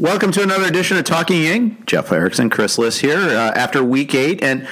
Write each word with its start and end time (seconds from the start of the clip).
Welcome 0.00 0.32
to 0.32 0.42
another 0.42 0.64
edition 0.64 0.96
of 0.96 1.04
Talking 1.04 1.42
Yang. 1.42 1.82
Jeff 1.84 2.10
Erickson, 2.10 2.48
Chris 2.48 2.78
Liss 2.78 2.98
here 2.98 3.18
uh, 3.18 3.52
after 3.54 3.84
week 3.84 4.14
eight. 4.14 4.42
And 4.42 4.66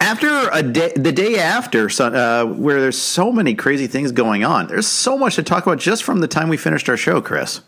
after 0.00 0.48
a 0.50 0.60
day, 0.60 0.92
the 0.96 1.12
day 1.12 1.38
after, 1.38 1.88
uh, 2.00 2.46
where 2.46 2.80
there's 2.80 2.98
so 2.98 3.30
many 3.30 3.54
crazy 3.54 3.86
things 3.86 4.10
going 4.10 4.42
on, 4.42 4.66
there's 4.66 4.88
so 4.88 5.16
much 5.16 5.36
to 5.36 5.44
talk 5.44 5.64
about 5.64 5.78
just 5.78 6.02
from 6.02 6.18
the 6.18 6.26
time 6.26 6.48
we 6.48 6.56
finished 6.56 6.88
our 6.88 6.96
show, 6.96 7.22
Chris. 7.22 7.60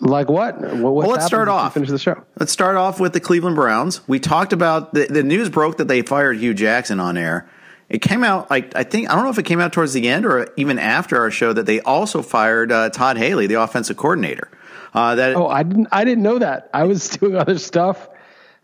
Like 0.00 0.28
what? 0.28 0.60
what 0.60 0.76
well, 0.76 1.08
let's 1.08 1.24
start 1.24 1.46
off. 1.46 1.74
Finish 1.74 1.90
the 1.90 2.00
show. 2.00 2.20
Let's 2.40 2.50
start 2.50 2.74
off 2.74 2.98
with 2.98 3.12
the 3.12 3.20
Cleveland 3.20 3.54
Browns. 3.54 4.00
We 4.08 4.18
talked 4.18 4.52
about 4.52 4.92
the, 4.92 5.06
the 5.06 5.22
news 5.22 5.50
broke 5.50 5.76
that 5.76 5.86
they 5.86 6.02
fired 6.02 6.38
Hue 6.38 6.52
Jackson 6.52 6.98
on 6.98 7.16
air. 7.16 7.48
It 7.88 8.02
came 8.02 8.24
out 8.24 8.50
like 8.50 8.74
I 8.74 8.82
think 8.82 9.08
I 9.08 9.14
don't 9.14 9.22
know 9.22 9.30
if 9.30 9.38
it 9.38 9.44
came 9.44 9.60
out 9.60 9.72
towards 9.72 9.92
the 9.92 10.08
end 10.08 10.26
or 10.26 10.52
even 10.56 10.80
after 10.80 11.20
our 11.20 11.30
show 11.30 11.52
that 11.52 11.66
they 11.66 11.80
also 11.82 12.22
fired 12.22 12.72
uh, 12.72 12.90
Todd 12.90 13.18
Haley, 13.18 13.46
the 13.46 13.62
offensive 13.62 13.96
coordinator. 13.96 14.50
Uh, 14.94 15.14
that 15.14 15.36
oh, 15.36 15.48
I 15.48 15.62
didn't 15.62 15.88
I 15.92 16.04
didn't 16.04 16.22
know 16.22 16.38
that. 16.38 16.70
I 16.72 16.84
was 16.84 17.08
doing 17.18 17.36
other 17.36 17.58
stuff. 17.58 18.08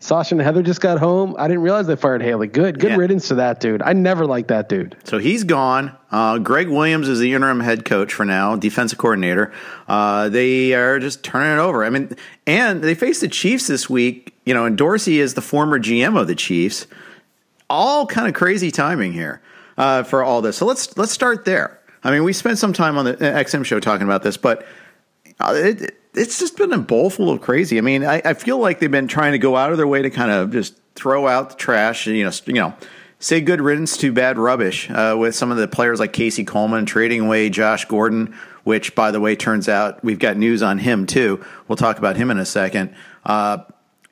Sasha 0.03 0.35
and 0.35 0.41
Heather 0.41 0.61
just 0.61 0.81
got 0.81 0.99
home. 0.99 1.33
I 1.39 1.47
didn't 1.47 1.63
realize 1.63 1.87
they 1.87 1.95
fired 1.95 2.21
Haley. 2.21 2.47
Good, 2.47 2.77
good 2.77 2.91
yeah. 2.91 2.97
riddance 2.97 3.29
to 3.29 3.35
that 3.35 3.61
dude. 3.61 3.81
I 3.81 3.93
never 3.93 4.25
liked 4.25 4.49
that 4.49 4.67
dude. 4.67 4.97
So 5.05 5.17
he's 5.17 5.45
gone. 5.45 5.95
Uh, 6.11 6.39
Gregg 6.39 6.67
Williams 6.67 7.07
is 7.07 7.19
the 7.19 7.33
interim 7.33 7.61
head 7.61 7.85
coach 7.85 8.13
for 8.13 8.25
now, 8.25 8.57
defensive 8.57 8.97
coordinator. 8.97 9.53
Uh, 9.87 10.27
they 10.27 10.73
are 10.73 10.99
just 10.99 11.23
turning 11.23 11.53
it 11.53 11.61
over. 11.61 11.85
I 11.85 11.89
mean, 11.89 12.17
and 12.45 12.83
they 12.83 12.95
face 12.95 13.21
the 13.21 13.29
Chiefs 13.29 13.67
this 13.67 13.89
week. 13.89 14.35
You 14.45 14.53
know, 14.53 14.65
and 14.65 14.77
Dorsey 14.77 15.21
is 15.21 15.35
the 15.35 15.41
former 15.41 15.79
GM 15.79 16.19
of 16.19 16.27
the 16.27 16.35
Chiefs. 16.35 16.85
All 17.69 18.05
kind 18.05 18.27
of 18.27 18.33
crazy 18.33 18.71
timing 18.71 19.13
here 19.13 19.41
uh, 19.77 20.03
for 20.03 20.21
all 20.21 20.41
this. 20.41 20.57
So 20.57 20.65
let's 20.65 20.97
let's 20.97 21.13
start 21.13 21.45
there. 21.45 21.79
I 22.03 22.11
mean, 22.11 22.25
we 22.25 22.33
spent 22.33 22.57
some 22.57 22.73
time 22.73 22.97
on 22.97 23.05
the 23.05 23.13
XM 23.15 23.63
show 23.63 23.79
talking 23.79 24.03
about 24.03 24.21
this, 24.21 24.35
but 24.35 24.65
uh, 25.39 25.53
it, 25.55 25.97
it's 26.15 26.39
just 26.39 26.57
been 26.57 26.73
a 26.73 26.77
bowl 26.77 27.09
full 27.09 27.29
of 27.29 27.41
crazy. 27.41 27.77
I 27.77 27.81
mean, 27.81 28.05
I, 28.05 28.21
I, 28.23 28.33
feel 28.33 28.59
like 28.59 28.79
they've 28.79 28.91
been 28.91 29.07
trying 29.07 29.31
to 29.31 29.39
go 29.39 29.55
out 29.55 29.71
of 29.71 29.77
their 29.77 29.87
way 29.87 30.01
to 30.01 30.09
kind 30.09 30.31
of 30.31 30.51
just 30.51 30.75
throw 30.95 31.27
out 31.27 31.51
the 31.51 31.55
trash. 31.55 32.07
And 32.07 32.15
you 32.15 32.23
know, 32.25 32.31
you 32.45 32.53
know, 32.53 32.73
say 33.19 33.41
good 33.41 33.61
riddance 33.61 33.97
to 33.97 34.11
bad 34.11 34.37
rubbish 34.37 34.89
uh, 34.89 35.15
with 35.17 35.33
some 35.35 35.51
of 35.51 35.57
the 35.57 35.67
players 35.67 35.99
like 35.99 36.13
Casey 36.13 36.43
Coleman 36.43 36.85
trading 36.85 37.21
away 37.21 37.49
Josh 37.49 37.85
Gordon, 37.85 38.35
which 38.63 38.95
by 38.95 39.11
the 39.11 39.19
way 39.19 39.35
turns 39.35 39.67
out 39.67 40.03
we've 40.03 40.19
got 40.19 40.37
news 40.37 40.61
on 40.61 40.77
him 40.77 41.05
too. 41.05 41.43
We'll 41.67 41.77
talk 41.77 41.97
about 41.97 42.15
him 42.15 42.29
in 42.29 42.37
a 42.37 42.45
second. 42.45 42.93
Uh, 43.25 43.59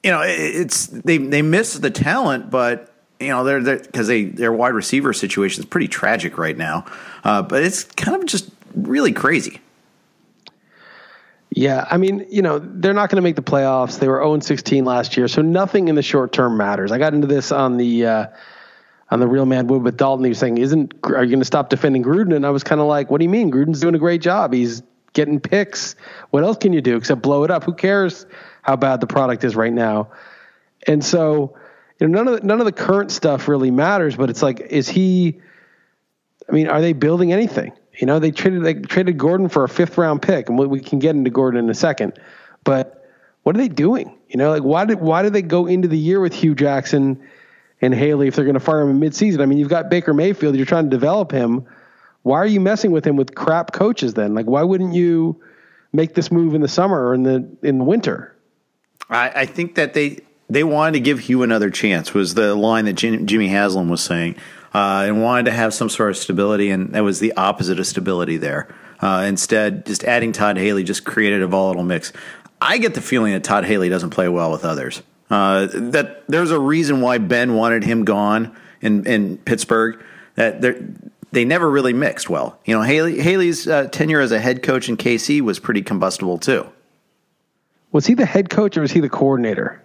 you 0.03 0.09
know, 0.09 0.21
it's 0.25 0.87
they 0.87 1.17
they 1.17 1.41
miss 1.41 1.73
the 1.73 1.91
talent, 1.91 2.49
but 2.49 2.91
you 3.19 3.27
know 3.27 3.43
they're 3.43 3.77
because 3.77 4.07
they 4.07 4.25
their 4.25 4.51
wide 4.51 4.73
receiver 4.73 5.13
situation 5.13 5.61
is 5.61 5.65
pretty 5.65 5.87
tragic 5.87 6.37
right 6.37 6.57
now. 6.57 6.85
Uh, 7.23 7.43
but 7.43 7.63
it's 7.63 7.83
kind 7.83 8.15
of 8.19 8.25
just 8.25 8.49
really 8.73 9.11
crazy. 9.11 9.61
Yeah, 11.53 11.85
I 11.89 11.97
mean, 11.97 12.25
you 12.29 12.41
know, 12.41 12.59
they're 12.59 12.93
not 12.93 13.09
going 13.09 13.17
to 13.17 13.21
make 13.21 13.35
the 13.35 13.43
playoffs. 13.43 13.99
They 13.99 14.07
were 14.07 14.19
0 14.19 14.39
16 14.39 14.85
last 14.85 15.17
year, 15.17 15.27
so 15.27 15.41
nothing 15.41 15.89
in 15.89 15.95
the 15.95 16.01
short 16.01 16.31
term 16.31 16.55
matters. 16.55 16.93
I 16.93 16.97
got 16.97 17.13
into 17.13 17.27
this 17.27 17.51
on 17.51 17.75
the 17.75 18.05
uh, 18.05 18.27
on 19.09 19.19
the 19.19 19.27
Real 19.27 19.45
Man 19.45 19.67
Wood 19.67 19.83
with 19.83 19.97
Dalton. 19.97 20.23
He 20.23 20.29
was 20.29 20.39
saying, 20.39 20.57
"Isn't 20.57 20.93
are 21.03 21.23
you 21.23 21.29
going 21.29 21.39
to 21.39 21.45
stop 21.45 21.69
defending 21.69 22.03
Gruden?" 22.03 22.33
And 22.33 22.45
I 22.45 22.51
was 22.51 22.63
kind 22.63 22.79
of 22.79 22.87
like, 22.87 23.11
"What 23.11 23.17
do 23.17 23.25
you 23.25 23.29
mean? 23.29 23.51
Gruden's 23.51 23.81
doing 23.81 23.95
a 23.95 23.99
great 23.99 24.21
job. 24.21 24.53
He's 24.53 24.81
getting 25.11 25.41
picks. 25.41 25.97
What 26.29 26.45
else 26.45 26.55
can 26.55 26.71
you 26.71 26.79
do 26.79 26.95
except 26.95 27.21
blow 27.21 27.43
it 27.43 27.51
up? 27.51 27.65
Who 27.65 27.73
cares 27.73 28.25
how 28.61 28.77
bad 28.77 29.01
the 29.01 29.07
product 29.07 29.43
is 29.43 29.53
right 29.53 29.73
now?" 29.73 30.11
And 30.87 31.03
so, 31.03 31.57
you 31.99 32.07
know, 32.07 32.23
none 32.23 32.33
of 32.33 32.41
the, 32.41 32.47
none 32.47 32.59
of 32.59 32.65
the 32.65 32.71
current 32.71 33.11
stuff 33.11 33.49
really 33.49 33.71
matters. 33.71 34.15
But 34.15 34.29
it's 34.29 34.41
like, 34.41 34.61
is 34.61 34.87
he? 34.87 35.41
I 36.47 36.53
mean, 36.53 36.69
are 36.69 36.79
they 36.79 36.93
building 36.93 37.33
anything? 37.33 37.73
You 38.01 38.07
know, 38.07 38.17
they 38.17 38.31
traded 38.31 38.63
they 38.63 38.73
traded 38.73 39.19
Gordon 39.19 39.47
for 39.47 39.63
a 39.63 39.69
fifth 39.69 39.95
round 39.95 40.23
pick, 40.23 40.49
and 40.49 40.57
we, 40.57 40.65
we 40.65 40.79
can 40.79 40.97
get 40.97 41.15
into 41.15 41.29
Gordon 41.29 41.63
in 41.63 41.69
a 41.69 41.75
second. 41.75 42.19
But 42.63 43.07
what 43.43 43.55
are 43.55 43.59
they 43.59 43.67
doing? 43.67 44.17
You 44.27 44.37
know, 44.37 44.49
like 44.49 44.63
why 44.63 44.85
did 44.85 44.99
why 44.99 45.21
did 45.21 45.33
they 45.33 45.43
go 45.43 45.67
into 45.67 45.87
the 45.87 45.97
year 45.97 46.19
with 46.19 46.33
Hue 46.33 46.55
Jackson 46.55 47.21
and 47.79 47.93
Haley 47.93 48.27
if 48.27 48.35
they're 48.35 48.43
going 48.43 48.55
to 48.55 48.59
fire 48.59 48.81
him 48.81 48.89
in 48.89 48.99
midseason? 48.99 49.41
I 49.41 49.45
mean, 49.45 49.59
you've 49.59 49.69
got 49.69 49.91
Baker 49.91 50.15
Mayfield, 50.15 50.55
you're 50.55 50.65
trying 50.65 50.85
to 50.85 50.89
develop 50.89 51.31
him. 51.31 51.67
Why 52.23 52.37
are 52.37 52.47
you 52.47 52.59
messing 52.59 52.89
with 52.89 53.05
him 53.05 53.17
with 53.17 53.35
crap 53.35 53.71
coaches 53.71 54.15
then? 54.15 54.33
Like, 54.33 54.47
why 54.47 54.63
wouldn't 54.63 54.95
you 54.95 55.39
make 55.93 56.15
this 56.15 56.31
move 56.31 56.55
in 56.55 56.61
the 56.61 56.67
summer 56.67 57.07
or 57.07 57.13
in 57.13 57.21
the 57.21 57.47
in 57.61 57.77
the 57.77 57.83
winter? 57.83 58.35
I, 59.11 59.41
I 59.41 59.45
think 59.45 59.75
that 59.75 59.93
they 59.93 60.21
they 60.49 60.63
wanted 60.63 60.93
to 60.93 61.01
give 61.01 61.19
Hue 61.19 61.43
another 61.43 61.69
chance. 61.69 62.15
Was 62.15 62.33
the 62.33 62.55
line 62.55 62.85
that 62.85 62.93
Jimmy 62.93 63.49
Haslam 63.49 63.89
was 63.89 64.01
saying 64.01 64.37
uh, 64.73 65.03
and 65.05 65.21
wanted 65.21 65.45
to 65.45 65.51
have 65.51 65.73
some 65.73 65.89
sort 65.89 66.09
of 66.09 66.17
stability, 66.17 66.69
and 66.69 66.93
that 66.93 67.03
was 67.03 67.19
the 67.19 67.33
opposite 67.33 67.79
of 67.79 67.87
stability 67.87 68.37
there. 68.37 68.73
Uh, 68.99 69.25
instead, 69.27 69.85
just 69.85 70.03
adding 70.03 70.31
Todd 70.31 70.57
Haley 70.57 70.83
just 70.83 71.05
created 71.05 71.41
a 71.41 71.47
volatile 71.47 71.83
mix. 71.83 72.13
I 72.61 72.77
get 72.77 72.93
the 72.93 73.01
feeling 73.01 73.33
that 73.33 73.43
Todd 73.43 73.65
Haley 73.65 73.89
doesn't 73.89 74.11
play 74.11 74.29
well 74.29 74.51
with 74.51 74.63
others. 74.63 75.01
Uh, 75.29 75.67
that 75.71 76.23
there's 76.27 76.51
a 76.51 76.59
reason 76.59 77.01
why 77.01 77.17
Ben 77.17 77.55
wanted 77.55 77.83
him 77.83 78.05
gone 78.05 78.55
in 78.81 79.05
in 79.07 79.37
Pittsburgh. 79.37 80.03
That 80.35 80.61
they 81.31 81.45
never 81.45 81.69
really 81.69 81.93
mixed 81.93 82.29
well. 82.29 82.59
You 82.65 82.75
know, 82.75 82.81
Haley 82.81 83.19
Haley's 83.21 83.67
uh, 83.67 83.87
tenure 83.87 84.19
as 84.19 84.31
a 84.31 84.39
head 84.39 84.61
coach 84.61 84.89
in 84.89 84.97
KC 84.97 85.41
was 85.41 85.59
pretty 85.59 85.81
combustible 85.81 86.37
too. 86.37 86.67
Was 87.91 88.05
he 88.05 88.13
the 88.13 88.25
head 88.25 88.49
coach 88.49 88.77
or 88.77 88.81
was 88.81 88.91
he 88.91 88.99
the 88.99 89.09
coordinator? 89.09 89.81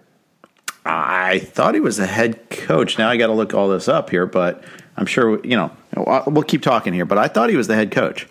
I 0.87 1.39
thought 1.39 1.73
he 1.73 1.79
was 1.79 1.97
the 1.97 2.07
head 2.07 2.49
coach. 2.49 2.97
Now 2.97 3.09
I 3.09 3.17
got 3.17 3.27
to 3.27 3.33
look 3.33 3.53
all 3.53 3.69
this 3.69 3.87
up 3.87 4.09
here, 4.09 4.25
but 4.25 4.63
I'm 4.95 5.05
sure 5.05 5.45
you 5.45 5.55
know 5.55 5.71
we'll 5.95 6.43
keep 6.43 6.61
talking 6.61 6.93
here. 6.93 7.05
But 7.05 7.17
I 7.17 7.27
thought 7.27 7.49
he 7.49 7.55
was 7.55 7.67
the 7.67 7.75
head 7.75 7.91
coach. 7.91 8.27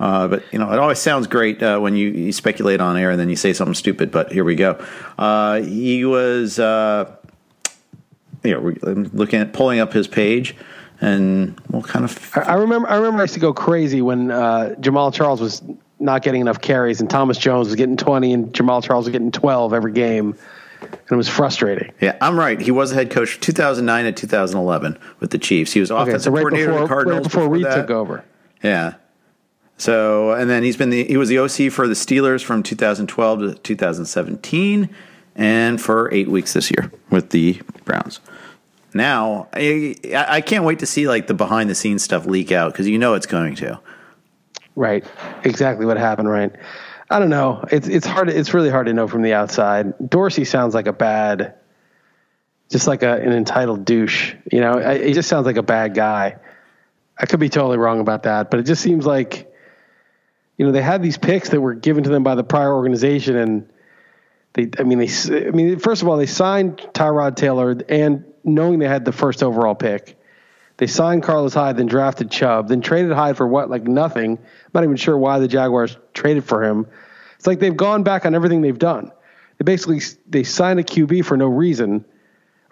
Uh, 0.00 0.26
but 0.28 0.42
you 0.50 0.58
know, 0.58 0.72
it 0.72 0.78
always 0.78 0.98
sounds 0.98 1.26
great 1.26 1.62
uh, 1.62 1.78
when 1.78 1.94
you, 1.94 2.08
you, 2.08 2.32
speculate 2.32 2.80
on 2.80 2.96
air 2.96 3.10
and 3.10 3.20
then 3.20 3.28
you 3.28 3.36
say 3.36 3.52
something 3.52 3.74
stupid. 3.74 4.10
But 4.10 4.32
here 4.32 4.44
we 4.44 4.54
go. 4.54 4.82
Uh, 5.18 5.60
he 5.60 6.06
was, 6.06 6.58
uh, 6.58 7.14
you 8.42 8.54
know, 8.54 9.04
looking 9.12 9.40
at 9.40 9.52
pulling 9.52 9.78
up 9.78 9.92
his 9.92 10.08
page, 10.08 10.56
and 11.02 11.60
we'll 11.68 11.82
kind 11.82 12.06
of. 12.06 12.32
I 12.34 12.54
remember. 12.54 12.88
I 12.88 12.96
remember 12.96 13.18
I 13.18 13.24
used 13.24 13.34
to 13.34 13.40
go 13.40 13.52
crazy 13.52 14.00
when 14.00 14.30
uh, 14.30 14.74
Jamaal 14.80 15.12
Charles 15.12 15.42
was 15.42 15.62
not 15.98 16.22
getting 16.22 16.40
enough 16.40 16.62
carries, 16.62 17.02
and 17.02 17.10
Thomas 17.10 17.36
Jones 17.36 17.66
was 17.66 17.76
getting 17.76 17.98
twenty, 17.98 18.32
and 18.32 18.54
Jamaal 18.54 18.82
Charles 18.82 19.04
was 19.04 19.12
getting 19.12 19.30
twelve 19.30 19.74
every 19.74 19.92
game, 19.92 20.34
and 20.82 21.12
it 21.12 21.16
was 21.16 21.28
frustrating. 21.28 21.92
Yeah, 22.00 22.16
I'm 22.20 22.38
right. 22.38 22.60
He 22.60 22.70
was 22.70 22.92
a 22.92 22.94
head 22.94 23.10
coach 23.10 23.40
2009 23.40 24.04
to 24.04 24.12
2011 24.12 24.98
with 25.20 25.30
the 25.30 25.38
Chiefs. 25.38 25.72
He 25.72 25.80
was 25.80 25.90
offensive 25.90 26.14
Okay, 26.14 26.22
so 26.24 26.30
right 26.30 26.40
coordinator 26.40 26.72
before 26.72 26.82
the 26.82 26.88
Cardinals 26.88 27.16
right 27.18 27.24
before 27.24 27.48
Reid 27.48 27.64
that. 27.64 27.74
took 27.74 27.90
over. 27.90 28.24
Yeah. 28.62 28.94
So, 29.76 30.32
and 30.32 30.50
then 30.50 30.62
he's 30.62 30.76
been 30.76 30.90
the 30.90 31.04
he 31.04 31.16
was 31.16 31.28
the 31.28 31.38
OC 31.38 31.72
for 31.72 31.88
the 31.88 31.94
Steelers 31.94 32.44
from 32.44 32.62
2012 32.62 33.40
to 33.40 33.54
2017, 33.54 34.90
and 35.36 35.80
for 35.80 36.12
eight 36.12 36.28
weeks 36.28 36.52
this 36.52 36.70
year 36.70 36.92
with 37.08 37.30
the 37.30 37.60
Browns. 37.84 38.20
Now, 38.92 39.48
I, 39.54 39.94
I 40.14 40.40
can't 40.40 40.64
wait 40.64 40.80
to 40.80 40.86
see 40.86 41.08
like 41.08 41.28
the 41.28 41.34
behind 41.34 41.70
the 41.70 41.74
scenes 41.74 42.02
stuff 42.02 42.26
leak 42.26 42.52
out 42.52 42.72
because 42.72 42.88
you 42.88 42.98
know 42.98 43.14
it's 43.14 43.26
going 43.26 43.54
to. 43.56 43.80
Right. 44.76 45.04
Exactly 45.44 45.86
what 45.86 45.96
happened. 45.96 46.28
Right. 46.28 46.52
I 47.10 47.18
don't 47.18 47.28
know. 47.28 47.64
It's 47.72 47.88
it's 47.88 48.06
hard. 48.06 48.30
It's 48.30 48.54
really 48.54 48.70
hard 48.70 48.86
to 48.86 48.92
know 48.92 49.08
from 49.08 49.22
the 49.22 49.34
outside. 49.34 49.94
Dorsey 50.08 50.44
sounds 50.44 50.74
like 50.74 50.86
a 50.86 50.92
bad, 50.92 51.54
just 52.70 52.86
like 52.86 53.02
a, 53.02 53.14
an 53.14 53.32
entitled 53.32 53.84
douche. 53.84 54.34
You 54.50 54.60
know, 54.60 54.78
he 54.96 55.12
just 55.12 55.28
sounds 55.28 55.44
like 55.44 55.56
a 55.56 55.62
bad 55.62 55.94
guy. 55.94 56.36
I 57.18 57.26
could 57.26 57.40
be 57.40 57.48
totally 57.48 57.78
wrong 57.78 57.98
about 57.98 58.22
that, 58.22 58.50
but 58.50 58.60
it 58.60 58.62
just 58.62 58.80
seems 58.80 59.04
like, 59.04 59.52
you 60.56 60.64
know, 60.64 60.72
they 60.72 60.80
had 60.80 61.02
these 61.02 61.18
picks 61.18 61.48
that 61.50 61.60
were 61.60 61.74
given 61.74 62.04
to 62.04 62.10
them 62.10 62.22
by 62.22 62.36
the 62.36 62.44
prior 62.44 62.72
organization, 62.72 63.36
and 63.36 63.68
they. 64.52 64.70
I 64.78 64.84
mean, 64.84 64.98
they. 64.98 65.48
I 65.48 65.50
mean, 65.50 65.80
first 65.80 66.02
of 66.02 66.08
all, 66.08 66.16
they 66.16 66.26
signed 66.26 66.78
Tyrod 66.94 67.34
Taylor, 67.34 67.76
and 67.88 68.24
knowing 68.44 68.78
they 68.78 68.88
had 68.88 69.04
the 69.04 69.12
first 69.12 69.42
overall 69.42 69.74
pick. 69.74 70.16
They 70.80 70.86
signed 70.86 71.22
Carlos 71.22 71.52
Hyde, 71.52 71.76
then 71.76 71.84
drafted 71.84 72.30
Chubb, 72.30 72.68
then 72.68 72.80
traded 72.80 73.12
Hyde 73.12 73.36
for 73.36 73.46
what? 73.46 73.68
Like 73.68 73.82
nothing. 73.82 74.38
I'm 74.38 74.70
not 74.72 74.82
even 74.82 74.96
sure 74.96 75.14
why 75.14 75.38
the 75.38 75.46
Jaguars 75.46 75.98
traded 76.14 76.42
for 76.42 76.64
him. 76.64 76.86
It's 77.36 77.46
like 77.46 77.58
they've 77.58 77.76
gone 77.76 78.02
back 78.02 78.24
on 78.24 78.34
everything 78.34 78.62
they've 78.62 78.78
done. 78.78 79.12
They 79.58 79.64
basically 79.64 80.00
they 80.26 80.42
signed 80.42 80.80
a 80.80 80.82
QB 80.82 81.26
for 81.26 81.36
no 81.36 81.48
reason, 81.48 82.02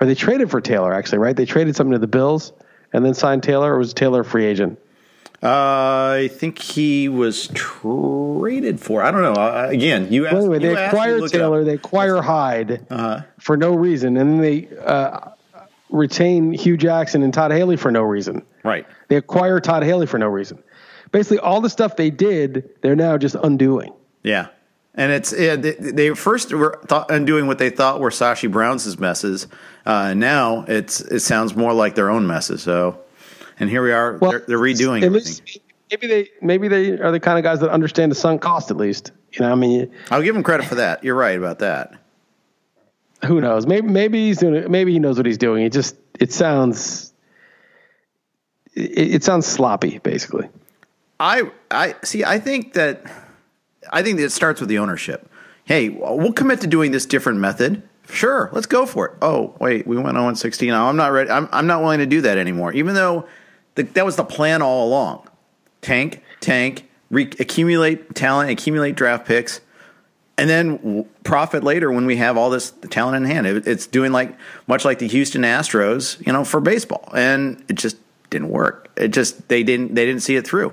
or 0.00 0.06
they 0.06 0.14
traded 0.14 0.50
for 0.50 0.62
Taylor 0.62 0.94
actually, 0.94 1.18
right? 1.18 1.36
They 1.36 1.44
traded 1.44 1.76
something 1.76 1.92
to 1.92 1.98
the 1.98 2.06
Bills 2.06 2.54
and 2.94 3.04
then 3.04 3.12
signed 3.12 3.42
Taylor, 3.42 3.74
or 3.74 3.78
was 3.78 3.92
Taylor 3.92 4.22
a 4.22 4.24
free 4.24 4.46
agent? 4.46 4.78
Uh, 5.42 6.16
I 6.22 6.30
think 6.32 6.58
he 6.58 7.10
was 7.10 7.48
traded 7.48 8.80
for. 8.80 9.02
I 9.02 9.10
don't 9.10 9.20
know. 9.20 9.34
Uh, 9.34 9.66
again, 9.68 10.10
you 10.10 10.24
asked. 10.24 10.32
Well, 10.34 10.44
anyway, 10.44 10.60
you 10.60 10.74
they 10.74 10.80
asked 10.80 10.94
acquired 10.94 11.20
look 11.20 11.34
it 11.34 11.42
up. 11.42 11.48
Taylor, 11.50 11.64
they 11.64 11.74
acquire 11.74 12.22
Hyde 12.22 12.86
for 13.38 13.58
no 13.58 13.74
reason, 13.74 14.16
and 14.16 14.30
then 14.30 14.40
they 14.40 14.74
uh, 14.78 15.32
retain 15.90 16.52
Hue 16.52 16.76
Jackson 16.76 17.22
and 17.22 17.32
Todd 17.32 17.50
Haley 17.50 17.76
for 17.76 17.90
no 17.90 18.02
reason. 18.02 18.44
Right. 18.64 18.86
They 19.08 19.16
acquire 19.16 19.60
Todd 19.60 19.82
Haley 19.82 20.06
for 20.06 20.18
no 20.18 20.28
reason. 20.28 20.62
Basically, 21.12 21.38
all 21.38 21.60
the 21.60 21.70
stuff 21.70 21.96
they 21.96 22.10
did, 22.10 22.68
they're 22.82 22.96
now 22.96 23.16
just 23.16 23.34
undoing. 23.36 23.92
Yeah. 24.22 24.48
And 24.94 25.12
it's 25.12 25.32
yeah, 25.32 25.56
they, 25.56 25.72
they 25.74 26.14
first 26.14 26.52
were 26.52 26.80
thought, 26.86 27.10
undoing 27.10 27.46
what 27.46 27.58
they 27.58 27.70
thought 27.70 28.00
were 28.00 28.10
Sashi 28.10 28.50
Brown's 28.50 28.98
messes. 28.98 29.46
Uh, 29.86 30.12
now 30.12 30.64
it's 30.66 31.00
it 31.00 31.20
sounds 31.20 31.54
more 31.54 31.72
like 31.72 31.94
their 31.94 32.10
own 32.10 32.26
messes. 32.26 32.62
So, 32.62 32.98
and 33.60 33.70
here 33.70 33.82
we 33.82 33.92
are. 33.92 34.18
they're, 34.18 34.44
they're 34.48 34.58
redoing 34.58 35.04
At 35.04 35.12
least 35.12 35.60
maybe 35.90 36.08
they 36.08 36.28
maybe 36.42 36.66
they 36.66 36.98
are 36.98 37.12
the 37.12 37.20
kind 37.20 37.38
of 37.38 37.44
guys 37.44 37.60
that 37.60 37.70
understand 37.70 38.10
the 38.10 38.16
sunk 38.16 38.42
cost. 38.42 38.72
At 38.72 38.76
least 38.76 39.12
you 39.32 39.40
know. 39.40 39.52
I 39.52 39.54
mean, 39.54 39.88
I'll 40.10 40.22
give 40.22 40.34
them 40.34 40.42
credit 40.42 40.66
for 40.66 40.74
that. 40.74 41.04
You're 41.04 41.14
right 41.14 41.38
about 41.38 41.60
that. 41.60 41.94
Who 43.24 43.40
knows? 43.40 43.66
Maybe 43.66 43.88
maybe 43.88 44.26
he's 44.26 44.38
doing 44.38 44.54
it. 44.54 44.70
Maybe 44.70 44.92
he 44.92 44.98
knows 44.98 45.16
what 45.16 45.26
he's 45.26 45.38
doing. 45.38 45.64
It 45.64 45.72
just 45.72 45.96
it 46.18 46.32
sounds 46.32 47.12
it, 48.74 49.14
it 49.14 49.24
sounds 49.24 49.46
sloppy, 49.46 49.98
basically. 49.98 50.48
I 51.20 51.50
I 51.70 51.96
see. 52.04 52.24
I 52.24 52.38
think 52.38 52.74
that 52.74 53.02
I 53.90 54.02
think 54.02 54.18
that 54.18 54.24
it 54.24 54.32
starts 54.32 54.60
with 54.60 54.68
the 54.68 54.78
ownership. 54.78 55.30
Hey, 55.64 55.90
we'll 55.90 56.32
commit 56.32 56.60
to 56.62 56.66
doing 56.66 56.92
this 56.92 57.04
different 57.04 57.40
method. 57.40 57.82
Sure, 58.08 58.48
let's 58.52 58.66
go 58.66 58.86
for 58.86 59.06
it. 59.06 59.12
Oh, 59.20 59.54
wait, 59.60 59.86
we 59.86 59.98
went 59.98 60.16
0 60.16 60.32
16. 60.32 60.72
I'm 60.72 60.96
not 60.96 61.12
ready. 61.12 61.28
I'm, 61.30 61.46
I'm 61.52 61.66
not 61.66 61.82
willing 61.82 61.98
to 61.98 62.06
do 62.06 62.22
that 62.22 62.38
anymore. 62.38 62.72
Even 62.72 62.94
though 62.94 63.26
the, 63.74 63.82
that 63.82 64.06
was 64.06 64.16
the 64.16 64.24
plan 64.24 64.62
all 64.62 64.88
along. 64.88 65.28
Tank, 65.82 66.22
tank, 66.40 66.88
re- 67.10 67.30
accumulate 67.38 68.14
talent, 68.14 68.50
accumulate 68.50 68.96
draft 68.96 69.26
picks, 69.26 69.60
and 70.38 70.48
then 70.48 71.04
profit 71.24 71.64
later 71.64 71.90
when 71.92 72.06
we 72.06 72.16
have 72.16 72.36
all 72.38 72.48
this 72.48 72.72
talent 72.90 73.16
in 73.16 73.24
hand. 73.24 73.46
It, 73.46 73.66
it's 73.66 73.86
doing 73.86 74.12
like 74.12 74.36
much 74.66 74.84
like 74.84 74.98
the 75.00 75.08
Houston 75.08 75.42
Astros, 75.42 76.24
you 76.26 76.32
know, 76.32 76.44
for 76.44 76.60
baseball, 76.60 77.10
and 77.14 77.62
it 77.68 77.74
just 77.74 77.96
didn't 78.30 78.48
work. 78.48 78.88
It 78.96 79.08
just 79.08 79.48
they 79.48 79.62
didn't 79.62 79.94
they 79.94 80.06
didn't 80.06 80.22
see 80.22 80.36
it 80.36 80.46
through. 80.46 80.72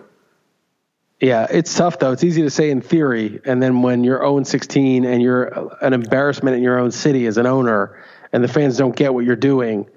Yeah, 1.21 1.47
it's 1.49 1.73
tough 1.73 1.99
though. 1.99 2.11
It's 2.11 2.23
easy 2.23 2.41
to 2.43 2.49
say 2.49 2.69
in 2.69 2.81
theory, 2.81 3.41
and 3.45 3.61
then 3.63 3.81
when 3.81 4.03
you're 4.03 4.19
0 4.19 4.43
16 4.43 5.05
and 5.05 5.21
you're 5.21 5.45
an 5.81 5.93
embarrassment 5.93 6.55
in 6.57 6.63
your 6.63 6.77
own 6.77 6.91
city 6.91 7.25
as 7.25 7.37
an 7.37 7.45
owner, 7.45 7.97
and 8.33 8.43
the 8.43 8.47
fans 8.47 8.77
don't 8.77 8.95
get 8.95 9.13
what 9.13 9.25
you're 9.25 9.35
doing, 9.35 9.89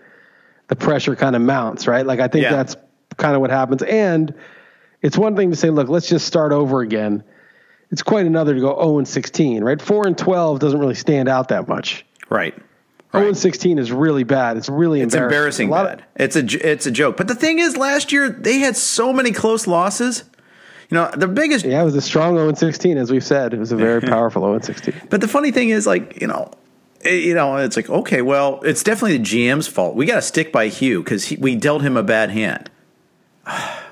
the 0.69 0.77
pressure 0.77 1.17
kind 1.17 1.35
of 1.37 1.43
mounts, 1.43 1.87
right? 1.87 2.07
Like 2.07 2.21
I 2.21 2.29
think 2.29 2.45
Yeah. 2.45 2.53
that's 2.53 2.77
kind 3.17 3.35
of 3.35 3.41
what 3.41 3.51
happens. 3.51 3.83
And 3.83 4.33
it's 5.03 5.19
one 5.19 5.35
thing 5.37 5.51
to 5.51 5.57
say, 5.57 5.71
look, 5.71 5.89
let's 5.89 6.09
just 6.09 6.27
start 6.27 6.53
over 6.53 6.81
again. 6.81 7.25
It's 7.91 8.03
quite 8.03 8.27
another 8.27 8.55
to 8.55 8.61
go 8.61 8.75
0 8.77 8.99
and 8.99 9.09
16, 9.09 9.65
right? 9.65 9.81
4 9.81 10.07
and 10.07 10.19
12 10.19 10.59
doesn't 10.61 10.79
really 10.79 10.95
stand 10.95 11.29
out 11.29 11.49
that 11.49 11.69
much. 11.69 12.05
Right. 12.29 12.55
0 13.13 13.29
and 13.29 13.37
16 13.39 13.79
is 13.79 13.91
really 13.91 14.25
bad. 14.25 14.57
It's 14.59 14.69
really 14.69 15.01
It's 15.01 15.15
embarrassing. 15.15 15.69
embarrassing 15.69 15.69
A 15.69 15.71
lot 15.73 15.99
bad. 15.99 16.05
it's 16.17 16.37
a 16.37 16.71
it's 16.71 16.87
a 16.87 16.91
joke. 16.91 17.17
But 17.17 17.29
the 17.29 17.35
thing 17.35 17.59
is, 17.59 17.77
last 17.77 18.13
year 18.13 18.29
they 18.29 18.59
had 18.59 18.77
so 18.77 19.13
many 19.13 19.33
close 19.33 19.67
losses. 19.67 20.25
You 20.91 20.95
know, 20.97 21.11
the 21.15 21.29
biggest. 21.29 21.65
yeah, 21.65 21.81
it 21.81 21.85
was 21.85 21.95
a 21.95 22.01
strong 22.03 22.35
0 22.37 22.49
and 22.49 22.59
16, 22.59 22.99
as 22.99 23.11
we've 23.11 23.25
said. 23.25 23.55
It 23.55 23.59
was 23.59 23.73
a 23.73 23.77
very 23.77 24.01
powerful 24.15 24.43
0 24.43 24.55
and 24.55 24.65
16. 24.65 24.95
But 25.09 25.21
the 25.23 25.29
funny 25.29 25.51
thing 25.51 25.71
is, 25.71 25.87
like 25.87 26.21
you 26.21 26.27
know, 26.27 26.51
it- 27.01 27.25
you 27.25 27.35
know, 27.35 27.57
it's 27.57 27.77
like 27.77 27.89
okay, 27.89 28.21
well, 28.21 28.61
it's 28.63 28.83
definitely 28.83 29.17
the 29.17 29.25
GM's 29.25 29.67
fault. 29.69 29.95
We 29.97 30.05
got 30.05 30.17
to 30.17 30.23
stick 30.23 30.53
by 30.53 30.69
Hue 30.69 31.03
because 31.03 31.31
we 31.39 31.57
dealt 31.57 31.81
him 31.81 31.97
a 31.97 32.03
bad 32.03 32.29
hand. 32.31 32.71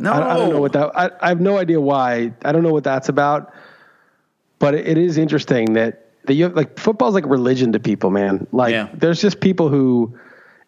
no, 0.00 0.12
I, 0.12 0.34
I 0.34 0.36
don't 0.36 0.50
know 0.50 0.60
what 0.60 0.72
that. 0.72 0.90
I, 0.96 1.10
I 1.20 1.28
have 1.28 1.40
no 1.40 1.58
idea 1.58 1.80
why. 1.80 2.32
I 2.44 2.52
don't 2.52 2.62
know 2.62 2.72
what 2.72 2.84
that's 2.84 3.08
about. 3.08 3.52
But 4.58 4.74
it, 4.74 4.88
it 4.88 4.98
is 4.98 5.16
interesting 5.18 5.74
that 5.74 6.06
that 6.24 6.34
you 6.34 6.44
have, 6.44 6.54
like 6.54 6.78
football's 6.78 7.14
like 7.14 7.26
religion 7.26 7.72
to 7.72 7.80
people, 7.80 8.10
man. 8.10 8.46
Like 8.52 8.72
Yeah. 8.72 8.88
there's 8.94 9.20
just 9.20 9.40
people 9.40 9.68
who, 9.68 10.18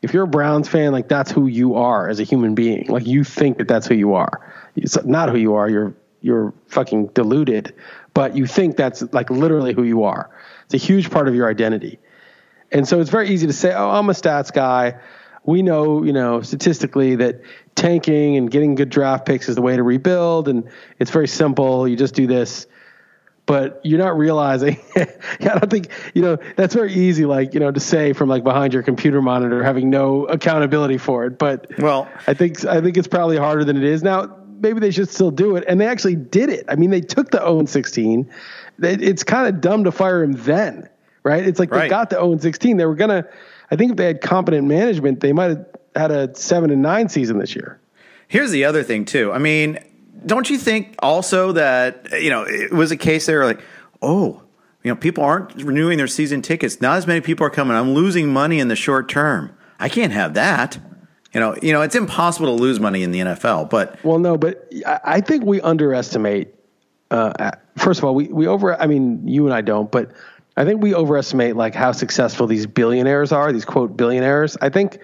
if 0.00 0.14
you're 0.14 0.25
a 0.25 0.29
Browns 0.29 0.69
fan, 0.69 0.93
like 0.93 1.08
that's 1.08 1.31
who 1.31 1.46
you 1.46 1.75
are 1.75 2.08
as 2.08 2.19
a 2.20 2.25
human 2.25 2.55
being. 2.55 2.87
Like 2.88 3.06
you 3.06 3.23
think 3.25 3.58
that 3.58 3.69
that's 3.69 3.87
who 3.87 3.94
you 3.94 4.14
are. 4.14 4.52
It's 4.76 5.02
not 5.05 5.29
who 5.29 5.37
you 5.37 5.55
are. 5.55 5.69
You're 5.69 5.94
you're 6.23 6.55
fucking 6.69 7.08
deluded, 7.08 7.74
but 8.15 8.36
you 8.36 8.46
think 8.46 8.77
that's 8.77 9.03
like 9.12 9.29
literally 9.31 9.74
who 9.74 9.82
you 9.82 10.05
are. 10.05 10.31
It's 10.67 10.74
a 10.74 10.79
huge 10.79 11.10
part 11.10 11.29
of 11.29 11.34
your 11.34 11.51
identity. 11.51 11.98
And 12.70 12.89
so 12.89 13.01
it's 13.01 13.10
very 13.10 13.29
easy 13.29 13.46
to 13.46 13.53
say, 13.53 13.74
"Oh, 13.74 13.91
I'm 13.91 14.08
a 14.08 14.12
stats 14.15 14.53
guy." 14.53 14.98
We 15.44 15.60
know, 15.60 16.05
you 16.05 16.12
know, 16.12 16.41
statistically 16.41 17.17
that 17.17 17.43
tanking 17.74 18.36
and 18.36 18.50
getting 18.50 18.74
good 18.74 18.91
draft 18.91 19.26
picks 19.26 19.48
is 19.48 19.56
the 19.56 19.62
way 19.62 19.76
to 19.76 19.82
rebuild, 19.82 20.48
and 20.48 20.69
it's 20.98 21.10
very 21.10 21.29
simple. 21.29 21.86
You 21.88 21.96
just 21.96 22.14
do 22.14 22.26
this, 22.26 22.67
but 23.46 23.81
you're 23.84 23.98
not 23.98 24.17
realizing. 24.17 24.79
I 24.96 25.06
don't 25.41 25.70
think 25.70 25.88
you 26.14 26.22
know 26.22 26.38
that's 26.56 26.74
very 26.74 26.93
easy, 26.93 27.24
like 27.24 27.55
you 27.55 27.60
know, 27.60 27.70
to 27.70 27.81
say 27.81 28.12
from 28.12 28.29
like 28.29 28.44
behind 28.44 28.72
your 28.72 28.82
computer 28.82 29.20
monitor, 29.22 29.62
having 29.62 29.91
no 29.91 30.26
accountability 30.26 30.98
for 30.98 31.24
it. 31.26 31.38
But 31.38 31.67
Well- 31.79 32.08
I 32.26 32.34
think 32.34 32.64
I 32.64 32.81
think 32.81 32.96
it's 32.96 33.08
probably 33.08 33.36
harder 33.36 33.64
than 33.64 33.76
it 33.76 33.84
is 33.84 34.02
now. 34.02 34.38
Maybe 34.60 34.79
they 34.79 34.93
should 34.93 35.08
still 35.08 35.32
do 35.32 35.56
it, 35.56 35.64
and 35.67 35.81
they 35.81 35.86
actually 35.88 36.14
did 36.14 36.48
it. 36.48 36.67
I 36.69 36.76
mean, 36.76 36.91
they 36.91 37.00
took 37.00 37.32
the 37.32 37.38
0 37.38 37.64
16. 37.67 38.31
It's 38.81 39.24
kind 39.24 39.48
of 39.48 39.60
dumb 39.60 39.84
to 39.84 39.93
fire 39.93 40.22
him 40.22 40.34
then, 40.34 40.88
right? 41.24 41.44
It's 41.44 41.58
like 41.58 41.70
they 41.70 41.88
got 41.91 42.10
the 42.10 42.17
0 42.17 42.38
16. 42.38 42.76
They 42.76 42.86
were 42.86 42.94
gonna. 42.94 43.26
I 43.72 43.76
think 43.76 43.91
if 43.91 43.96
they 43.96 44.06
had 44.06 44.20
competent 44.20 44.69
management, 44.69 45.19
they 45.20 45.32
might 45.32 45.48
have 45.50 45.67
had 45.94 46.11
a 46.11 46.34
seven 46.34 46.70
and 46.70 46.82
nine 46.82 47.08
season 47.08 47.39
this 47.39 47.55
year. 47.55 47.81
Here's 48.29 48.51
the 48.51 48.65
other 48.65 48.82
thing 48.82 49.05
too. 49.05 49.32
I 49.32 49.39
mean, 49.39 49.79
don't 50.25 50.49
you 50.49 50.58
think 50.58 50.94
also 51.01 51.53
that 51.53 52.08
you 52.20 52.31
know 52.31 52.44
it 52.44 52.72
was 52.72 52.91
a 52.91 52.96
case 52.96 53.27
there 53.27 53.44
like, 53.44 53.61
oh, 54.01 54.43
you 54.82 54.91
know, 54.91 54.96
people 54.96 55.25
aren't 55.25 55.55
renewing 55.63 55.99
their 55.99 56.06
season 56.06 56.43
tickets. 56.43 56.81
Not 56.81 56.99
as 56.99 57.06
many 57.06 57.20
people 57.20 57.46
are 57.46 57.51
coming. 57.51 57.77
I'm 57.77 57.94
losing 57.94 58.32
money 58.32 58.58
in 58.58 58.69
the 58.69 58.77
short 58.77 59.08
term. 59.08 59.56
I 59.79 59.89
can't 59.89 60.13
have 60.13 60.34
that. 60.34 60.79
You 61.32 61.41
know, 61.41 61.56
you 61.63 61.72
know, 61.72 61.81
it's 61.81 61.94
impossible 61.94 62.56
to 62.56 62.63
lose 62.63 62.79
money 62.79 63.03
in 63.03 63.11
the 63.11 63.20
NFL. 63.20 63.70
But 63.70 63.99
Well, 64.05 64.19
no, 64.19 64.37
but 64.37 64.69
I 65.05 65.20
think 65.20 65.44
we 65.44 65.61
underestimate. 65.61 66.55
Uh, 67.11 67.53
first 67.77 67.99
of 67.99 68.05
all, 68.05 68.15
we 68.15 68.29
we 68.29 68.46
over. 68.46 68.81
I 68.81 68.87
mean, 68.87 69.27
you 69.27 69.46
and 69.46 69.55
I 69.55 69.61
don't, 69.61 69.91
but 69.91 70.13
I 70.56 70.65
think 70.65 70.82
we 70.82 70.94
overestimate 70.94 71.56
like 71.56 71.75
how 71.75 71.93
successful 71.93 72.46
these 72.46 72.67
billionaires 72.67 73.32
are. 73.32 73.53
These 73.53 73.65
quote 73.65 73.96
billionaires. 73.96 74.56
I 74.61 74.69
think, 74.69 74.99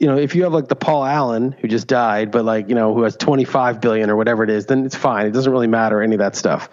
you 0.00 0.06
know, 0.06 0.16
if 0.16 0.34
you 0.34 0.44
have 0.44 0.54
like 0.54 0.66
the 0.66 0.74
Paul 0.74 1.04
Allen 1.04 1.52
who 1.52 1.68
just 1.68 1.86
died, 1.86 2.30
but 2.30 2.44
like 2.44 2.70
you 2.70 2.74
know 2.74 2.94
who 2.94 3.02
has 3.02 3.16
twenty 3.16 3.44
five 3.44 3.82
billion 3.82 4.08
or 4.08 4.16
whatever 4.16 4.42
it 4.42 4.50
is, 4.50 4.66
then 4.66 4.86
it's 4.86 4.96
fine. 4.96 5.26
It 5.26 5.32
doesn't 5.32 5.52
really 5.52 5.66
matter 5.66 6.02
any 6.02 6.14
of 6.14 6.20
that 6.20 6.34
stuff. 6.34 6.70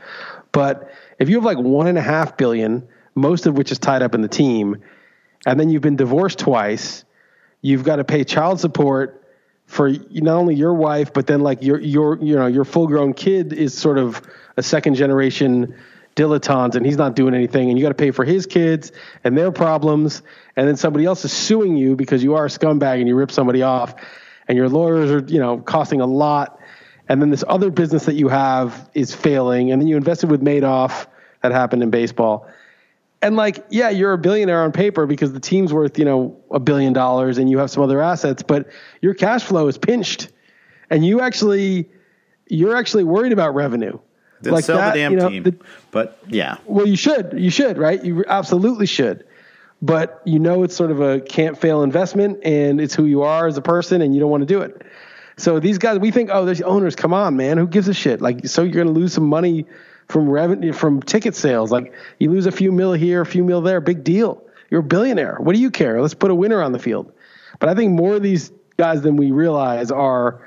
But 0.54 0.90
if 1.20 1.30
you 1.30 1.36
have 1.36 1.44
like 1.44 1.58
one 1.58 1.88
and 1.88 1.98
a 1.98 2.02
half 2.02 2.38
billion, 2.38 2.88
most 3.16 3.46
of 3.46 3.58
which 3.58 3.72
is 3.72 3.80
tied 3.80 4.02
up 4.02 4.16
in 4.16 4.22
the 4.22 4.30
team, 4.30 4.82
and 5.46 5.60
then 5.60 5.70
you've 5.70 5.82
been 5.82 5.98
divorced 5.98 6.40
twice, 6.40 7.04
you've 7.62 7.84
got 7.84 7.98
to 7.98 8.06
pay 8.06 8.24
child 8.24 8.62
support 8.62 9.26
for 9.66 9.90
not 9.90 10.38
only 10.38 10.56
your 10.56 10.74
wife, 10.74 11.12
but 11.12 11.28
then 11.28 11.42
like 11.42 11.62
your 11.62 11.82
your 11.82 12.18
you 12.20 12.38
know 12.38 12.48
your 12.48 12.64
full 12.64 12.88
grown 12.88 13.14
kid 13.14 13.52
is 13.52 13.78
sort 13.78 13.98
of 13.98 14.22
a 14.56 14.64
second 14.64 14.96
generation 14.96 15.76
dilettante 16.18 16.76
and 16.76 16.86
he's 16.86 16.98
not 16.98 17.16
doing 17.16 17.36
anything 17.36 17.70
and 17.70 17.78
you 17.78 17.86
got 17.86 17.90
to 17.90 17.96
pay 17.96 18.10
for 18.12 18.26
his 18.26 18.48
kids 18.48 18.92
and 19.24 19.38
their 19.38 19.52
problems 19.52 20.24
and 20.56 20.68
then 20.68 20.76
somebody 20.76 21.06
else 21.06 21.24
is 21.24 21.32
suing 21.32 21.78
you 21.78 21.96
because 21.96 22.24
you 22.24 22.34
are 22.34 22.46
a 22.46 22.50
scumbag 22.50 23.00
and 23.00 23.08
you 23.08 23.16
rip 23.16 23.32
somebody 23.32 23.62
off 23.62 23.94
and 24.48 24.58
your 24.58 24.68
lawyers 24.68 25.12
are 25.12 25.24
you 25.32 25.40
know 25.40 25.60
costing 25.60 26.02
a 26.02 26.06
lot 26.06 26.60
and 27.08 27.22
then 27.22 27.30
this 27.30 27.44
other 27.48 27.70
business 27.70 28.06
that 28.06 28.16
you 28.16 28.28
have 28.30 28.90
is 28.96 29.14
failing 29.14 29.72
and 29.72 29.80
then 29.80 29.88
you 29.88 29.96
invested 29.96 30.30
with 30.32 30.42
Madoff 30.42 31.06
that 31.42 31.52
happened 31.52 31.84
in 31.84 31.92
baseball. 31.92 32.48
And 33.22 33.36
like 33.36 33.64
yeah 33.70 33.90
you're 33.90 34.14
a 34.14 34.18
billionaire 34.18 34.64
on 34.64 34.72
paper 34.72 35.06
because 35.06 35.34
the 35.34 35.40
team's 35.40 35.72
worth 35.72 36.00
you 36.00 36.06
know 36.06 36.36
a 36.50 36.60
billion 36.60 36.94
dollars 36.94 37.38
and 37.38 37.50
you 37.50 37.60
have 37.60 37.70
some 37.70 37.84
other 37.84 38.02
assets 38.02 38.42
but 38.42 38.68
your 39.02 39.14
cash 39.14 39.44
flow 39.44 39.68
is 39.68 39.78
pinched 39.78 40.30
and 40.90 41.06
you 41.06 41.22
actually 41.22 41.90
you're 42.48 42.76
actually 42.76 43.04
worried 43.04 43.34
about 43.34 43.54
revenue 43.54 43.98
then 44.42 44.54
like 44.54 44.66
sell 44.66 44.78
that, 44.78 44.94
the 44.94 45.00
damn 45.00 45.12
you 45.12 45.18
know, 45.18 45.30
team. 45.30 45.44
The, 45.44 45.56
but 45.92 46.20
yeah. 46.28 46.58
Well, 46.66 46.88
you 46.88 46.96
should. 46.96 47.34
You 47.36 47.50
should, 47.50 47.78
right? 47.78 48.04
You 48.04 48.24
absolutely 48.28 48.86
should. 48.86 49.26
But 49.82 50.22
you 50.26 50.40
know 50.40 50.64
it's 50.64 50.76
sort 50.76 50.92
of 50.92 51.02
a 51.02 51.20
can't 51.22 51.58
fail 51.58 51.84
investment 51.84 52.40
and 52.44 52.82
it's 52.82 52.96
who 52.96 53.06
you 53.06 53.22
are 53.22 53.48
as 53.48 53.58
a 53.58 53.62
person 53.62 54.02
and 54.02 54.14
you 54.14 54.20
don't 54.20 54.32
want 54.32 54.42
to 54.42 54.48
do 54.48 54.62
it. 54.62 54.82
So 55.38 55.60
these 55.60 55.78
guys, 55.78 56.00
we 56.00 56.10
think, 56.10 56.32
oh, 56.34 56.46
there's 56.46 56.62
owners. 56.62 56.96
Come 56.96 57.14
on, 57.14 57.38
man. 57.38 57.60
Who 57.60 57.68
gives 57.68 57.88
a 57.88 57.94
shit? 57.94 58.22
Like, 58.22 58.48
so 58.48 58.64
you're 58.64 58.74
going 58.74 58.88
to 58.88 58.94
lose 58.94 59.14
some 59.14 59.28
money 59.28 59.68
from 60.08 60.28
revenue 60.28 60.74
from 60.74 61.02
ticket 61.02 61.36
sales. 61.36 61.72
Like, 61.72 61.94
you 62.18 62.32
lose 62.32 62.48
a 62.48 62.52
few 62.52 62.72
mil 62.72 62.94
here, 62.94 63.22
a 63.22 63.26
few 63.26 63.44
mil 63.44 63.62
there. 63.62 63.80
Big 63.80 64.04
deal. 64.04 64.44
You're 64.72 64.80
a 64.80 64.84
billionaire. 64.84 65.38
What 65.40 65.54
do 65.54 65.62
you 65.62 65.70
care? 65.70 66.02
Let's 66.02 66.16
put 66.16 66.32
a 66.32 66.36
winner 66.36 66.62
on 66.62 66.72
the 66.72 66.80
field. 66.80 67.12
But 67.60 67.70
I 67.70 67.76
think 67.76 67.92
more 67.92 68.16
of 68.16 68.24
these 68.24 68.52
guys 68.78 69.02
than 69.02 69.16
we 69.16 69.32
realize 69.32 69.92
are 69.92 70.42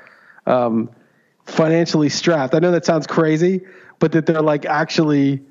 um, 0.45 0.89
financially 1.51 2.09
strapped. 2.09 2.55
I 2.55 2.59
know 2.59 2.71
that 2.71 2.85
sounds 2.85 3.07
crazy, 3.07 3.61
but 3.99 4.11
that 4.13 4.25
they're 4.25 4.41
like 4.41 4.65
actually, 4.65 5.41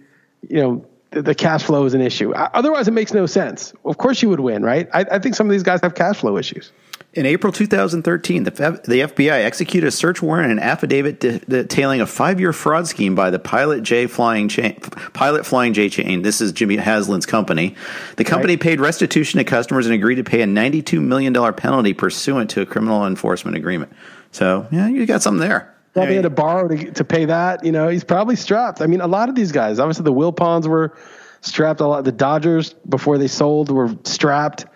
you 0.49 0.61
know, 0.61 0.87
the, 1.11 1.23
the 1.23 1.35
cash 1.35 1.65
flow 1.65 1.85
is 1.85 1.95
an 1.95 2.01
issue. 2.01 2.33
Otherwise, 2.33 2.89
it 2.89 2.93
makes 2.93 3.13
no 3.13 3.27
sense. 3.27 3.73
Of 3.85 3.99
course, 3.99 4.23
you 4.23 4.29
would 4.29 4.41
win, 4.41 4.63
right? 4.63 4.89
I, 4.93 5.05
I 5.11 5.19
think 5.19 5.35
some 5.35 5.47
of 5.47 5.53
these 5.53 5.63
guys 5.63 5.81
have 5.83 5.95
cash 5.95 6.19
flow 6.19 6.37
issues. 6.37 6.73
In 7.13 7.27
April 7.27 7.53
2013, 7.53 8.45
the, 8.45 8.51
the 8.51 9.01
FBI 9.01 9.45
executed 9.45 9.89
a 9.89 9.91
search 9.91 10.23
warrant 10.23 10.49
and 10.49 10.61
an 10.61 10.65
affidavit 10.65 11.19
detailing 11.19 12.01
a 12.01 12.07
five-year 12.07 12.53
fraud 12.53 12.87
scheme 12.87 13.17
by 13.17 13.31
the 13.31 13.41
Pilot 13.41 13.83
J 13.83 14.07
Flying 14.07 14.49
Chain, 14.49 14.79
Pilot 15.13 15.45
Flying 15.45 15.75
J 15.75 15.89
Chain. 15.89 16.23
This 16.23 16.41
is 16.41 16.53
Jimmy 16.53 16.77
Haslam's 16.77 17.27
company. 17.27 17.75
The 18.15 18.23
company 18.23 18.53
right. 18.53 18.63
paid 18.63 18.81
restitution 18.81 19.39
to 19.39 19.45
customers 19.45 19.87
and 19.87 19.95
agreed 19.95 20.17
to 20.17 20.25
pay 20.25 20.41
a 20.41 20.47
92 20.47 21.01
million 21.01 21.33
dollar 21.33 21.53
penalty 21.53 21.95
pursuant 21.95 22.51
to 22.51 22.61
a 22.61 22.67
criminal 22.67 23.05
enforcement 23.05 23.57
agreement. 23.57 23.93
So, 24.31 24.69
yeah, 24.71 24.87
you 24.87 25.05
got 25.05 25.21
something 25.21 25.41
there. 25.41 25.75
Probably 25.93 26.15
had 26.15 26.23
to 26.23 26.31
borrow 26.31 26.69
to, 26.69 26.93
to 26.93 27.05
pay 27.05 27.25
that. 27.25 27.65
You 27.65 27.73
know, 27.73 27.89
he's 27.89 28.05
probably 28.05 28.37
strapped. 28.37 28.81
I 28.81 28.87
mean, 28.87 29.01
a 29.01 29.09
lot 29.09 29.29
of 29.29 29.35
these 29.35 29.51
guys, 29.51 29.79
obviously 29.81 30.05
the 30.05 30.13
Wilpons 30.13 30.67
were 30.67 30.97
strapped. 31.41 31.81
A 31.81 31.87
lot. 31.87 32.05
The 32.05 32.13
Dodgers 32.13 32.75
before 32.89 33.19
they 33.19 33.27
sold 33.27 33.71
were 33.71 33.95
strapped. 34.05 34.67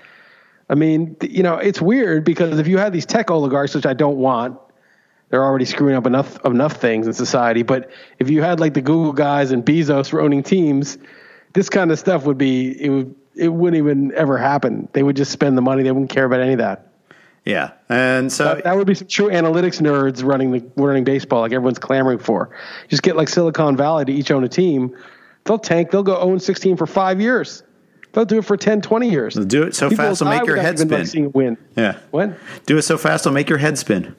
I 0.68 0.75
mean, 0.75 1.16
you 1.21 1.42
know, 1.42 1.56
it's 1.56 1.80
weird 1.80 2.25
because 2.25 2.59
if 2.59 2.66
you 2.66 2.78
had 2.78 2.92
these 2.92 3.06
tech 3.06 3.30
oligarchs, 3.30 3.75
which 3.75 3.87
I 3.87 3.94
don't 3.94 4.16
want, 4.16 4.59
they're 5.28 5.44
already 5.44 5.66
screwing 5.66 5.94
up 5.94 6.06
enough 6.06 6.44
enough 6.44 6.75
things 6.75 7.06
in 7.06 7.12
society. 7.12 7.62
But 7.62 7.90
if 8.18 8.30
you 8.30 8.42
had 8.42 8.61
like 8.61 8.75
the 8.75 8.83
Google 8.83 9.12
guys 9.12 9.50
and 9.50 9.64
Bezos 9.64 10.12
owning 10.18 10.42
teams, 10.42 10.99
this 11.52 11.68
kind 11.68 11.92
of 11.92 11.99
stuff 11.99 12.25
would 12.25 12.38
be 12.38 12.71
it 12.83 12.88
would 12.88 13.14
it 13.37 13.49
wouldn't 13.49 13.78
even 13.78 14.12
ever 14.14 14.38
happen. 14.38 14.88
They 14.92 15.02
would 15.02 15.16
just 15.16 15.33
spend 15.33 15.56
the 15.56 15.62
money. 15.62 15.83
They 15.83 15.92
wouldn't 15.92 16.11
care 16.11 16.25
about 16.25 16.40
any 16.40 16.52
of 16.52 16.59
that. 16.59 16.93
Yeah, 17.44 17.72
and 17.90 18.32
so 18.32 18.44
that, 18.44 18.64
that, 18.64 18.76
would 18.76 18.86
be 18.86 18.94
some 18.94 19.06
true 19.06 19.28
analytics 19.28 19.78
nerds 19.80 20.24
running 20.24 20.50
the 20.50 20.64
running 20.76 21.04
baseball, 21.04 21.40
like 21.42 21.52
everyone's 21.52 21.78
clamoring 21.78 22.18
for. 22.18 22.56
Just 22.88 23.02
get 23.02 23.16
like 23.16 23.28
Silicon 23.28 23.76
Valley 23.76 24.06
to 24.06 24.12
each 24.12 24.30
own 24.30 24.44
a 24.44 24.48
team. 24.48 24.96
They'll 25.44 25.58
tank. 25.58 25.90
They'll 25.90 26.02
go 26.02 26.16
own 26.16 26.40
16 26.40 26.78
for 26.78 26.86
five 26.86 27.20
years. 27.20 27.62
They'll 28.12 28.24
do 28.24 28.38
it 28.38 28.46
for 28.46 28.56
10, 28.56 28.80
20 28.80 29.10
years. 29.10 29.34
They'll 29.34 29.44
do 29.44 29.62
it 29.64 29.74
so 29.74 29.90
People 29.90 30.06
fast, 30.06 30.20
they'll 30.20 30.30
make 30.30 30.46
your 30.46 30.56
head 30.56 30.78
spin. 30.78 31.32
Win. 31.32 31.58
Yeah. 31.76 31.98
What? 32.12 32.38
Do 32.64 32.78
it 32.78 32.82
so 32.82 32.96
fast, 32.96 33.24
they'll 33.24 33.32
make 33.32 33.50
your 33.50 33.58
head 33.58 33.76
spin. 33.76 34.16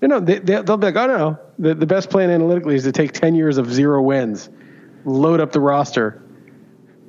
You 0.00 0.08
know, 0.08 0.20
they, 0.20 0.38
they, 0.38 0.60
will 0.62 0.78
be 0.78 0.86
like, 0.86 0.96
oh, 0.96 1.06
no, 1.06 1.38
the, 1.58 1.74
the 1.74 1.86
best 1.86 2.08
plan 2.08 2.30
analytically 2.30 2.76
is 2.76 2.84
to 2.84 2.92
take 2.92 3.12
10 3.12 3.34
years 3.34 3.58
of 3.58 3.70
zero 3.70 4.00
wins, 4.00 4.48
load 5.04 5.40
up 5.40 5.52
the 5.52 5.60
roster. 5.60 6.22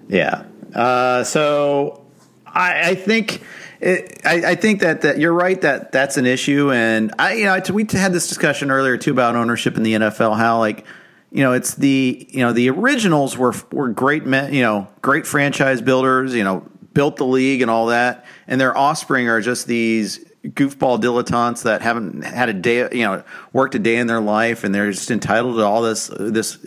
Yeah. 0.09 0.43
Uh, 0.75 1.23
so 1.23 2.05
I, 2.45 2.89
I 2.89 2.95
think– 2.95 3.41
it, 3.79 4.21
I, 4.25 4.51
I, 4.51 4.55
think 4.55 4.81
that, 4.81 5.01
that 5.01 5.19
you're 5.19 5.33
right 5.33 5.59
that 5.61 5.91
that's 5.91 6.17
an 6.17 6.25
issue, 6.25 6.71
and 6.71 7.13
I 7.19 7.33
you 7.33 7.45
know 7.45 7.61
we 7.71 7.85
had 7.91 8.11
this 8.11 8.27
discussion 8.27 8.71
earlier 8.71 8.97
too 8.97 9.11
about 9.11 9.35
ownership 9.35 9.77
in 9.77 9.83
the 9.83 9.93
NFL. 9.93 10.35
How 10.37 10.59
like 10.59 10.85
you 11.31 11.43
know 11.43 11.53
it's 11.53 11.75
the 11.75 12.27
you 12.29 12.39
know 12.39 12.53
the 12.53 12.69
originals 12.69 13.37
were 13.37 13.53
were 13.71 13.89
great 13.89 14.25
men, 14.25 14.53
you 14.53 14.63
know 14.63 14.87
great 15.01 15.27
franchise 15.27 15.81
builders, 15.81 16.33
you 16.33 16.43
know 16.43 16.67
built 16.93 17.17
the 17.17 17.25
league 17.25 17.61
and 17.61 17.69
all 17.69 17.87
that, 17.87 18.25
and 18.47 18.59
their 18.59 18.75
offspring 18.75 19.29
are 19.29 19.41
just 19.41 19.67
these 19.67 20.25
goofball 20.43 20.99
dilettantes 20.99 21.63
that 21.63 21.81
haven't 21.81 22.23
had 22.23 22.49
a 22.49 22.53
day 22.53 22.87
you 22.91 23.03
know 23.03 23.23
worked 23.53 23.75
a 23.75 23.79
day 23.79 23.97
in 23.97 24.07
their 24.07 24.21
life. 24.21 24.63
And 24.63 24.73
they're 24.73 24.91
just 24.91 25.11
entitled 25.11 25.57
to 25.57 25.63
all 25.63 25.83
this 25.83 26.09
this 26.19 26.57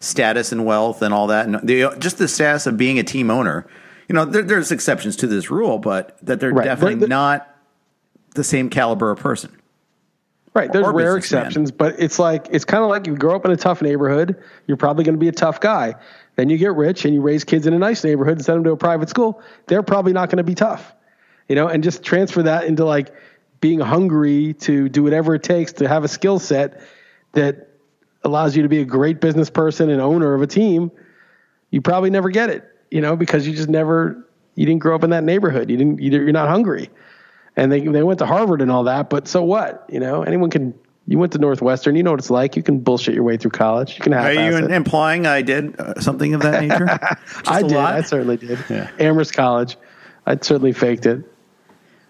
status 0.00 0.50
and 0.50 0.64
wealth 0.64 1.02
and 1.02 1.14
all 1.14 1.28
that. 1.28 1.46
And 1.46 1.60
the, 1.62 1.94
just 2.00 2.18
the 2.18 2.26
status 2.26 2.66
of 2.66 2.76
being 2.76 2.98
a 2.98 3.04
team 3.04 3.30
owner 3.30 3.66
you 4.08 4.14
know, 4.14 4.24
there, 4.24 4.42
there's 4.42 4.72
exceptions 4.72 5.16
to 5.16 5.26
this 5.26 5.50
rule, 5.50 5.78
but 5.78 6.18
that 6.22 6.40
they're 6.40 6.50
right. 6.50 6.64
definitely 6.64 6.96
the, 6.96 7.08
not 7.08 7.54
the 8.34 8.42
same 8.42 8.70
caliber 8.70 9.10
of 9.10 9.18
person. 9.18 9.54
Right. 10.54 10.72
There's 10.72 10.88
rare 10.88 11.16
exceptions, 11.16 11.70
but 11.70 11.94
it's 12.00 12.18
like 12.18 12.48
it's 12.50 12.64
kind 12.64 12.82
of 12.82 12.88
like 12.88 13.06
you 13.06 13.14
grow 13.14 13.36
up 13.36 13.44
in 13.44 13.52
a 13.52 13.56
tough 13.56 13.80
neighborhood, 13.82 14.42
you're 14.66 14.78
probably 14.78 15.04
going 15.04 15.14
to 15.14 15.20
be 15.20 15.28
a 15.28 15.32
tough 15.32 15.60
guy. 15.60 15.94
Then 16.34 16.48
you 16.48 16.56
get 16.56 16.74
rich 16.74 17.04
and 17.04 17.14
you 17.14 17.20
raise 17.20 17.44
kids 17.44 17.66
in 17.66 17.74
a 17.74 17.78
nice 17.78 18.02
neighborhood 18.02 18.38
and 18.38 18.44
send 18.44 18.56
them 18.56 18.64
to 18.64 18.72
a 18.72 18.76
private 18.76 19.08
school. 19.08 19.40
They're 19.66 19.82
probably 19.82 20.12
not 20.12 20.30
going 20.30 20.38
to 20.38 20.44
be 20.44 20.54
tough. 20.54 20.94
You 21.48 21.54
know, 21.54 21.68
and 21.68 21.84
just 21.84 22.02
transfer 22.02 22.42
that 22.42 22.64
into 22.64 22.84
like 22.84 23.14
being 23.60 23.78
hungry 23.78 24.54
to 24.60 24.88
do 24.88 25.02
whatever 25.02 25.34
it 25.34 25.42
takes 25.42 25.72
to 25.74 25.88
have 25.88 26.02
a 26.02 26.08
skill 26.08 26.38
set 26.38 26.80
that 27.32 27.68
allows 28.24 28.56
you 28.56 28.62
to 28.62 28.68
be 28.68 28.80
a 28.80 28.84
great 28.84 29.20
business 29.20 29.50
person 29.50 29.90
and 29.90 30.00
owner 30.00 30.34
of 30.34 30.42
a 30.42 30.46
team. 30.46 30.90
You 31.70 31.82
probably 31.82 32.10
never 32.10 32.30
get 32.30 32.50
it 32.50 32.68
you 32.90 33.00
know, 33.00 33.16
because 33.16 33.46
you 33.46 33.54
just 33.54 33.68
never, 33.68 34.26
you 34.54 34.66
didn't 34.66 34.80
grow 34.80 34.94
up 34.94 35.04
in 35.04 35.10
that 35.10 35.24
neighborhood. 35.24 35.70
You 35.70 35.76
didn't, 35.76 36.00
you're 36.00 36.32
not 36.32 36.48
hungry. 36.48 36.90
And 37.56 37.72
they, 37.72 37.80
they 37.80 38.02
went 38.02 38.20
to 38.20 38.26
Harvard 38.26 38.62
and 38.62 38.70
all 38.70 38.84
that, 38.84 39.10
but 39.10 39.26
so 39.26 39.42
what? 39.42 39.84
You 39.88 40.00
know, 40.00 40.22
anyone 40.22 40.50
can, 40.50 40.74
you 41.06 41.18
went 41.18 41.32
to 41.32 41.38
Northwestern, 41.38 41.96
you 41.96 42.02
know 42.02 42.10
what 42.10 42.20
it's 42.20 42.30
like. 42.30 42.54
You 42.54 42.62
can 42.62 42.80
bullshit 42.80 43.14
your 43.14 43.24
way 43.24 43.36
through 43.36 43.52
college. 43.52 43.96
You 43.96 44.02
can 44.02 44.12
have. 44.12 44.26
Are 44.26 44.32
you 44.32 44.58
it. 44.58 44.70
implying 44.70 45.26
I 45.26 45.42
did 45.42 45.80
uh, 45.80 45.98
something 46.00 46.34
of 46.34 46.42
that 46.42 46.62
nature? 46.68 46.86
I 47.46 47.62
did. 47.62 47.72
Lot? 47.72 47.94
I 47.94 48.02
certainly 48.02 48.36
did. 48.36 48.58
Yeah. 48.68 48.90
Amherst 48.98 49.32
College. 49.32 49.76
I 50.26 50.36
certainly 50.36 50.72
faked 50.72 51.06
it. 51.06 51.24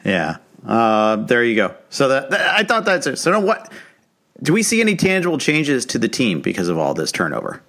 Yeah. 0.04 0.38
Uh, 0.66 1.16
there 1.16 1.44
you 1.44 1.54
go. 1.54 1.76
So 1.90 2.08
that, 2.08 2.30
that 2.30 2.40
I 2.40 2.64
thought 2.64 2.84
that's 2.84 3.06
it. 3.06 3.18
So 3.18 3.30
no, 3.30 3.40
what 3.40 3.72
do 4.42 4.52
we 4.52 4.62
see 4.62 4.80
any 4.80 4.96
tangible 4.96 5.38
changes 5.38 5.86
to 5.86 5.98
the 5.98 6.08
team 6.08 6.40
because 6.40 6.68
of 6.68 6.78
all 6.78 6.94
this 6.94 7.12
turnover? 7.12 7.62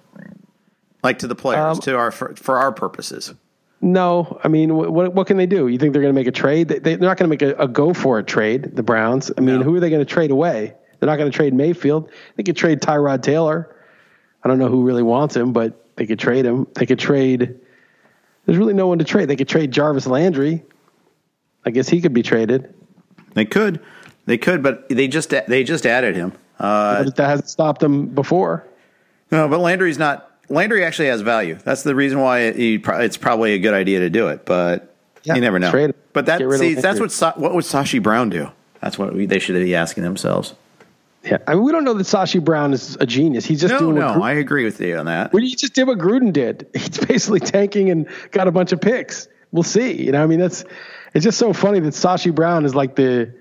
Like 1.02 1.20
to 1.20 1.26
the 1.26 1.34
players, 1.34 1.76
um, 1.76 1.80
to 1.82 1.96
our 1.96 2.10
for, 2.10 2.34
for, 2.36 2.58
our 2.58 2.72
purposes. 2.72 3.34
No, 3.80 4.38
I 4.44 4.48
mean, 4.48 4.74
what 4.74 5.14
what 5.14 5.26
can 5.26 5.36
they 5.36 5.46
do? 5.46 5.68
You 5.68 5.78
think 5.78 5.92
they're 5.92 6.02
going 6.02 6.14
to 6.14 6.18
make 6.18 6.26
a 6.26 6.32
trade? 6.32 6.68
They, 6.68 6.94
are 6.94 6.98
not 6.98 7.16
going 7.16 7.30
to 7.30 7.34
make 7.34 7.42
a, 7.42 7.62
a, 7.62 7.68
go 7.68 7.94
for 7.94 8.18
a 8.18 8.22
trade. 8.22 8.76
The 8.76 8.82
Browns. 8.82 9.30
I 9.36 9.40
mean, 9.40 9.58
no. 9.58 9.62
who 9.62 9.74
are 9.74 9.80
they 9.80 9.90
going 9.90 10.04
to 10.04 10.10
trade 10.10 10.30
away? 10.30 10.74
They're 10.98 11.06
not 11.06 11.16
going 11.16 11.30
to 11.30 11.36
trade 11.36 11.54
Mayfield. 11.54 12.10
They 12.36 12.42
could 12.42 12.56
trade 12.56 12.80
Tyrod 12.80 13.22
Taylor. 13.22 13.74
I 14.44 14.48
don't 14.48 14.58
know 14.58 14.68
who 14.68 14.84
really 14.84 15.02
wants 15.02 15.34
him, 15.34 15.52
but 15.52 15.86
they 15.96 16.06
could 16.06 16.18
trade 16.18 16.44
him. 16.44 16.66
They 16.74 16.86
could 16.86 16.98
trade. 16.98 17.58
There's 18.44 18.58
really 18.58 18.74
no 18.74 18.86
one 18.86 18.98
to 18.98 19.04
trade. 19.04 19.28
They 19.28 19.36
could 19.36 19.48
trade 19.48 19.70
Jarvis 19.70 20.06
Landry. 20.06 20.62
I 21.64 21.70
guess 21.70 21.88
he 21.88 22.00
could 22.00 22.14
be 22.14 22.22
traded. 22.22 22.74
They 23.34 23.44
could, 23.44 23.80
they 24.26 24.38
could, 24.38 24.62
but 24.62 24.88
they 24.88 25.08
just 25.08 25.30
they 25.30 25.64
just 25.64 25.86
added 25.86 26.16
him. 26.16 26.32
Uh, 26.58 27.04
that 27.04 27.18
hasn't 27.18 27.48
stopped 27.48 27.80
them 27.80 28.08
before. 28.08 28.66
No, 29.30 29.48
but 29.48 29.60
Landry's 29.60 29.98
not 29.98 30.29
Landry 30.50 30.84
actually 30.84 31.08
has 31.08 31.20
value. 31.20 31.58
That's 31.64 31.84
the 31.84 31.94
reason 31.94 32.20
why 32.20 32.40
it's 32.40 33.16
probably 33.16 33.54
a 33.54 33.58
good 33.58 33.72
idea 33.72 34.00
to 34.00 34.10
do 34.10 34.28
it, 34.28 34.44
but 34.44 34.94
yeah, 35.22 35.36
you 35.36 35.40
never 35.40 35.58
know. 35.58 35.70
Trade. 35.70 35.94
But 36.12 36.26
that 36.26 36.40
see, 36.58 36.74
that's 36.74 36.98
what 36.98 37.12
Sa- 37.12 37.34
what 37.36 37.54
would 37.54 37.64
Sashi 37.64 38.02
Brown 38.02 38.30
do? 38.30 38.50
That's 38.80 38.98
what 38.98 39.14
we, 39.14 39.26
they 39.26 39.38
should 39.38 39.54
be 39.54 39.74
asking 39.74 40.02
themselves. 40.02 40.54
Yeah, 41.22 41.38
I 41.46 41.54
mean, 41.54 41.64
we 41.64 41.72
don't 41.72 41.84
know 41.84 41.94
that 41.94 42.06
Sashi 42.06 42.42
Brown 42.42 42.72
is 42.72 42.96
a 42.98 43.06
genius. 43.06 43.44
He's 43.44 43.60
just 43.60 43.72
no, 43.72 43.78
doing. 43.78 43.96
No, 43.96 44.08
Gruden, 44.08 44.22
I 44.22 44.32
agree 44.32 44.64
with 44.64 44.80
you 44.80 44.96
on 44.96 45.06
that. 45.06 45.32
Well, 45.32 45.42
he 45.42 45.54
just 45.54 45.74
did 45.74 45.86
what 45.86 45.98
Gruden 45.98 46.32
did. 46.32 46.66
He's 46.74 46.98
basically 46.98 47.40
tanking 47.40 47.90
and 47.90 48.08
got 48.30 48.48
a 48.48 48.50
bunch 48.50 48.72
of 48.72 48.80
picks. 48.80 49.28
We'll 49.52 49.62
see. 49.62 49.92
You 50.04 50.12
know, 50.12 50.22
I 50.22 50.26
mean, 50.26 50.40
that's 50.40 50.64
it's 51.14 51.24
just 51.24 51.38
so 51.38 51.52
funny 51.52 51.80
that 51.80 51.92
Sashi 51.92 52.34
Brown 52.34 52.64
is 52.64 52.74
like 52.74 52.96
the 52.96 53.34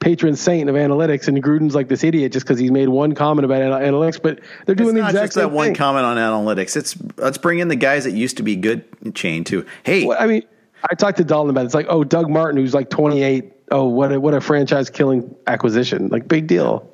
patron 0.00 0.36
saint 0.36 0.68
of 0.68 0.76
analytics, 0.76 1.28
and 1.28 1.42
Gruden's 1.42 1.74
like 1.74 1.88
this 1.88 2.04
idiot 2.04 2.32
just 2.32 2.46
because 2.46 2.58
he's 2.58 2.70
made 2.70 2.88
one 2.88 3.14
comment 3.14 3.44
about 3.44 3.60
analytics. 3.60 4.20
But 4.20 4.40
they're 4.66 4.74
doing 4.74 4.96
it's 4.96 5.02
the 5.02 5.06
exact 5.06 5.32
same 5.34 5.44
that 5.44 5.50
one 5.50 5.74
comment 5.74 6.04
on 6.04 6.16
analytics. 6.16 6.76
It's 6.76 6.96
let's 7.16 7.38
bring 7.38 7.58
in 7.58 7.68
the 7.68 7.76
guys 7.76 8.04
that 8.04 8.12
used 8.12 8.36
to 8.38 8.42
be 8.42 8.56
good 8.56 8.84
chain 9.14 9.44
too. 9.44 9.66
Hey, 9.82 10.06
well, 10.06 10.16
I 10.20 10.26
mean, 10.26 10.42
I 10.88 10.94
talked 10.94 11.18
to 11.18 11.24
Dalton 11.24 11.50
about 11.50 11.62
it. 11.62 11.66
It's 11.66 11.74
like, 11.74 11.86
oh, 11.88 12.04
Doug 12.04 12.30
Martin, 12.30 12.60
who's 12.60 12.74
like 12.74 12.90
28, 12.90 13.52
oh, 13.70 13.88
what 13.88 14.12
a, 14.12 14.20
what 14.20 14.34
a 14.34 14.40
franchise 14.40 14.90
killing 14.90 15.34
acquisition! 15.46 16.08
Like 16.08 16.28
big 16.28 16.46
deal. 16.46 16.90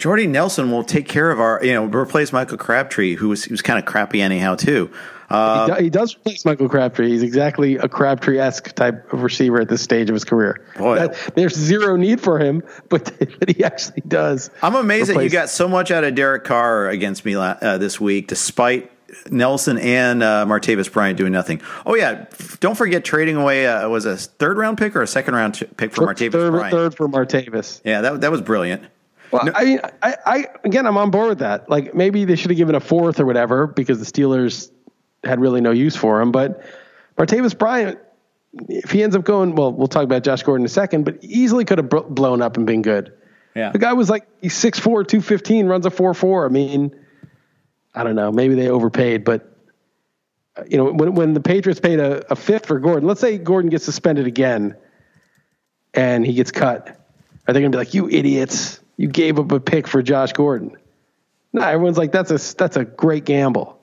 Jordy 0.00 0.26
Nelson 0.26 0.70
will 0.70 0.82
take 0.82 1.06
care 1.06 1.30
of 1.30 1.38
our, 1.38 1.62
you 1.62 1.74
know, 1.74 1.84
replace 1.84 2.32
Michael 2.32 2.56
Crabtree, 2.56 3.16
who 3.16 3.28
was, 3.28 3.46
was 3.48 3.60
kind 3.60 3.78
of 3.78 3.84
crappy 3.84 4.22
anyhow 4.22 4.54
too. 4.54 4.90
Uh, 5.28 5.66
he, 5.66 5.72
do, 5.72 5.82
he, 5.84 5.90
does 5.90 6.16
replace 6.16 6.46
Michael 6.46 6.70
Crabtree. 6.70 7.10
He's 7.10 7.22
exactly 7.22 7.76
a 7.76 7.86
Crabtree 7.86 8.38
esque 8.38 8.74
type 8.74 9.12
of 9.12 9.22
receiver 9.22 9.60
at 9.60 9.68
this 9.68 9.82
stage 9.82 10.08
of 10.08 10.14
his 10.14 10.24
career. 10.24 10.66
Boy, 10.78 10.96
that, 10.96 11.34
there's 11.36 11.54
zero 11.54 11.96
need 11.96 12.18
for 12.18 12.38
him, 12.38 12.62
but, 12.88 13.12
but 13.38 13.54
he 13.54 13.62
actually 13.62 14.02
does. 14.08 14.50
I'm 14.62 14.74
amazed 14.74 15.10
replace. 15.10 15.16
that 15.16 15.24
you 15.24 15.30
got 15.30 15.50
so 15.50 15.68
much 15.68 15.90
out 15.90 16.02
of 16.02 16.14
Derek 16.14 16.44
Carr 16.44 16.88
against 16.88 17.26
me 17.26 17.34
uh, 17.34 17.76
this 17.76 18.00
week, 18.00 18.26
despite 18.26 18.90
Nelson 19.30 19.76
and 19.76 20.22
uh, 20.22 20.46
Martavis 20.48 20.90
Bryant 20.90 21.18
doing 21.18 21.32
nothing. 21.32 21.60
Oh 21.84 21.94
yeah, 21.94 22.24
don't 22.60 22.76
forget 22.76 23.04
trading 23.04 23.36
away 23.36 23.66
uh, 23.66 23.86
was 23.88 24.06
a 24.06 24.16
third 24.16 24.56
round 24.56 24.78
pick 24.78 24.96
or 24.96 25.02
a 25.02 25.06
second 25.06 25.34
round 25.34 25.62
pick 25.76 25.92
for 25.92 26.06
Martavis 26.06 26.32
third, 26.32 26.52
Bryant. 26.52 26.72
Third 26.72 26.96
for 26.96 27.06
Martavis. 27.06 27.82
Yeah, 27.84 28.00
that 28.00 28.22
that 28.22 28.30
was 28.30 28.40
brilliant. 28.40 28.84
Well, 29.30 29.44
no. 29.44 29.52
I, 29.54 29.78
I, 30.02 30.14
I, 30.26 30.46
again, 30.64 30.86
I'm 30.86 30.96
on 30.96 31.10
board 31.10 31.28
with 31.28 31.38
that. 31.38 31.68
Like 31.68 31.94
maybe 31.94 32.24
they 32.24 32.36
should 32.36 32.50
have 32.50 32.58
given 32.58 32.74
a 32.74 32.80
fourth 32.80 33.20
or 33.20 33.26
whatever 33.26 33.66
because 33.66 33.98
the 33.98 34.04
Steelers 34.04 34.70
had 35.24 35.40
really 35.40 35.60
no 35.60 35.70
use 35.70 35.96
for 35.96 36.20
him. 36.20 36.32
But 36.32 36.62
Martavis 37.16 37.56
Bryant, 37.56 37.98
if 38.68 38.90
he 38.90 39.02
ends 39.02 39.14
up 39.14 39.24
going, 39.24 39.54
well, 39.54 39.72
we'll 39.72 39.88
talk 39.88 40.04
about 40.04 40.24
Josh 40.24 40.42
Gordon 40.42 40.62
in 40.62 40.66
a 40.66 40.68
second, 40.68 41.04
but 41.04 41.22
easily 41.22 41.64
could 41.64 41.78
have 41.78 41.88
blown 41.88 42.42
up 42.42 42.56
and 42.56 42.66
been 42.66 42.82
good. 42.82 43.12
Yeah. 43.54 43.70
The 43.70 43.78
guy 43.78 43.92
was 43.92 44.08
like, 44.10 44.26
he's 44.40 44.54
6'4, 44.54 44.82
215, 44.82 45.66
runs 45.66 45.86
a 45.86 45.90
four 45.90 46.14
four. 46.14 46.46
I 46.46 46.48
mean, 46.48 46.94
I 47.94 48.04
don't 48.04 48.14
know. 48.14 48.30
Maybe 48.30 48.54
they 48.54 48.68
overpaid, 48.68 49.24
but 49.24 49.56
uh, 50.56 50.64
you 50.68 50.76
know, 50.76 50.92
when, 50.92 51.14
when 51.14 51.34
the 51.34 51.40
Patriots 51.40 51.80
paid 51.80 52.00
a, 52.00 52.32
a 52.32 52.36
fifth 52.36 52.66
for 52.66 52.78
Gordon, 52.78 53.06
let's 53.06 53.20
say 53.20 53.38
Gordon 53.38 53.70
gets 53.70 53.84
suspended 53.84 54.26
again 54.26 54.76
and 55.94 56.24
he 56.24 56.32
gets 56.32 56.50
cut. 56.50 56.96
Are 57.46 57.52
they 57.52 57.60
going 57.60 57.72
to 57.72 57.76
be 57.76 57.80
like, 57.80 57.94
you 57.94 58.08
idiots? 58.08 58.79
You 59.00 59.08
gave 59.08 59.38
up 59.38 59.50
a 59.50 59.58
pick 59.58 59.88
for 59.88 60.02
Josh 60.02 60.34
Gordon. 60.34 60.76
No, 61.54 61.62
everyone's 61.62 61.96
like, 61.96 62.12
that's 62.12 62.30
a, 62.30 62.56
that's 62.56 62.76
a 62.76 62.84
great 62.84 63.24
gamble. 63.24 63.80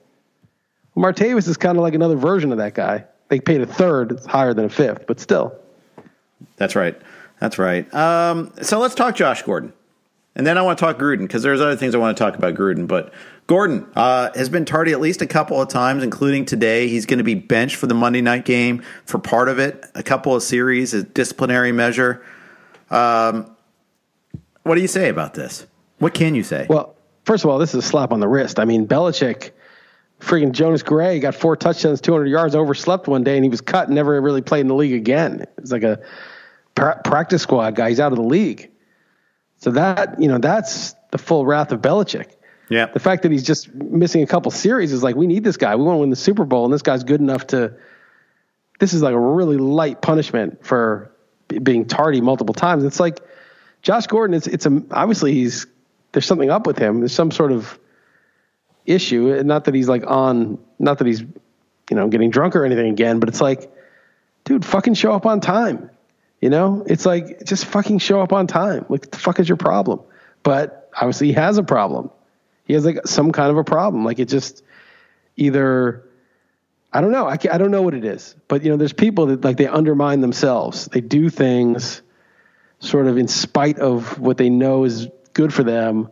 Martavis 0.96 1.48
is 1.48 1.56
kind 1.56 1.76
of 1.76 1.82
like 1.82 1.94
another 1.94 2.14
version 2.14 2.52
of 2.52 2.58
that 2.58 2.74
guy. 2.74 3.04
They 3.26 3.40
paid 3.40 3.60
a 3.60 3.66
third, 3.66 4.12
it's 4.12 4.26
higher 4.26 4.54
than 4.54 4.66
a 4.66 4.68
fifth, 4.68 5.08
but 5.08 5.18
still. 5.18 5.58
That's 6.56 6.76
right. 6.76 6.96
That's 7.40 7.58
right. 7.58 7.92
Um, 7.92 8.52
so 8.62 8.78
let's 8.78 8.94
talk 8.94 9.16
Josh 9.16 9.42
Gordon. 9.42 9.72
And 10.36 10.46
then 10.46 10.56
I 10.56 10.62
want 10.62 10.78
to 10.78 10.84
talk 10.84 11.00
Gruden 11.00 11.22
because 11.22 11.42
there's 11.42 11.60
other 11.60 11.74
things 11.74 11.96
I 11.96 11.98
want 11.98 12.16
to 12.16 12.22
talk 12.22 12.36
about 12.36 12.54
Gruden. 12.54 12.86
But 12.86 13.12
Gordon 13.48 13.90
uh, 13.96 14.30
has 14.36 14.48
been 14.48 14.64
tardy 14.64 14.92
at 14.92 15.00
least 15.00 15.20
a 15.20 15.26
couple 15.26 15.60
of 15.60 15.68
times, 15.68 16.04
including 16.04 16.44
today. 16.44 16.86
He's 16.86 17.06
going 17.06 17.18
to 17.18 17.24
be 17.24 17.34
benched 17.34 17.74
for 17.74 17.88
the 17.88 17.94
Monday 17.94 18.20
night 18.20 18.44
game 18.44 18.84
for 19.04 19.18
part 19.18 19.48
of 19.48 19.58
it, 19.58 19.84
a 19.96 20.04
couple 20.04 20.36
of 20.36 20.44
series, 20.44 20.94
a 20.94 21.02
disciplinary 21.02 21.72
measure. 21.72 22.24
Um, 22.88 23.56
what 24.68 24.74
do 24.74 24.82
you 24.82 24.88
say 24.88 25.08
about 25.08 25.34
this? 25.34 25.66
What 25.98 26.14
can 26.14 26.34
you 26.34 26.42
say? 26.42 26.66
Well, 26.68 26.94
first 27.24 27.44
of 27.44 27.50
all, 27.50 27.58
this 27.58 27.74
is 27.74 27.84
a 27.84 27.86
slap 27.86 28.12
on 28.12 28.20
the 28.20 28.28
wrist. 28.28 28.58
I 28.58 28.64
mean, 28.64 28.86
Belichick, 28.86 29.50
freaking 30.20 30.52
Jonas 30.52 30.82
Gray 30.82 31.18
got 31.20 31.34
four 31.34 31.56
touchdowns, 31.56 32.00
200 32.00 32.26
yards, 32.26 32.54
overslept 32.54 33.08
one 33.08 33.24
day, 33.24 33.36
and 33.36 33.44
he 33.44 33.50
was 33.50 33.60
cut 33.60 33.88
and 33.88 33.94
never 33.94 34.20
really 34.20 34.42
played 34.42 34.60
in 34.60 34.68
the 34.68 34.74
league 34.74 34.92
again. 34.92 35.44
It's 35.56 35.72
like 35.72 35.82
a 35.82 36.00
pra- 36.74 37.00
practice 37.04 37.42
squad 37.42 37.74
guy. 37.74 37.88
He's 37.88 38.00
out 38.00 38.12
of 38.12 38.18
the 38.18 38.24
league. 38.24 38.70
So 39.56 39.72
that, 39.72 40.20
you 40.20 40.28
know, 40.28 40.38
that's 40.38 40.94
the 41.10 41.18
full 41.18 41.44
wrath 41.44 41.72
of 41.72 41.80
Belichick. 41.80 42.30
Yeah. 42.70 42.86
The 42.86 43.00
fact 43.00 43.22
that 43.22 43.32
he's 43.32 43.42
just 43.42 43.72
missing 43.74 44.22
a 44.22 44.26
couple 44.26 44.50
series 44.50 44.92
is 44.92 45.02
like, 45.02 45.16
we 45.16 45.26
need 45.26 45.42
this 45.42 45.56
guy. 45.56 45.74
We 45.74 45.82
want 45.82 45.96
to 45.96 46.00
win 46.00 46.10
the 46.10 46.16
Super 46.16 46.44
Bowl, 46.44 46.64
and 46.64 46.72
this 46.72 46.82
guy's 46.82 47.04
good 47.04 47.20
enough 47.20 47.46
to. 47.48 47.74
This 48.78 48.92
is 48.92 49.02
like 49.02 49.14
a 49.14 49.18
really 49.18 49.56
light 49.56 50.02
punishment 50.02 50.64
for 50.64 51.10
being 51.48 51.86
tardy 51.86 52.20
multiple 52.20 52.54
times. 52.54 52.84
It's 52.84 53.00
like 53.00 53.20
Josh 53.82 54.06
Gordon. 54.06 54.34
It's 54.34 54.46
it's 54.46 54.66
a 54.66 54.82
obviously 54.90 55.34
he's 55.34 55.66
there's 56.12 56.26
something 56.26 56.50
up 56.50 56.66
with 56.66 56.78
him. 56.78 57.00
There's 57.00 57.12
some 57.12 57.30
sort 57.30 57.52
of 57.52 57.78
issue. 58.86 59.32
and 59.32 59.46
Not 59.46 59.64
that 59.64 59.74
he's 59.74 59.88
like 59.88 60.04
on. 60.06 60.58
Not 60.78 60.98
that 60.98 61.06
he's 61.06 61.20
you 61.20 61.96
know 61.96 62.08
getting 62.08 62.30
drunk 62.30 62.56
or 62.56 62.64
anything 62.64 62.90
again. 62.90 63.20
But 63.20 63.28
it's 63.28 63.40
like, 63.40 63.72
dude, 64.44 64.64
fucking 64.64 64.94
show 64.94 65.12
up 65.12 65.26
on 65.26 65.40
time. 65.40 65.90
You 66.40 66.50
know, 66.50 66.84
it's 66.86 67.04
like 67.04 67.44
just 67.44 67.64
fucking 67.66 67.98
show 67.98 68.20
up 68.20 68.32
on 68.32 68.46
time. 68.46 68.86
Like, 68.88 69.02
what 69.02 69.12
the 69.12 69.18
fuck 69.18 69.40
is 69.40 69.48
your 69.48 69.56
problem? 69.56 70.00
But 70.42 70.88
obviously, 70.94 71.28
he 71.28 71.32
has 71.34 71.58
a 71.58 71.64
problem. 71.64 72.10
He 72.64 72.74
has 72.74 72.84
like 72.84 73.06
some 73.06 73.32
kind 73.32 73.50
of 73.50 73.56
a 73.56 73.64
problem. 73.64 74.04
Like, 74.04 74.18
it 74.18 74.28
just 74.28 74.62
either 75.36 76.04
I 76.92 77.00
don't 77.00 77.12
know. 77.12 77.26
I, 77.26 77.36
I 77.50 77.58
don't 77.58 77.70
know 77.70 77.82
what 77.82 77.94
it 77.94 78.04
is. 78.04 78.34
But 78.48 78.62
you 78.62 78.70
know, 78.70 78.76
there's 78.76 78.92
people 78.92 79.26
that 79.26 79.44
like 79.44 79.56
they 79.56 79.66
undermine 79.66 80.20
themselves. 80.20 80.86
They 80.86 81.00
do 81.00 81.28
things 81.28 82.02
sort 82.80 83.06
of 83.06 83.18
in 83.18 83.28
spite 83.28 83.78
of 83.78 84.18
what 84.18 84.36
they 84.36 84.50
know 84.50 84.84
is 84.84 85.08
good 85.32 85.52
for 85.52 85.64
them 85.64 86.10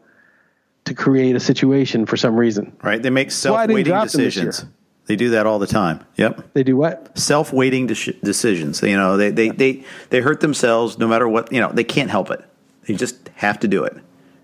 to 0.84 0.94
create 0.94 1.34
a 1.36 1.40
situation 1.40 2.06
for 2.06 2.16
some 2.16 2.36
reason. 2.36 2.76
Right. 2.82 3.02
They 3.02 3.10
make 3.10 3.30
self-weighting 3.30 3.92
decisions. 4.02 4.64
They 5.06 5.16
do 5.16 5.30
that 5.30 5.46
all 5.46 5.58
the 5.58 5.66
time. 5.66 6.04
Yep. 6.16 6.52
They 6.52 6.64
do 6.64 6.76
what? 6.76 7.16
Self-weighting 7.16 7.86
de- 7.86 8.12
decisions. 8.24 8.82
You 8.82 8.96
know, 8.96 9.16
they, 9.16 9.30
they, 9.30 9.50
they, 9.50 9.84
they 10.10 10.20
hurt 10.20 10.40
themselves 10.40 10.98
no 10.98 11.06
matter 11.06 11.28
what, 11.28 11.52
you 11.52 11.60
know, 11.60 11.70
they 11.72 11.84
can't 11.84 12.10
help 12.10 12.30
it. 12.30 12.44
They 12.86 12.94
just 12.94 13.30
have 13.34 13.60
to 13.60 13.68
do 13.68 13.84
it. 13.84 13.96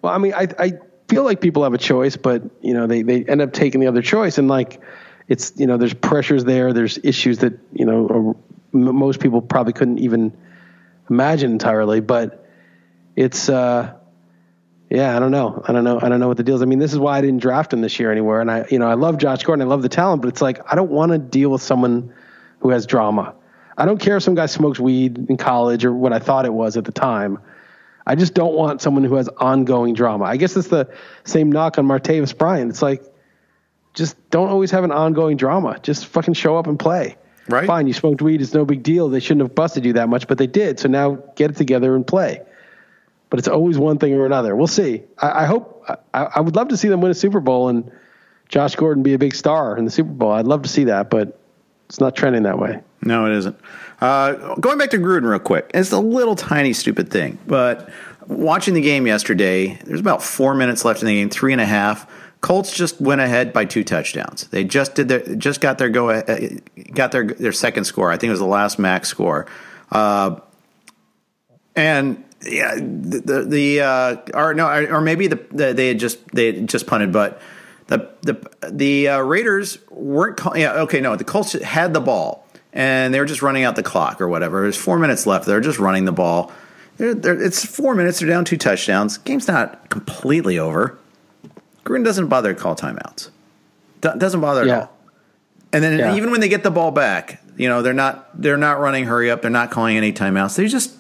Well, 0.03 0.13
I 0.13 0.19
mean, 0.19 0.35
I, 0.35 0.49
I 0.59 0.73
feel 1.09 1.25
like 1.25 1.41
people 1.41 1.65
have 1.65 1.75
a 1.75 1.79
choice, 1.79 2.17
but, 2.17 2.43
you 2.61 2.75
know, 2.75 2.87
they, 2.87 3.03
they 3.03 3.25
end 3.25 3.41
up 3.41 3.53
taking 3.53 3.81
the 3.81 3.89
other 3.89 4.03
choice. 4.03 4.39
And 4.39 4.49
like, 4.49 4.81
it's, 5.29 5.53
you 5.57 5.67
know, 5.67 5.77
there's 5.77 5.95
pressures 5.95 6.45
there. 6.45 6.73
There's 6.73 6.99
issues 7.03 7.39
that, 7.39 7.55
you 7.73 7.85
know, 7.85 8.09
are, 8.09 8.37
most 8.73 9.21
people 9.21 9.43
probably 9.43 9.73
couldn't 9.73 9.99
even 9.99 10.37
imagine 11.11 11.53
entirely, 11.53 12.01
but 12.01 12.47
it's, 13.17 13.49
uh, 13.49 13.95
yeah, 14.91 15.17
I 15.17 15.21
don't 15.21 15.31
know. 15.31 15.63
I 15.67 15.73
don't 15.73 15.85
know. 15.85 15.99
I 16.03 16.11
don't 16.11 16.21
know 16.21 16.29
what 16.29 16.37
the 16.37 16.43
deal 16.43 16.57
is. 16.57 16.63
I 16.63 16.67
mean, 16.67 16.79
this 16.79 16.93
is 16.93 16.99
why 16.99 17.17
I 17.17 17.23
didn't 17.23 17.41
draft 17.41 17.73
him 17.73 17.81
this 17.81 17.99
year 17.99 18.13
anywhere. 18.13 18.43
And 18.43 18.51
I, 18.51 18.67
you 18.71 18.79
know, 18.79 18.87
I 18.87 18.95
love 18.95 19.17
Josh 19.17 19.43
Gordon. 19.43 19.67
I 19.67 19.69
love 19.69 19.81
the 19.81 19.89
talent, 19.89 20.21
but 20.21 20.29
it's 20.29 20.43
like 20.43 20.61
I 20.71 20.75
don't 20.75 20.91
want 20.91 21.13
to 21.13 21.19
deal 21.19 21.49
with 21.49 21.63
someone 21.63 22.13
who 22.61 22.69
has 22.71 22.85
drama. 22.85 23.35
I 23.77 23.87
don't 23.87 23.99
care 23.99 24.19
if 24.19 24.23
some 24.23 24.35
guy 24.35 24.47
smokes 24.47 24.79
weed 24.79 25.31
in 25.31 25.39
college 25.39 25.87
or 25.87 25.95
what 25.95 26.13
I 26.13 26.19
thought 26.19 26.45
it 26.45 26.53
was 26.53 26.77
at 26.77 26.85
the 26.85 26.93
time. 26.93 27.39
I 28.07 28.17
just 28.17 28.35
don't 28.35 28.55
want 28.55 28.83
someone 28.83 29.05
who 29.05 29.15
has 29.15 29.29
ongoing 29.29 29.95
drama. 29.95 30.25
I 30.25 30.37
guess 30.37 30.57
it's 30.57 30.69
the 30.69 30.93
same 31.25 31.51
knock 31.51 31.79
on 31.79 31.87
Martavis 31.87 32.37
Bryant. 32.37 32.69
It's 32.69 32.83
like, 32.83 33.03
just 33.95 34.17
don't 34.31 34.49
always 34.49 34.73
have 34.73 34.85
an 34.85 34.93
ongoing 34.93 35.37
drama. 35.37 35.79
Just 35.83 36.07
fucking 36.07 36.35
show 36.35 36.57
up 36.57 36.67
and 36.67 36.79
play. 36.79 37.17
Right. 37.49 37.67
Fine, 37.67 37.87
you 37.89 37.93
smoked 37.93 38.23
weed. 38.23 38.41
It's 38.41 38.55
no 38.55 38.65
big 38.65 38.83
deal. 38.83 39.09
They 39.09 39.21
shouldn't 39.21 39.43
have 39.43 39.55
busted 39.55 39.85
you 39.85 39.95
that 39.95 40.09
much, 40.09 40.29
but 40.29 40.39
they 40.39 40.47
did. 40.47 40.79
So 40.79 40.89
now 40.89 41.19
get 41.35 41.51
it 41.51 41.57
together 41.57 41.97
and 41.97 42.07
play 42.07 42.43
but 43.33 43.39
it's 43.39 43.49
always 43.49 43.79
one 43.79 43.97
thing 43.97 44.13
or 44.13 44.27
another. 44.27 44.55
We'll 44.55 44.67
see. 44.67 45.05
I, 45.17 45.45
I 45.45 45.47
hope. 45.47 45.83
I, 46.13 46.25
I, 46.25 46.41
would 46.43 46.55
love 46.55 46.69
to 46.69 46.77
see 46.77 46.89
them 46.89 47.01
win 47.01 47.11
a 47.11 47.15
Super 47.15 47.41
Bowl 47.41 47.71
and 47.71 47.91
Josh 48.51 48.77
Gordon 48.77 49.03
be 49.03 49.15
a 49.15 49.19
big 49.19 49.35
star 49.35 49.75
in 49.79 49.87
the 49.87 49.91
Super 49.91 50.11
Bowl. 50.11 50.33
I'd 50.33 50.45
love 50.45 50.61
to 50.65 50.69
see 50.69 50.85
that, 50.85 51.09
but 51.09 51.41
it's 51.89 51.99
not 51.99 52.15
trending 52.15 52.43
that 52.43 52.59
way. 52.59 52.83
No, 53.01 53.25
it 53.25 53.33
isn't. 53.33 53.59
Uh, 54.03 54.55
going 54.57 54.77
back 54.77 54.91
to 54.91 54.99
Gruden 54.99 55.27
real 55.27 55.39
quick, 55.39 55.71
it's 55.73 55.93
a 55.93 55.99
little 55.99 56.37
tiny 56.37 56.75
stupid 56.75 57.11
thing, 57.11 57.39
but 57.47 57.89
watching 58.27 58.75
the 58.75 58.83
game 58.83 59.07
yesterday, 59.07 59.79
there's 59.87 60.01
about 60.01 60.23
four 60.23 60.55
minutes 60.55 60.85
left 60.85 61.01
in 61.01 61.07
the 61.09 61.15
game, 61.15 61.31
three 61.31 61.53
and 61.53 61.61
a 61.63 61.67
half. 61.67 62.07
Colts 62.43 62.77
just 62.77 63.01
went 63.01 63.23
ahead 63.23 63.53
by 63.53 63.65
two 63.65 63.85
touchdowns. 63.85 64.49
They 64.49 64.65
just 64.65 64.95
did 64.95 65.09
their, 65.09 65.21
just 65.37 65.63
got 65.63 65.79
their 65.79 65.89
go, 65.89 66.11
uh, 66.11 66.49
got 66.93 67.13
their 67.13 67.25
their 67.25 67.53
second 67.53 67.85
score. 67.85 68.11
I 68.11 68.19
think 68.19 68.29
it 68.29 68.33
was 68.33 68.41
the 68.41 68.47
last 68.47 68.79
max 68.79 69.09
score, 69.09 69.47
uh, 69.91 70.39
and 71.75 72.23
yeah, 72.43 72.75
the 72.75 73.47
the, 73.49 73.81
uh, 73.81 74.17
or 74.35 74.53
no, 74.53 74.69
or 74.69 75.01
maybe 75.01 75.29
the, 75.29 75.41
the, 75.53 75.73
they 75.73 75.89
had 75.89 75.99
just 75.99 76.19
they 76.35 76.53
had 76.53 76.69
just 76.69 76.87
punted, 76.87 77.13
but 77.13 77.41
the 77.87 78.11
the 78.23 78.71
the 78.71 79.09
uh, 79.09 79.21
Raiders 79.21 79.79
weren't. 79.91 80.37
Call, 80.37 80.59
yeah, 80.59 80.73
okay, 80.83 81.01
no, 81.01 81.17
the 81.17 81.25
Colts 81.25 81.53
had 81.53 81.95
the 81.95 82.01
ball 82.01 82.47
and 82.73 83.13
they 83.13 83.21
were 83.21 83.27
just 83.27 83.43
running 83.43 83.65
out 83.65 83.77
the 83.77 83.83
clock 83.83 84.21
or 84.21 84.29
whatever. 84.29 84.63
There's 84.63 84.77
four 84.77 84.99
minutes 84.99 85.27
left. 85.27 85.47
They're 85.47 85.61
just 85.61 85.79
running 85.79 86.05
the 86.07 86.13
ball. 86.13 86.53
They're, 86.97 87.15
they're, 87.15 87.41
it's 87.41 87.65
four 87.65 87.95
minutes. 87.95 88.21
They're 88.21 88.29
down 88.29 88.45
two 88.45 88.57
touchdowns. 88.57 89.19
Game's 89.19 89.49
not 89.49 89.91
completely 89.91 90.59
over. 90.59 90.99
Green 91.93 92.05
doesn't 92.05 92.29
bother 92.29 92.55
to 92.55 92.59
call 92.59 92.75
timeouts. 92.75 93.29
Do, 94.01 94.13
doesn't 94.17 94.41
bother 94.41 94.65
yeah. 94.65 94.73
at 94.73 94.83
all. 94.85 94.97
And 95.75 95.85
then 95.85 95.99
yeah. 95.99 96.17
even 96.17 96.31
when 96.31 96.41
they 96.41 96.49
get 96.49 96.63
the 96.63 96.71
ball 96.71 96.91
back, 96.91 97.43
you 97.59 97.69
know 97.69 97.83
they're 97.83 97.93
not 97.93 98.41
they're 98.41 98.57
not 98.57 98.81
running 98.81 99.05
hurry 99.05 99.31
up. 99.31 99.43
They're 99.43 99.51
not 99.51 99.71
calling 99.71 99.99
any 99.99 100.11
timeouts. 100.11 100.57
They 100.57 100.67
just 100.69 100.99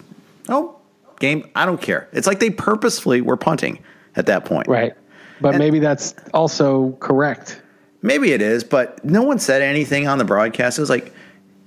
oh 0.50 0.76
game. 1.18 1.48
I 1.56 1.64
don't 1.64 1.80
care. 1.80 2.10
It's 2.12 2.26
like 2.26 2.40
they 2.40 2.50
purposefully 2.50 3.22
were 3.22 3.38
punting 3.38 3.82
at 4.16 4.26
that 4.26 4.44
point. 4.44 4.68
Right. 4.68 4.92
But 5.40 5.54
and 5.54 5.58
maybe 5.60 5.78
that's 5.78 6.14
also 6.34 6.92
correct. 7.00 7.62
Maybe 8.02 8.32
it 8.32 8.42
is, 8.42 8.62
but 8.62 9.02
no 9.02 9.22
one 9.22 9.38
said 9.38 9.62
anything 9.62 10.06
on 10.08 10.18
the 10.18 10.26
broadcast. 10.26 10.76
It 10.76 10.82
was 10.82 10.90
like, 10.90 11.14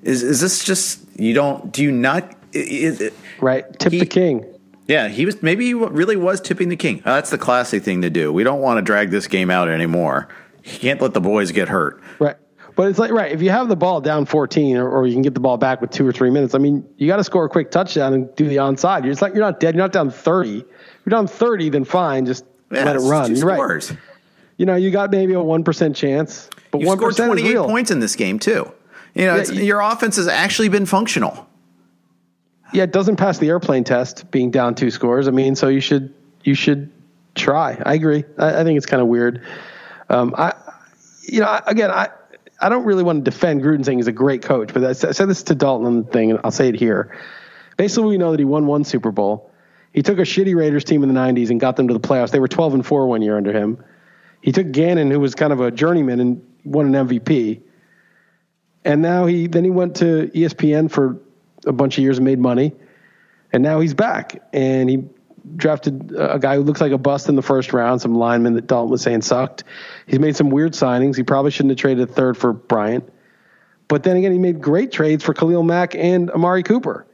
is 0.04 0.22
is 0.22 0.40
this 0.40 0.64
just 0.64 1.00
you 1.20 1.34
don't 1.34 1.72
do 1.72 1.82
you 1.82 1.92
not 1.92 2.32
it, 2.54 3.12
right 3.42 3.66
tip 3.80 3.92
he, 3.92 3.98
the 3.98 4.06
king? 4.06 4.46
Yeah, 4.88 5.08
he 5.08 5.26
was 5.26 5.42
maybe 5.42 5.66
he 5.66 5.74
really 5.74 6.16
was 6.16 6.40
tipping 6.42 6.70
the 6.70 6.76
king. 6.76 7.02
That's 7.04 7.30
the 7.32 7.38
classic 7.38 7.84
thing 7.84 8.02
to 8.04 8.10
do. 8.10 8.32
We 8.32 8.44
don't 8.44 8.62
want 8.62 8.78
to 8.78 8.82
drag 8.82 9.10
this 9.10 9.28
game 9.28 9.50
out 9.50 9.68
anymore. 9.68 10.28
You 10.64 10.78
can't 10.80 11.02
let 11.02 11.14
the 11.14 11.22
boys 11.22 11.52
get 11.52 11.68
hurt. 11.70 12.02
Right. 12.20 12.36
But 12.76 12.90
it's 12.90 13.00
like 13.00 13.12
right 13.12 13.32
if 13.32 13.42
you 13.42 13.50
have 13.52 13.68
the 13.70 13.76
ball 13.76 14.02
down 14.02 14.26
14, 14.26 14.78
or, 14.78 14.90
or 14.90 15.08
you 15.08 15.14
can 15.14 15.22
get 15.22 15.34
the 15.34 15.40
ball 15.40 15.58
back 15.58 15.80
with 15.82 15.92
two 15.92 16.06
or 16.06 16.12
three 16.12 16.30
minutes. 16.30 16.54
I 16.54 16.58
mean, 16.58 16.86
you 16.98 17.08
got 17.08 17.18
to 17.18 17.24
score 17.24 17.46
a 17.46 17.50
quick 17.50 17.72
touchdown 17.72 18.14
and 18.14 18.36
do 18.36 18.48
the 18.48 18.58
onside. 18.58 19.04
You're 19.04 19.12
just 19.14 19.22
like 19.22 19.34
you're 19.34 19.44
not 19.44 19.60
dead. 19.60 19.76
You're 19.76 19.84
not 19.84 19.92
down 19.94 20.12
30. 20.12 20.58
If 20.60 20.66
you're 21.06 21.12
down 21.12 21.28
30, 21.28 21.70
then 21.70 21.84
fine, 21.86 22.26
just 22.26 22.46
Yeah, 22.72 22.84
let 22.86 22.96
it 22.96 23.00
run. 23.00 23.36
You're 23.36 23.38
scores. 23.56 23.92
right. 23.92 24.00
You 24.58 24.66
know, 24.66 24.76
you 24.76 24.92
got 24.92 25.10
maybe 25.12 25.34
a 25.34 25.42
one 25.42 25.64
percent 25.64 25.96
chance, 25.96 26.50
but 26.72 26.82
You 26.82 26.88
one 26.88 26.98
scored 26.98 27.12
percent 27.12 27.34
is 27.34 27.42
28 27.42 27.50
real. 27.54 27.66
points 27.66 27.92
in 27.92 28.00
this 28.02 28.16
game 28.16 28.40
too. 28.40 28.72
You 29.16 29.26
know, 29.26 29.36
Yeah, 29.36 29.42
it's, 29.42 29.52
you- 29.52 29.64
your 29.64 29.80
offense 29.82 30.16
has 30.18 30.28
actually 30.28 30.70
been 30.70 30.86
functional. 30.86 31.48
Yeah, 32.76 32.84
it 32.84 32.92
doesn't 32.92 33.16
pass 33.16 33.38
the 33.38 33.48
airplane 33.48 33.86
test 33.86 34.30
being 34.32 34.52
down 34.52 34.76
two 34.76 34.92
scores. 34.92 35.30
I 35.30 35.32
mean, 35.32 35.56
so 35.56 35.70
you 35.70 35.80
should 35.80 36.14
you 36.44 36.56
should 36.56 36.92
try. 37.34 37.82
I 37.86 37.94
agree. 37.94 38.26
I, 38.38 38.60
I 38.60 38.64
think 38.66 38.76
it's 38.76 38.86
kind 38.86 39.02
of 39.02 39.08
weird. 39.08 39.46
Um, 40.10 40.36
I, 40.38 40.54
you 41.22 41.40
know, 41.40 41.46
I, 41.46 41.64
again, 41.68 41.90
I 41.90 42.10
I 42.60 42.68
don't 42.68 42.84
really 42.84 43.04
want 43.04 43.24
to 43.24 43.32
defend 43.32 43.62
Gruden 43.62 43.86
saying 43.86 44.00
he's 44.00 44.08
a 44.08 44.12
great 44.12 44.42
coach, 44.42 44.74
but 44.74 44.84
I 44.84 44.92
said, 44.92 45.30
this 45.30 45.44
to 45.44 45.56
Dalton 45.56 45.88
on 45.88 46.04
the 46.04 46.12
thing, 46.12 46.32
and 46.32 46.42
I'll 46.44 46.52
say 46.52 46.68
it 46.68 46.76
here. 46.76 47.18
Basically, 47.78 48.10
we 48.10 48.18
know 48.18 48.32
that 48.32 48.40
he 48.42 48.46
won 48.46 48.68
one 48.68 48.84
Super 48.84 49.12
Bowl. 49.12 49.52
He 49.94 50.02
took 50.02 50.20
a 50.20 50.24
shitty 50.24 50.54
Raiders 50.54 50.84
team 50.84 51.02
in 51.02 51.08
the 51.08 51.18
'90s 51.18 51.52
and 51.52 51.62
got 51.62 51.78
them 51.78 51.88
to 51.88 51.94
the 51.94 52.02
playoffs. 52.02 52.32
They 52.32 52.42
were 52.42 52.50
12 52.50 52.74
and 52.74 52.86
four 52.86 53.08
one 53.08 53.22
year 53.22 53.38
under 53.38 53.54
him. 53.54 53.82
He 54.42 54.52
took 54.52 54.70
Gannon, 54.74 55.12
who 55.12 55.22
was 55.22 55.34
kind 55.34 55.54
of 55.54 55.62
a 55.62 55.72
journeyman, 55.72 56.20
and 56.20 56.46
won 56.66 56.94
an 56.94 57.08
MVP. 57.08 57.62
And 58.84 59.02
now 59.02 59.28
he 59.28 59.48
then 59.48 59.64
he 59.64 59.70
went 59.70 59.96
to 59.98 60.30
ESPN 60.36 60.92
for 60.92 61.22
a 61.66 61.72
bunch 61.72 61.98
of 61.98 62.04
years 62.04 62.18
and 62.18 62.26
made 62.26 62.40
money. 62.40 62.74
And 63.52 63.64
now 63.64 63.80
he's 63.80 63.94
back. 63.94 64.42
And 64.54 64.90
he 64.90 65.04
drafted 65.56 66.12
a 66.18 66.40
guy 66.40 66.56
who 66.56 66.64
looks 66.64 66.82
like 66.82 66.92
a 66.92 66.98
bust 66.98 67.30
in 67.30 67.36
the 67.36 67.42
first 67.42 67.74
round, 67.74 68.02
some 68.02 68.16
lineman 68.16 68.56
that 68.56 68.68
Dalton 68.68 68.90
was 68.90 69.02
saying 69.02 69.22
sucked. 69.22 69.64
He's 70.08 70.20
made 70.20 70.36
some 70.36 70.50
weird 70.50 70.74
signings. 70.74 71.16
He 71.16 71.24
probably 71.24 71.52
shouldn't 71.52 71.72
have 71.72 71.78
traded 71.78 72.10
a 72.10 72.12
third 72.12 72.38
for 72.38 72.54
Bryant. 72.54 73.12
But 73.88 74.04
then 74.04 74.18
again, 74.18 74.32
he 74.32 74.40
made 74.40 74.62
great 74.62 74.92
trades 74.92 75.24
for 75.24 75.34
Khalil 75.34 75.64
Mack 75.64 75.96
and 75.96 76.32
Amari 76.32 76.64
Cooper. 76.64 77.06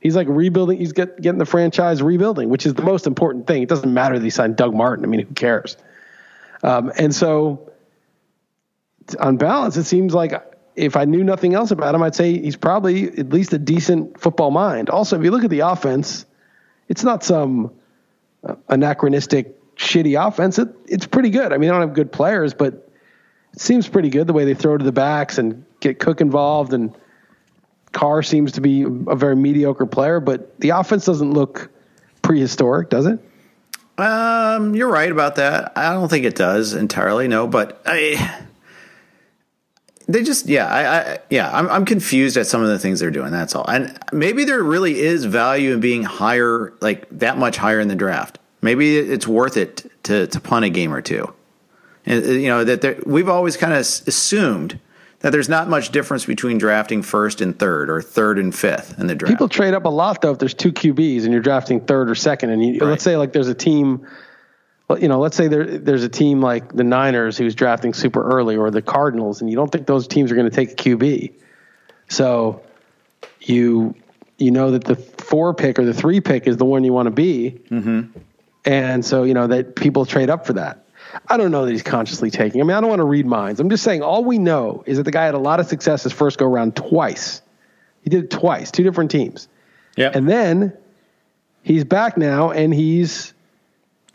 He's 0.00 0.16
like 0.16 0.26
rebuilding. 0.28 0.78
He's 0.78 0.92
get, 0.92 1.20
getting 1.20 1.38
the 1.38 1.46
franchise 1.46 2.02
rebuilding, 2.02 2.48
which 2.48 2.66
is 2.66 2.74
the 2.74 2.82
most 2.82 3.06
important 3.06 3.46
thing. 3.46 3.62
It 3.62 3.68
doesn't 3.68 3.92
matter 3.92 4.18
that 4.18 4.24
he 4.24 4.30
signed 4.30 4.56
Doug 4.56 4.74
Martin. 4.74 5.04
I 5.04 5.08
mean, 5.08 5.26
who 5.26 5.34
cares? 5.34 5.76
Um, 6.62 6.92
and 6.98 7.14
so, 7.14 7.72
on 9.20 9.36
balance, 9.36 9.76
it 9.76 9.84
seems 9.84 10.14
like 10.14 10.32
if 10.76 10.94
I 10.96 11.06
knew 11.06 11.24
nothing 11.24 11.54
else 11.54 11.70
about 11.70 11.94
him, 11.94 12.02
I'd 12.02 12.14
say 12.14 12.38
he's 12.38 12.56
probably 12.56 13.06
at 13.18 13.30
least 13.30 13.52
a 13.54 13.58
decent 13.58 14.20
football 14.20 14.50
mind. 14.50 14.90
Also, 14.90 15.18
if 15.18 15.24
you 15.24 15.30
look 15.30 15.42
at 15.42 15.50
the 15.50 15.60
offense, 15.60 16.26
it's 16.88 17.02
not 17.02 17.24
some 17.24 17.72
uh, 18.44 18.54
anachronistic, 18.68 19.74
shitty 19.76 20.20
offense. 20.24 20.58
It, 20.58 20.68
it's 20.86 21.06
pretty 21.06 21.30
good. 21.30 21.52
I 21.52 21.56
mean, 21.56 21.68
they 21.68 21.72
don't 21.72 21.80
have 21.80 21.94
good 21.94 22.12
players, 22.12 22.52
but 22.52 22.88
it 23.54 23.60
seems 23.60 23.88
pretty 23.88 24.10
good 24.10 24.26
the 24.26 24.34
way 24.34 24.44
they 24.44 24.54
throw 24.54 24.76
to 24.76 24.84
the 24.84 24.92
backs 24.92 25.38
and 25.38 25.64
get 25.80 25.98
Cook 25.98 26.20
involved. 26.20 26.74
And 26.74 26.94
Carr 27.92 28.22
seems 28.22 28.52
to 28.52 28.60
be 28.60 28.82
a 28.82 29.16
very 29.16 29.34
mediocre 29.34 29.86
player, 29.86 30.20
but 30.20 30.60
the 30.60 30.70
offense 30.70 31.06
doesn't 31.06 31.32
look 31.32 31.70
prehistoric, 32.20 32.90
does 32.90 33.06
it? 33.06 33.18
Um, 33.98 34.74
you're 34.74 34.90
right 34.90 35.10
about 35.10 35.36
that. 35.36 35.72
I 35.74 35.94
don't 35.94 36.10
think 36.10 36.26
it 36.26 36.34
does 36.34 36.74
entirely, 36.74 37.28
no, 37.28 37.46
but 37.46 37.80
I 37.86 38.45
they 40.08 40.22
just 40.22 40.46
yeah, 40.46 40.66
I, 40.66 40.98
I 41.12 41.18
yeah, 41.30 41.50
I'm 41.52 41.68
I'm 41.68 41.84
confused 41.84 42.36
at 42.36 42.46
some 42.46 42.62
of 42.62 42.68
the 42.68 42.78
things 42.78 43.00
they're 43.00 43.10
doing. 43.10 43.32
That's 43.32 43.54
all. 43.54 43.66
And 43.68 43.98
maybe 44.12 44.44
there 44.44 44.62
really 44.62 45.00
is 45.00 45.24
value 45.24 45.72
in 45.74 45.80
being 45.80 46.02
higher, 46.04 46.72
like 46.80 47.06
that 47.10 47.38
much 47.38 47.56
higher 47.56 47.80
in 47.80 47.88
the 47.88 47.96
draft. 47.96 48.38
Maybe 48.62 48.96
it's 48.98 49.26
worth 49.26 49.56
it 49.56 49.90
to 50.04 50.26
to 50.28 50.40
punt 50.40 50.64
a 50.64 50.70
game 50.70 50.92
or 50.92 51.02
two. 51.02 51.32
And 52.04 52.24
uh, 52.24 52.28
you 52.28 52.48
know 52.48 52.62
that 52.64 52.80
there, 52.82 52.96
we've 53.04 53.28
always 53.28 53.56
kind 53.56 53.72
of 53.72 53.80
assumed 53.80 54.78
that 55.20 55.30
there's 55.32 55.48
not 55.48 55.68
much 55.68 55.90
difference 55.90 56.24
between 56.24 56.58
drafting 56.58 57.02
first 57.02 57.40
and 57.40 57.58
third 57.58 57.90
or 57.90 58.00
third 58.02 58.38
and 58.38 58.54
fifth 58.54 58.98
in 58.98 59.06
the 59.08 59.14
draft. 59.14 59.32
People 59.32 59.48
trade 59.48 59.74
up 59.74 59.84
a 59.86 59.88
lot 59.88 60.20
though 60.20 60.30
if 60.30 60.38
there's 60.38 60.54
two 60.54 60.70
QBs 60.72 61.24
and 61.24 61.32
you're 61.32 61.42
drafting 61.42 61.80
third 61.80 62.08
or 62.10 62.14
second, 62.14 62.50
and 62.50 62.64
you, 62.64 62.72
Right. 62.80 62.90
let's 62.90 63.02
say 63.02 63.16
like 63.16 63.32
there's 63.32 63.48
a 63.48 63.54
team, 63.54 64.06
you 64.94 65.08
know, 65.08 65.18
let's 65.18 65.36
say 65.36 65.48
there 65.48 65.78
there's 65.78 66.04
a 66.04 66.08
team 66.08 66.40
like 66.40 66.72
the 66.72 66.84
Niners 66.84 67.36
who's 67.36 67.54
drafting 67.54 67.92
super 67.92 68.22
early, 68.22 68.56
or 68.56 68.70
the 68.70 68.82
Cardinals, 68.82 69.40
and 69.40 69.50
you 69.50 69.56
don't 69.56 69.70
think 69.70 69.86
those 69.86 70.06
teams 70.06 70.30
are 70.30 70.36
going 70.36 70.48
to 70.48 70.54
take 70.54 70.72
a 70.72 70.74
QB, 70.74 71.32
so 72.08 72.62
you 73.40 73.94
you 74.38 74.50
know 74.50 74.70
that 74.72 74.84
the 74.84 74.96
four 74.96 75.54
pick 75.54 75.78
or 75.78 75.84
the 75.84 75.94
three 75.94 76.20
pick 76.20 76.46
is 76.46 76.56
the 76.56 76.64
one 76.64 76.84
you 76.84 76.92
want 76.92 77.06
to 77.06 77.10
be, 77.10 77.58
mm-hmm. 77.68 78.18
and 78.64 79.04
so 79.04 79.24
you 79.24 79.34
know 79.34 79.48
that 79.48 79.74
people 79.74 80.06
trade 80.06 80.30
up 80.30 80.46
for 80.46 80.52
that. 80.52 80.84
I 81.28 81.36
don't 81.36 81.50
know 81.50 81.64
that 81.64 81.72
he's 81.72 81.82
consciously 81.82 82.30
taking. 82.30 82.60
I 82.60 82.64
mean, 82.64 82.76
I 82.76 82.80
don't 82.80 82.90
want 82.90 83.00
to 83.00 83.06
read 83.06 83.26
minds. 83.26 83.58
I'm 83.58 83.70
just 83.70 83.82
saying 83.82 84.02
all 84.02 84.24
we 84.24 84.38
know 84.38 84.84
is 84.86 84.98
that 84.98 85.04
the 85.04 85.10
guy 85.10 85.24
had 85.24 85.34
a 85.34 85.38
lot 85.38 85.60
of 85.60 85.66
success 85.66 86.02
his 86.02 86.12
first 86.12 86.38
go 86.38 86.46
around 86.46 86.76
twice. 86.76 87.42
He 88.02 88.10
did 88.10 88.24
it 88.24 88.30
twice, 88.30 88.70
two 88.70 88.82
different 88.82 89.10
teams. 89.10 89.48
yeah, 89.96 90.10
And 90.12 90.28
then 90.28 90.76
he's 91.62 91.84
back 91.84 92.16
now, 92.16 92.50
and 92.50 92.72
he's 92.72 93.34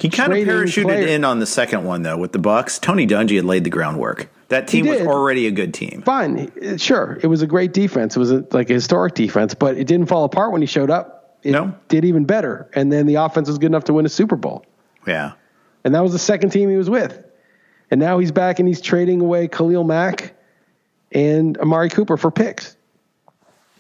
He 0.02 0.10
kind 0.10 0.32
of 0.34 0.40
parachuted 0.40 0.84
player- 0.84 1.08
in 1.08 1.24
on 1.24 1.40
the 1.40 1.46
second 1.46 1.84
one 1.84 2.02
though 2.04 2.18
with 2.18 2.32
the 2.32 2.40
Bucks. 2.40 2.80
Tony 2.80 3.06
Dungy 3.08 3.36
had 3.36 3.46
laid 3.46 3.64
the 3.64 3.70
groundwork. 3.70 4.30
That 4.50 4.68
team 4.68 4.86
was 4.88 5.02
already 5.02 5.48
a 5.48 5.52
good 5.52 5.74
team. 5.74 6.02
fine. 6.06 6.52
Sure, 6.78 7.18
it 7.24 7.28
was 7.28 7.42
a 7.42 7.48
great 7.48 7.72
defense. 7.74 8.16
It 8.18 8.20
was 8.20 8.32
a, 8.32 8.46
like 8.52 8.70
a 8.70 8.74
historic 8.74 9.14
defense, 9.14 9.54
but 9.54 9.78
it 9.78 9.88
didn't 9.88 10.08
fall 10.08 10.26
apart 10.26 10.52
when 10.52 10.62
he 10.62 10.68
showed 10.68 10.90
up. 10.90 11.38
It 11.44 11.52
No. 11.52 11.74
did 11.88 12.04
even 12.06 12.26
better. 12.26 12.70
And 12.76 12.92
then 12.92 13.06
the 13.06 13.16
offense 13.16 13.48
was 13.48 13.58
good 13.58 13.68
enough 13.68 13.86
to 13.86 13.94
win 13.94 14.06
a 14.06 14.10
Super 14.10 14.36
Bowl. 14.36 14.66
Yeah. 15.08 15.32
And 15.86 15.96
that 15.96 16.02
was 16.02 16.12
the 16.12 16.20
second 16.20 16.50
team 16.52 16.70
he 16.70 16.76
was 16.76 16.90
with. 16.90 17.24
And 17.90 18.00
now 18.00 18.20
he's 18.20 18.32
back 18.32 18.60
and 18.60 18.68
he's 18.68 18.82
trading 18.82 19.22
away 19.22 19.48
Khalil 19.48 19.84
Mack 19.84 20.34
and 21.12 21.58
Amari 21.58 21.90
Cooper 21.90 22.18
for 22.18 22.30
picks. 22.30 22.76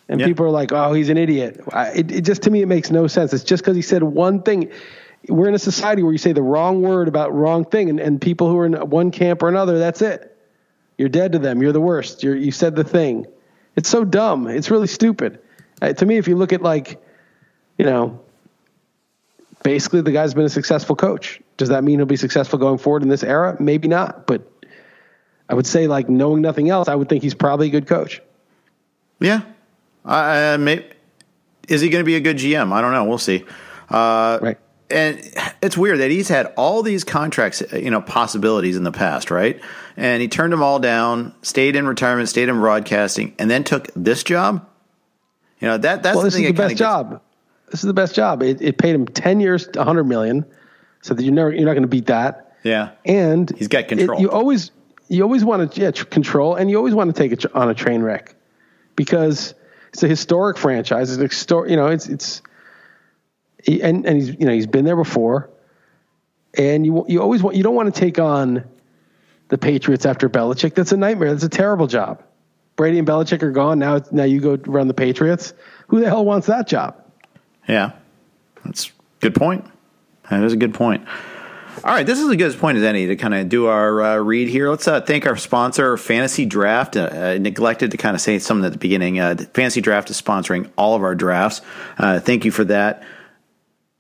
And 0.10 0.20
Yeah. 0.20 0.26
people 0.26 0.46
are 0.46 0.50
like, 0.52 0.72
oh, 0.72 0.94
he's 0.94 1.10
an 1.10 1.18
idiot. 1.18 1.62
I, 1.72 1.88
it, 1.90 2.12
it 2.12 2.22
just, 2.22 2.42
to 2.44 2.50
me, 2.50 2.62
it 2.62 2.66
makes 2.68 2.92
no 2.92 3.08
sense. 3.08 3.34
It's 3.34 3.44
just 3.44 3.62
because 3.64 3.76
he 3.76 3.82
said 3.82 4.04
one 4.04 4.42
thing. 4.42 4.72
We're 5.28 5.48
in 5.48 5.56
a 5.56 5.60
society 5.60 6.04
where 6.04 6.12
you 6.12 6.18
say 6.18 6.34
the 6.34 6.42
wrong 6.42 6.82
word 6.82 7.08
about 7.08 7.34
wrong 7.34 7.66
thing, 7.66 7.90
and, 7.90 8.00
and 8.00 8.20
people 8.20 8.50
who 8.50 8.58
are 8.58 8.66
in 8.66 8.74
one 8.74 9.12
camp 9.12 9.44
or 9.44 9.50
another, 9.50 9.80
that's 9.80 10.02
it. 10.02 10.28
You're 10.98 11.10
dead 11.10 11.34
to 11.34 11.40
them. 11.40 11.62
You're 11.62 11.72
the 11.72 11.82
worst. 11.82 12.24
You're, 12.24 12.36
you 12.36 12.52
said 12.52 12.76
the 12.76 12.84
thing. 12.84 13.28
It's 13.76 13.90
so 13.90 14.04
dumb. 14.04 14.48
It's 14.48 14.70
really 14.70 14.88
stupid. 14.88 15.40
Uh, 15.82 15.94
to 15.94 16.06
me, 16.06 16.18
if 16.18 16.28
you 16.28 16.36
look 16.36 16.54
at 16.54 16.62
like, 16.62 17.02
you 17.78 17.86
know, 17.86 18.20
basically 19.64 20.02
the 20.02 20.12
guy's 20.12 20.34
been 20.34 20.46
a 20.46 20.50
successful 20.50 20.96
coach. 20.96 21.42
Does 21.58 21.70
that 21.70 21.84
mean 21.84 22.00
he'll 22.00 22.06
be 22.06 22.18
successful 22.18 22.60
going 22.60 22.78
forward 22.78 23.04
in 23.04 23.10
this 23.10 23.24
era? 23.24 23.56
Maybe 23.60 23.88
not, 23.88 24.28
but 24.28 24.48
I 25.50 25.54
would 25.54 25.68
say 25.68 25.88
like 25.88 26.10
knowing 26.10 26.42
nothing 26.42 26.70
else, 26.70 26.88
I 26.88 26.96
would 26.96 27.10
think 27.10 27.24
he's 27.24 27.36
probably 27.36 27.68
a 27.68 27.72
good 27.72 27.88
coach. 27.88 28.22
Yeah. 29.20 29.42
Uh, 30.04 30.58
may, 30.60 30.86
is 31.68 31.82
he 31.82 31.90
going 31.90 32.02
to 32.04 32.06
be 32.06 32.16
a 32.16 32.20
good 32.20 32.38
GM? 32.38 32.72
I 32.72 32.82
don't 32.82 32.94
know. 32.94 33.06
We'll 33.06 33.18
see. 33.18 33.44
Uh, 33.90 34.40
Right. 34.42 34.58
And 34.92 35.20
it's 35.62 35.78
weird 35.78 36.00
that 36.00 36.12
he's 36.12 36.28
had 36.28 36.48
all 36.58 36.84
these 36.84 37.04
contracts, 37.04 37.64
you 37.74 37.90
know, 37.90 38.02
possibilities 38.02 38.76
in 38.78 38.84
the 38.84 38.92
past, 38.92 39.32
right? 39.32 39.62
And 39.98 40.22
he 40.22 40.28
turned 40.28 40.52
them 40.54 40.62
all 40.64 40.80
down, 40.80 41.34
stayed 41.42 41.76
in 41.76 41.88
retirement, 41.88 42.30
stayed 42.30 42.50
in 42.50 42.56
broadcasting, 42.60 43.34
and 43.40 43.50
then 43.50 43.64
took 43.64 43.90
this 43.96 44.24
job. 44.24 44.68
You 45.60 45.68
know 45.68 45.78
that 45.78 46.04
that's 46.04 46.16
Well, 46.16 46.24
the 46.24 46.28
this 46.28 46.34
is 46.36 46.40
thing. 46.42 46.48
the 46.48 46.54
best 46.58 46.70
gets- 46.72 46.80
job. 46.80 47.22
This 47.70 47.80
is 47.82 47.88
the 47.88 47.94
best 47.94 48.14
job. 48.16 48.44
It, 48.44 48.62
it 48.62 48.78
paid 48.78 48.96
him 48.96 49.06
ten 49.06 49.40
years, 49.40 49.70
a 49.78 49.84
hundred 49.84 50.04
million, 50.06 50.46
so 51.02 51.14
that 51.14 51.24
you're 51.24 51.34
never 51.34 51.52
you're 51.52 51.66
not 51.66 51.74
going 51.74 51.84
to 51.84 51.88
beat 51.88 52.08
that. 52.08 52.58
Yeah. 52.64 52.92
And 53.06 53.50
He's 53.58 53.68
got 53.70 53.84
it- 53.84 53.88
control. 53.90 54.20
you 54.20 54.30
always 54.30 54.72
you 55.08 55.24
always 55.24 55.44
want 55.46 55.72
to 55.74 55.82
yeah, 55.82 55.92
control, 55.92 56.56
and 56.56 56.70
you 56.70 56.78
always 56.78 56.94
want 56.96 57.14
to 57.16 57.22
take 57.22 57.32
it 57.32 57.46
on 57.56 57.70
a 57.70 57.74
train 57.74 58.02
wreck 58.02 58.36
because 58.96 59.54
it's 59.94 60.04
a 60.04 60.08
historic 60.08 60.58
franchise. 60.58 61.16
It's 61.16 61.22
a 61.22 61.28
histor- 61.36 61.70
you 61.70 61.76
know 61.76 61.88
it's 61.88 62.08
it's 62.08 62.42
and 63.67 64.06
and 64.06 64.17
he's 64.17 64.30
you 64.30 64.45
know 64.45 64.52
he's 64.52 64.67
been 64.67 64.86
there 64.86 64.95
before, 64.95 65.50
and 66.58 66.86
you 66.86 67.06
you 67.08 67.21
always 67.21 67.43
want 67.43 67.56
you 67.56 67.63
don't 67.63 67.76
want 67.76 67.93
to 67.93 68.00
take 68.00 68.19
on 68.19 68.63
the 69.50 69.58
Patriots 69.58 70.06
after 70.06 70.30
Belichick. 70.30 70.76
That's 70.76 70.91
a 70.91 70.97
nightmare. 70.97 71.32
That's 71.32 71.43
a 71.43 71.50
terrible 71.50 71.88
job. 71.88 72.24
Brady 72.76 73.00
and 73.00 73.08
Belichick 73.08 73.43
are 73.43 73.52
gone 73.52 73.80
now. 73.80 74.02
Now 74.12 74.24
you 74.24 74.39
go 74.39 74.58
run 74.65 74.88
the 74.88 74.93
Patriots. 74.93 75.54
Who 75.88 76.00
the 76.00 76.08
hell 76.08 76.26
wants 76.26 76.47
that 76.47 76.67
job? 76.67 76.95
Yeah, 77.67 77.91
that's 78.65 78.88
a 78.88 78.91
good 79.19 79.36
point. 79.36 79.65
That 80.30 80.43
is 80.43 80.54
a 80.54 80.58
good 80.58 80.74
point. 80.74 81.06
All 81.84 81.91
right, 81.91 82.06
this 82.06 82.19
is 82.19 82.30
as 82.30 82.36
good 82.36 82.54
a 82.54 82.58
point 82.58 82.78
as 82.78 82.84
any 82.84 83.08
to 83.08 83.15
kind 83.15 83.34
of 83.34 83.50
do 83.50 83.65
our 83.65 84.02
uh, 84.02 84.17
read 84.17 84.50
here. 84.50 84.69
Let's 84.69 84.88
uh, 84.88 85.02
thank 85.02 85.26
our 85.26 85.38
sponsor, 85.38 85.97
Fantasy 85.97 86.45
Draft. 86.45 86.95
Uh, 86.95 87.10
uh, 87.12 87.38
neglected 87.39 87.91
to 87.91 87.97
kind 87.97 88.13
of 88.13 88.21
say 88.21 88.38
something 88.39 88.65
at 88.65 88.71
the 88.71 88.78
beginning. 88.78 89.19
Uh, 89.19 89.36
Fantasy 89.54 89.82
Draft 89.82 90.10
is 90.10 90.21
sponsoring 90.21 90.69
all 90.78 90.95
of 90.95 91.02
our 91.02 91.15
drafts. 91.15 91.62
Uh, 91.97 92.19
thank 92.19 92.45
you 92.45 92.52
for 92.52 92.65
that. 92.65 93.04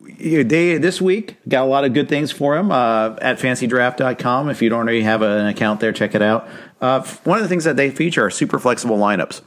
They 0.03 0.77
this 0.77 1.01
week 1.01 1.37
got 1.47 1.63
a 1.63 1.69
lot 1.69 1.85
of 1.85 1.93
good 1.93 2.09
things 2.09 2.31
for 2.31 2.55
them 2.55 2.71
uh, 2.71 3.15
at 3.21 3.39
fantasydraft.com. 3.39 4.49
If 4.49 4.61
you 4.61 4.69
don't 4.69 4.79
already 4.79 5.01
have 5.03 5.21
an 5.21 5.47
account 5.47 5.79
there, 5.79 5.91
check 5.91 6.15
it 6.15 6.21
out. 6.21 6.47
Uh, 6.79 7.03
one 7.23 7.37
of 7.37 7.43
the 7.43 7.49
things 7.49 7.63
that 7.63 7.75
they 7.75 7.91
feature 7.91 8.25
are 8.25 8.31
super 8.31 8.59
flexible 8.59 8.97
lineups. 8.97 9.41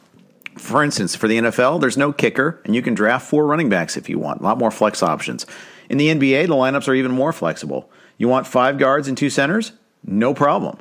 For 0.57 0.85
instance, 0.85 1.17
for 1.17 1.27
the 1.27 1.39
NFL, 1.39 1.81
there's 1.81 1.97
no 1.97 2.13
kicker, 2.13 2.61
and 2.65 2.75
you 2.75 2.83
can 2.83 2.95
draft 2.95 3.29
four 3.29 3.47
running 3.47 3.69
backs 3.69 3.97
if 3.97 4.09
you 4.09 4.19
want. 4.19 4.41
A 4.41 4.45
lot 4.45 4.59
more 4.59 4.71
flex 4.71 5.03
options. 5.03 5.47
In 5.89 5.99
the 5.99 6.09
NBA, 6.09 6.47
the 6.47 6.55
lineups 6.55 6.89
are 6.89 6.95
even 6.95 7.13
more 7.13 7.33
flexible. 7.33 7.91
You 8.17 8.29
want 8.29 8.47
five 8.47 8.79
guards 8.79 9.09
and 9.09 9.19
two 9.19 9.31
centers? 9.31 9.73
No 10.05 10.33
problem. 10.35 10.79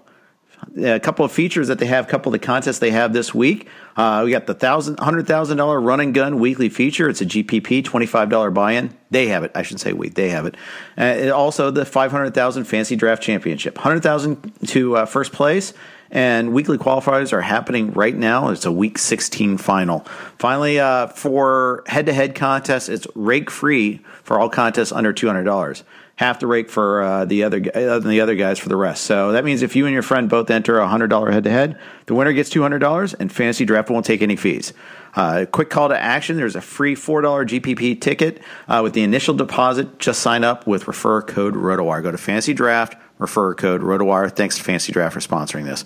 A 0.77 0.99
couple 0.99 1.25
of 1.25 1.31
features 1.31 1.67
that 1.67 1.79
they 1.79 1.85
have, 1.85 2.05
a 2.05 2.09
couple 2.09 2.33
of 2.33 2.39
the 2.39 2.45
contests 2.45 2.79
they 2.79 2.91
have 2.91 3.13
this 3.13 3.33
week. 3.33 3.67
Uh, 3.95 4.21
we 4.25 4.31
got 4.31 4.47
the 4.47 4.53
thousand, 4.53 4.99
hundred 4.99 5.27
thousand 5.27 5.57
dollar 5.57 5.79
run 5.79 5.99
and 5.99 6.13
gun 6.13 6.39
weekly 6.39 6.69
feature. 6.69 7.09
It's 7.09 7.21
a 7.21 7.25
GPP, 7.25 7.83
twenty 7.83 8.05
five 8.05 8.29
dollar 8.29 8.51
buy 8.51 8.73
in. 8.73 8.95
They 9.11 9.27
have 9.27 9.43
it. 9.43 9.51
I 9.55 9.63
should 9.63 9.79
say 9.79 9.93
we. 9.93 10.09
They 10.09 10.29
have 10.29 10.45
it. 10.45 10.55
Uh, 10.97 11.31
also, 11.31 11.71
the 11.71 11.85
five 11.85 12.11
hundred 12.11 12.33
thousand 12.33 12.65
Fantasy 12.65 12.95
Draft 12.95 13.21
championship, 13.21 13.77
hundred 13.77 14.03
thousand 14.03 14.53
to 14.67 14.97
uh, 14.97 15.05
first 15.05 15.31
place. 15.31 15.73
And 16.13 16.53
weekly 16.53 16.77
qualifiers 16.77 17.33
are 17.33 17.41
happening 17.41 17.91
right 17.93 18.15
now. 18.15 18.49
It's 18.49 18.65
a 18.65 18.71
week 18.71 18.99
16 18.99 19.57
final. 19.57 20.01
Finally, 20.37 20.79
uh, 20.79 21.07
for 21.07 21.83
head 21.87 22.05
to 22.05 22.13
head 22.13 22.35
contests, 22.35 22.87
it's 22.87 23.07
rake 23.15 23.49
free 23.49 23.99
for 24.23 24.39
all 24.39 24.49
contests 24.49 24.91
under 24.91 25.13
$200 25.13 25.83
half 26.15 26.39
the 26.39 26.47
rate 26.47 26.69
for 26.69 27.01
uh, 27.01 27.25
the 27.25 27.43
other 27.43 27.57
uh, 27.73 27.99
the 27.99 28.21
other 28.21 28.35
guys 28.35 28.59
for 28.59 28.69
the 28.69 28.75
rest. 28.75 29.03
So 29.03 29.31
that 29.31 29.43
means 29.43 29.61
if 29.61 29.75
you 29.75 29.85
and 29.85 29.93
your 29.93 30.03
friend 30.03 30.29
both 30.29 30.49
enter 30.49 30.79
a 30.79 30.87
hundred 30.87 31.07
dollar 31.07 31.31
head 31.31 31.43
to 31.45 31.49
head, 31.49 31.79
the 32.05 32.15
winner 32.15 32.33
gets 32.33 32.49
two 32.49 32.61
hundred 32.61 32.79
dollars, 32.79 33.13
and 33.13 33.31
Fantasy 33.31 33.65
Draft 33.65 33.89
won't 33.89 34.05
take 34.05 34.21
any 34.21 34.35
fees. 34.35 34.73
Uh, 35.15 35.45
quick 35.51 35.69
call 35.69 35.89
to 35.89 35.99
action: 35.99 36.37
There's 36.37 36.55
a 36.55 36.61
free 36.61 36.95
four 36.95 37.21
dollar 37.21 37.45
GPP 37.45 37.99
ticket 38.01 38.41
uh, 38.67 38.81
with 38.83 38.93
the 38.93 39.03
initial 39.03 39.33
deposit. 39.33 39.99
Just 39.99 40.21
sign 40.21 40.43
up 40.43 40.67
with 40.67 40.87
refer 40.87 41.21
code 41.21 41.55
RotoWire. 41.55 42.03
Go 42.03 42.11
to 42.11 42.17
Fantasy 42.17 42.53
Draft, 42.53 42.95
refer 43.17 43.53
code 43.53 43.81
RotoWire. 43.81 44.33
Thanks 44.35 44.57
to 44.57 44.63
Fantasy 44.63 44.91
Draft 44.91 45.13
for 45.13 45.19
sponsoring 45.19 45.65
this. 45.65 45.83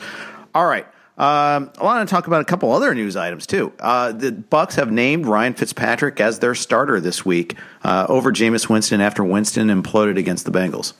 All 0.53 0.65
right. 0.65 0.87
Um, 1.17 1.71
I 1.79 1.83
want 1.83 2.07
to 2.07 2.13
talk 2.13 2.27
about 2.27 2.41
a 2.41 2.45
couple 2.45 2.71
other 2.71 2.93
news 2.93 3.15
items 3.15 3.47
too. 3.47 3.73
Uh, 3.79 4.11
the 4.11 4.31
Bucks 4.31 4.75
have 4.75 4.91
named 4.91 5.25
Ryan 5.25 5.55
Fitzpatrick 5.55 6.21
as 6.21 6.37
their 6.37 6.53
starter 6.53 6.99
this 6.99 7.25
week 7.25 7.55
uh, 7.83 8.05
over 8.07 8.31
Jameis 8.31 8.69
Winston 8.69 9.01
after 9.01 9.23
Winston 9.23 9.69
imploded 9.69 10.19
against 10.19 10.45
the 10.45 10.51
Bengals. 10.51 10.93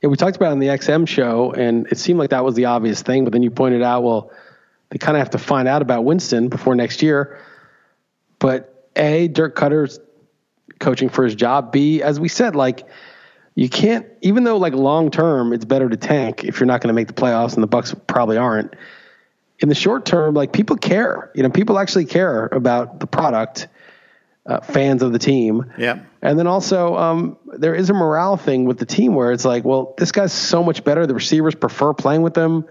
Yeah, 0.00 0.08
we 0.08 0.16
talked 0.16 0.36
about 0.36 0.48
it 0.48 0.52
on 0.52 0.58
the 0.60 0.68
XM 0.68 1.06
show, 1.06 1.52
and 1.52 1.86
it 1.88 1.98
seemed 1.98 2.18
like 2.18 2.30
that 2.30 2.42
was 2.42 2.54
the 2.54 2.64
obvious 2.66 3.02
thing. 3.02 3.24
But 3.24 3.34
then 3.34 3.42
you 3.42 3.50
pointed 3.50 3.82
out, 3.82 4.02
well, 4.02 4.30
they 4.88 4.96
kind 4.96 5.14
of 5.14 5.20
have 5.20 5.30
to 5.30 5.38
find 5.38 5.68
out 5.68 5.82
about 5.82 6.06
Winston 6.06 6.48
before 6.48 6.74
next 6.74 7.02
year. 7.02 7.38
But 8.38 8.88
a, 8.96 9.28
Dirk 9.28 9.56
Koetter's 9.56 10.00
coaching 10.78 11.10
for 11.10 11.22
his 11.22 11.34
job. 11.34 11.70
B, 11.70 12.02
as 12.02 12.18
we 12.18 12.28
said, 12.28 12.56
like 12.56 12.86
you 13.54 13.68
can't 13.68 14.06
even 14.22 14.44
though 14.44 14.56
like 14.56 14.74
long 14.74 15.10
term 15.10 15.52
it's 15.52 15.64
better 15.64 15.88
to 15.88 15.96
tank 15.96 16.44
if 16.44 16.60
you're 16.60 16.66
not 16.66 16.80
going 16.80 16.88
to 16.88 16.94
make 16.94 17.08
the 17.08 17.14
playoffs 17.14 17.54
and 17.54 17.62
the 17.62 17.68
bucks 17.68 17.94
probably 18.06 18.36
aren't. 18.36 18.74
In 19.58 19.68
the 19.68 19.74
short 19.74 20.06
term 20.06 20.34
like 20.34 20.52
people 20.52 20.76
care. 20.76 21.30
You 21.34 21.42
know 21.42 21.50
people 21.50 21.78
actually 21.78 22.06
care 22.06 22.46
about 22.46 23.00
the 23.00 23.06
product 23.06 23.68
uh, 24.46 24.60
fans 24.60 25.02
of 25.02 25.12
the 25.12 25.18
team. 25.18 25.72
Yeah. 25.76 26.00
And 26.22 26.38
then 26.38 26.46
also 26.46 26.96
um, 26.96 27.36
there 27.46 27.74
is 27.74 27.90
a 27.90 27.94
morale 27.94 28.38
thing 28.38 28.64
with 28.64 28.78
the 28.78 28.86
team 28.86 29.14
where 29.14 29.32
it's 29.32 29.44
like 29.44 29.64
well 29.64 29.94
this 29.98 30.12
guy's 30.12 30.32
so 30.32 30.62
much 30.62 30.82
better. 30.82 31.06
The 31.06 31.14
receivers 31.14 31.54
prefer 31.54 31.92
playing 31.92 32.22
with 32.22 32.34
them 32.34 32.66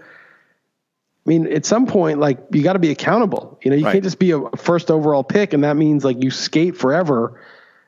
I 1.26 1.28
mean, 1.28 1.52
at 1.52 1.66
some 1.66 1.86
point, 1.86 2.18
like 2.18 2.38
you 2.50 2.62
got 2.62 2.72
to 2.72 2.78
be 2.78 2.90
accountable. 2.90 3.58
You 3.62 3.70
know, 3.70 3.76
you 3.76 3.84
right. 3.84 3.92
can't 3.92 4.04
just 4.04 4.18
be 4.18 4.30
a 4.30 4.40
first 4.56 4.90
overall 4.90 5.22
pick, 5.22 5.52
and 5.52 5.64
that 5.64 5.76
means 5.76 6.04
like 6.04 6.22
you 6.22 6.30
skate 6.30 6.76
forever 6.76 7.40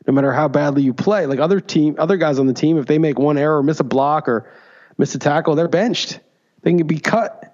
no 0.07 0.13
matter 0.13 0.33
how 0.33 0.49
badly 0.49 0.83
you 0.83 0.95
play. 0.95 1.27
Like 1.27 1.39
other 1.39 1.61
team, 1.61 1.97
other 1.99 2.17
guys 2.17 2.39
on 2.39 2.47
the 2.47 2.53
team, 2.53 2.79
if 2.79 2.87
they 2.87 2.99
make 2.99 3.19
one 3.19 3.39
error, 3.39 3.63
miss 3.63 3.81
a 3.81 3.85
block 3.85 4.29
or 4.29 4.51
miss 4.99 5.15
a 5.15 5.19
tackle, 5.19 5.55
they're 5.55 5.69
benched. 5.69 6.21
They 6.63 6.73
can 6.73 6.87
be 6.87 6.99
cut. 6.99 7.49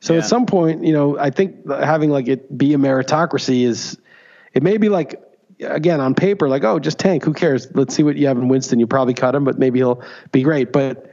So 0.00 0.14
yeah. 0.14 0.20
at 0.20 0.26
some 0.26 0.46
point, 0.46 0.84
you 0.84 0.92
know, 0.92 1.18
I 1.18 1.30
think 1.30 1.68
having 1.68 2.10
like 2.10 2.28
it 2.28 2.56
be 2.56 2.74
a 2.74 2.76
meritocracy 2.76 3.62
is, 3.62 3.98
it 4.52 4.62
may 4.62 4.76
be 4.76 4.88
like, 4.88 5.20
again, 5.60 6.00
on 6.00 6.14
paper, 6.14 6.48
like, 6.48 6.64
oh, 6.64 6.78
just 6.78 6.98
tank. 6.98 7.24
Who 7.24 7.32
cares? 7.32 7.68
Let's 7.74 7.94
see 7.94 8.02
what 8.02 8.16
you 8.16 8.26
have 8.26 8.36
in 8.36 8.48
Winston. 8.48 8.80
You 8.80 8.86
probably 8.86 9.14
cut 9.14 9.34
him, 9.34 9.44
but 9.44 9.58
maybe 9.58 9.78
he'll 9.78 10.02
be 10.32 10.42
great. 10.42 10.72
But 10.72 11.08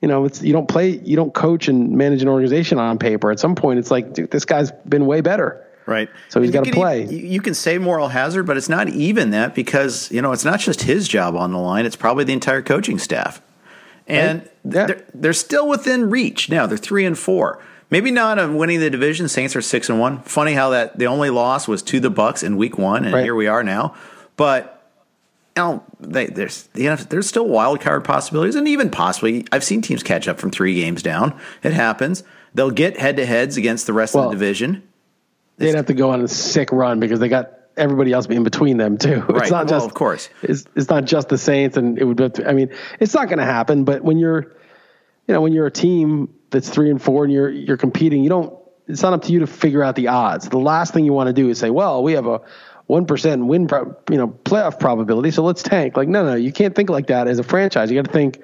you 0.00 0.08
know, 0.08 0.24
it's 0.24 0.42
you 0.42 0.52
don't 0.52 0.68
play, 0.68 0.90
you 0.90 1.16
don't 1.16 1.34
coach 1.34 1.68
and 1.68 1.96
manage 1.96 2.22
an 2.22 2.28
organization 2.28 2.78
on 2.78 2.98
paper. 2.98 3.30
At 3.30 3.38
some 3.38 3.54
point, 3.54 3.78
it's 3.78 3.90
like, 3.90 4.14
dude, 4.14 4.30
this 4.30 4.44
guy's 4.44 4.72
been 4.88 5.06
way 5.06 5.20
better. 5.20 5.66
Right. 5.86 6.08
So 6.28 6.40
he's 6.40 6.50
got 6.50 6.64
to 6.64 6.72
play. 6.72 7.02
Even, 7.04 7.26
you 7.26 7.40
can 7.40 7.54
say 7.54 7.78
moral 7.78 8.08
hazard, 8.08 8.44
but 8.44 8.56
it's 8.56 8.68
not 8.68 8.88
even 8.88 9.30
that 9.30 9.54
because, 9.54 10.10
you 10.12 10.22
know, 10.22 10.32
it's 10.32 10.44
not 10.44 10.60
just 10.60 10.82
his 10.82 11.08
job 11.08 11.34
on 11.36 11.52
the 11.52 11.58
line, 11.58 11.86
it's 11.86 11.96
probably 11.96 12.24
the 12.24 12.32
entire 12.32 12.62
coaching 12.62 12.98
staff. 12.98 13.42
And 14.06 14.40
right. 14.40 14.50
yeah. 14.64 14.86
they're, 14.86 15.04
they're 15.14 15.32
still 15.32 15.68
within 15.68 16.10
reach. 16.10 16.48
Now 16.48 16.66
they're 16.66 16.78
three 16.78 17.04
and 17.04 17.18
four. 17.18 17.62
Maybe 17.90 18.12
not 18.12 18.38
on 18.38 18.56
winning 18.56 18.78
the 18.78 18.88
division. 18.88 19.28
Saints 19.28 19.56
are 19.56 19.62
six 19.62 19.88
and 19.88 19.98
one. 19.98 20.20
Funny 20.22 20.52
how 20.52 20.70
that 20.70 20.96
the 20.98 21.06
only 21.06 21.30
loss 21.30 21.66
was 21.66 21.82
to 21.84 21.98
the 21.98 22.10
Bucks 22.10 22.44
in 22.44 22.56
week 22.56 22.78
one, 22.78 23.04
and 23.04 23.12
right. 23.12 23.24
here 23.24 23.34
we 23.34 23.48
are 23.48 23.64
now. 23.64 23.96
But 24.36 24.88
you 25.56 25.62
know, 25.62 25.84
they, 25.98 26.26
there's 26.26 26.68
you 26.74 26.84
know, 26.84 26.94
there's 26.94 27.26
still 27.26 27.48
wild 27.48 27.80
card 27.80 28.04
possibilities, 28.04 28.54
and 28.54 28.68
even 28.68 28.90
possibly 28.90 29.44
I've 29.50 29.64
seen 29.64 29.82
teams 29.82 30.04
catch 30.04 30.28
up 30.28 30.38
from 30.38 30.52
three 30.52 30.74
games 30.74 31.02
down. 31.02 31.36
It 31.64 31.72
happens. 31.72 32.22
They'll 32.54 32.70
get 32.70 32.96
head 32.96 33.16
to 33.16 33.26
heads 33.26 33.56
against 33.56 33.88
the 33.88 33.92
rest 33.92 34.14
well, 34.14 34.24
of 34.24 34.30
the 34.30 34.36
division 34.36 34.84
they'd 35.60 35.74
have 35.74 35.86
to 35.86 35.94
go 35.94 36.10
on 36.10 36.22
a 36.22 36.28
sick 36.28 36.72
run 36.72 37.00
because 37.00 37.20
they 37.20 37.28
got 37.28 37.52
everybody 37.76 38.12
else 38.12 38.26
in 38.26 38.42
between 38.42 38.76
them 38.76 38.98
too. 38.98 39.20
Right. 39.28 39.42
It's 39.42 39.50
not 39.50 39.68
just 39.68 39.82
well, 39.82 39.86
of 39.86 39.94
course. 39.94 40.28
It's, 40.42 40.64
it's 40.74 40.88
not 40.88 41.04
just 41.04 41.28
the 41.28 41.38
Saints, 41.38 41.76
and 41.76 41.98
it 41.98 42.04
would. 42.04 42.44
I 42.44 42.52
mean, 42.52 42.70
it's 42.98 43.14
not 43.14 43.28
going 43.28 43.38
to 43.38 43.44
happen. 43.44 43.84
But 43.84 44.02
when 44.02 44.18
you're, 44.18 44.42
you 45.26 45.34
know, 45.34 45.40
when 45.40 45.52
you're 45.52 45.66
a 45.66 45.70
team 45.70 46.34
that's 46.50 46.68
three 46.68 46.90
and 46.90 47.00
four 47.00 47.24
and 47.24 47.32
you're 47.32 47.50
you're 47.50 47.76
competing, 47.76 48.22
you 48.22 48.28
don't. 48.28 48.58
It's 48.88 49.02
not 49.02 49.12
up 49.12 49.22
to 49.22 49.32
you 49.32 49.40
to 49.40 49.46
figure 49.46 49.84
out 49.84 49.94
the 49.94 50.08
odds. 50.08 50.48
The 50.48 50.58
last 50.58 50.92
thing 50.92 51.04
you 51.04 51.12
want 51.12 51.28
to 51.28 51.32
do 51.32 51.48
is 51.48 51.58
say, 51.58 51.70
"Well, 51.70 52.02
we 52.02 52.14
have 52.14 52.26
a 52.26 52.40
one 52.86 53.06
percent 53.06 53.46
win, 53.46 53.68
pro, 53.68 53.96
you 54.10 54.16
know, 54.16 54.28
playoff 54.28 54.80
probability, 54.80 55.30
so 55.30 55.44
let's 55.44 55.62
tank." 55.62 55.96
Like, 55.96 56.08
no, 56.08 56.24
no, 56.24 56.34
you 56.34 56.52
can't 56.52 56.74
think 56.74 56.90
like 56.90 57.06
that 57.06 57.28
as 57.28 57.38
a 57.38 57.44
franchise. 57.44 57.90
You 57.90 57.96
got 57.96 58.06
to 58.06 58.12
think, 58.12 58.42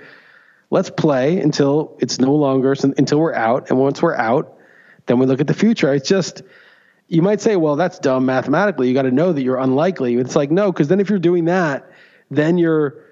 let's 0.70 0.90
play 0.90 1.40
until 1.40 1.96
it's 2.00 2.20
no 2.20 2.33
longer 2.33 2.74
until 2.81 3.18
we're 3.18 3.35
out, 3.35 3.70
and 3.70 3.79
once 3.79 4.00
we're 4.00 4.16
out, 4.16 4.57
then 5.07 5.18
we 5.18 5.26
look 5.26 5.40
at 5.40 5.48
the 5.48 5.55
future. 5.55 5.92
It's 5.92 6.09
just 6.09 6.42
you 7.09 7.23
might 7.23 7.40
say, 7.40 7.57
well, 7.57 7.77
that's 7.77 7.99
dumb 7.99 8.27
mathematically. 8.27 8.88
You 8.88 8.95
got 8.95 9.03
to 9.03 9.11
know 9.11 9.33
that 9.33 9.42
you're 9.42 9.59
unlikely. 9.59 10.16
It's 10.16 10.35
like, 10.35 10.51
no, 10.51 10.73
because 10.73 10.88
then 10.88 11.01
if 11.01 11.09
you're 11.09 11.19
doing 11.19 11.45
that, 11.47 11.90
then 12.31 12.59
you're 12.59 13.03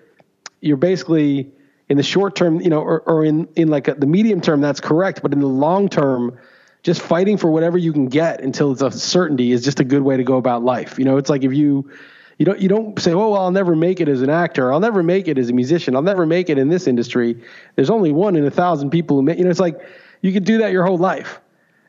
you're 0.61 0.77
basically 0.77 1.53
in 1.89 1.97
the 1.97 2.03
short 2.03 2.35
term, 2.35 2.61
you 2.61 2.71
know, 2.71 2.81
or, 2.81 3.01
or 3.03 3.25
in 3.25 3.49
in 3.55 3.69
like 3.69 3.89
a, 3.89 3.95
the 3.95 4.07
medium 4.07 4.41
term, 4.41 4.61
that's 4.61 4.81
correct. 4.81 5.23
But 5.23 5.33
in 5.33 5.41
the 5.41 5.47
long 5.47 5.89
term, 5.89 6.39
just 6.83 7.01
fighting 7.01 7.37
for 7.37 7.51
whatever 7.51 7.79
you 7.79 7.93
can 7.93 8.09
get 8.09 8.41
until 8.41 8.73
it's 8.73 8.83
a 8.83 8.91
certainty 8.91 9.53
is 9.53 9.63
just 9.63 9.81
a 9.81 9.85
good 9.85 10.03
way 10.03 10.17
to 10.17 10.25
go 10.25 10.37
about 10.37 10.65
life. 10.65 10.99
You 10.99 11.05
know, 11.05 11.17
it's 11.17 11.31
like 11.31 11.45
if 11.45 11.53
you 11.55 11.91
you 12.39 12.47
don't 12.47 12.61
you 12.61 12.69
don't 12.69 12.99
say, 12.99 13.13
oh, 13.13 13.31
well, 13.31 13.43
I'll 13.43 13.51
never 13.53 13.77
make 13.77 14.01
it 14.01 14.09
as 14.09 14.23
an 14.23 14.31
actor. 14.31 14.73
I'll 14.73 14.81
never 14.81 15.03
make 15.03 15.29
it 15.29 15.39
as 15.39 15.51
a 15.51 15.53
musician. 15.53 15.95
I'll 15.95 16.03
never 16.03 16.27
make 16.27 16.51
it 16.51 16.59
in 16.59 16.69
this 16.69 16.89
industry. 16.89 17.41
There's 17.77 17.91
only 17.91 18.11
one 18.11 18.35
in 18.35 18.45
a 18.45 18.51
thousand 18.51 18.91
people 18.91 19.17
who 19.17 19.23
make. 19.23 19.39
You 19.39 19.45
know, 19.45 19.51
it's 19.51 19.61
like 19.61 19.81
you 20.21 20.33
could 20.33 20.45
do 20.45 20.59
that 20.59 20.73
your 20.73 20.85
whole 20.85 20.99
life. 20.99 21.41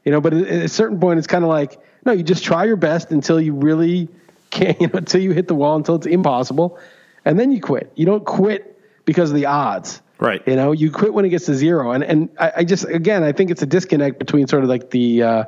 You 0.03 0.11
know, 0.11 0.21
but 0.21 0.33
at 0.35 0.47
a 0.47 0.69
certain 0.69 0.99
point, 0.99 1.17
it's 1.17 1.27
kind 1.27 1.43
of 1.43 1.49
like 1.49 1.79
no, 2.05 2.11
you 2.11 2.23
just 2.23 2.43
try 2.43 2.65
your 2.65 2.75
best 2.75 3.11
until 3.11 3.41
you 3.41 3.53
really 3.53 4.09
can't, 4.51 4.79
you 4.81 4.87
know, 4.87 4.99
until 4.99 5.21
you 5.21 5.31
hit 5.31 5.47
the 5.47 5.55
wall, 5.55 5.75
until 5.75 5.95
it's 5.95 6.07
impossible, 6.07 6.79
and 7.23 7.39
then 7.39 7.51
you 7.51 7.61
quit. 7.61 7.91
You 7.95 8.05
don't 8.05 8.25
quit 8.25 8.79
because 9.05 9.31
of 9.31 9.35
the 9.35 9.47
odds. 9.47 10.01
Right. 10.19 10.41
You 10.47 10.55
know, 10.55 10.71
you 10.71 10.91
quit 10.91 11.13
when 11.13 11.25
it 11.25 11.29
gets 11.29 11.45
to 11.47 11.55
zero. 11.55 11.91
And 11.91 12.03
and 12.03 12.29
I, 12.39 12.51
I 12.57 12.63
just 12.63 12.85
again 12.85 13.23
I 13.23 13.31
think 13.33 13.51
it's 13.51 13.61
a 13.61 13.65
disconnect 13.65 14.19
between 14.19 14.47
sort 14.47 14.63
of 14.63 14.69
like 14.69 14.89
the 14.89 15.23
uh, 15.23 15.43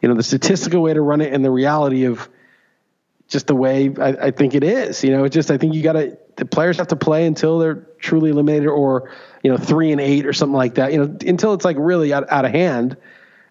you 0.00 0.08
know, 0.08 0.14
the 0.14 0.22
statistical 0.22 0.82
way 0.82 0.92
to 0.92 1.00
run 1.00 1.20
it 1.20 1.32
and 1.32 1.44
the 1.44 1.50
reality 1.50 2.04
of 2.04 2.28
just 3.28 3.46
the 3.46 3.54
way 3.54 3.94
I, 3.98 4.08
I 4.08 4.30
think 4.30 4.54
it 4.54 4.62
is. 4.62 5.02
You 5.02 5.10
know, 5.10 5.24
it's 5.24 5.32
just 5.32 5.50
I 5.50 5.56
think 5.56 5.74
you 5.74 5.82
gotta 5.82 6.18
the 6.36 6.44
players 6.44 6.76
have 6.78 6.88
to 6.88 6.96
play 6.96 7.26
until 7.26 7.58
they're 7.58 7.86
truly 7.98 8.30
eliminated 8.30 8.68
or, 8.68 9.10
you 9.42 9.50
know, 9.50 9.56
three 9.56 9.92
and 9.92 10.00
eight 10.00 10.26
or 10.26 10.32
something 10.32 10.56
like 10.56 10.74
that. 10.74 10.92
You 10.92 10.98
know, 10.98 11.16
until 11.26 11.54
it's 11.54 11.64
like 11.64 11.76
really 11.78 12.12
out, 12.12 12.30
out 12.30 12.44
of 12.44 12.50
hand 12.50 12.96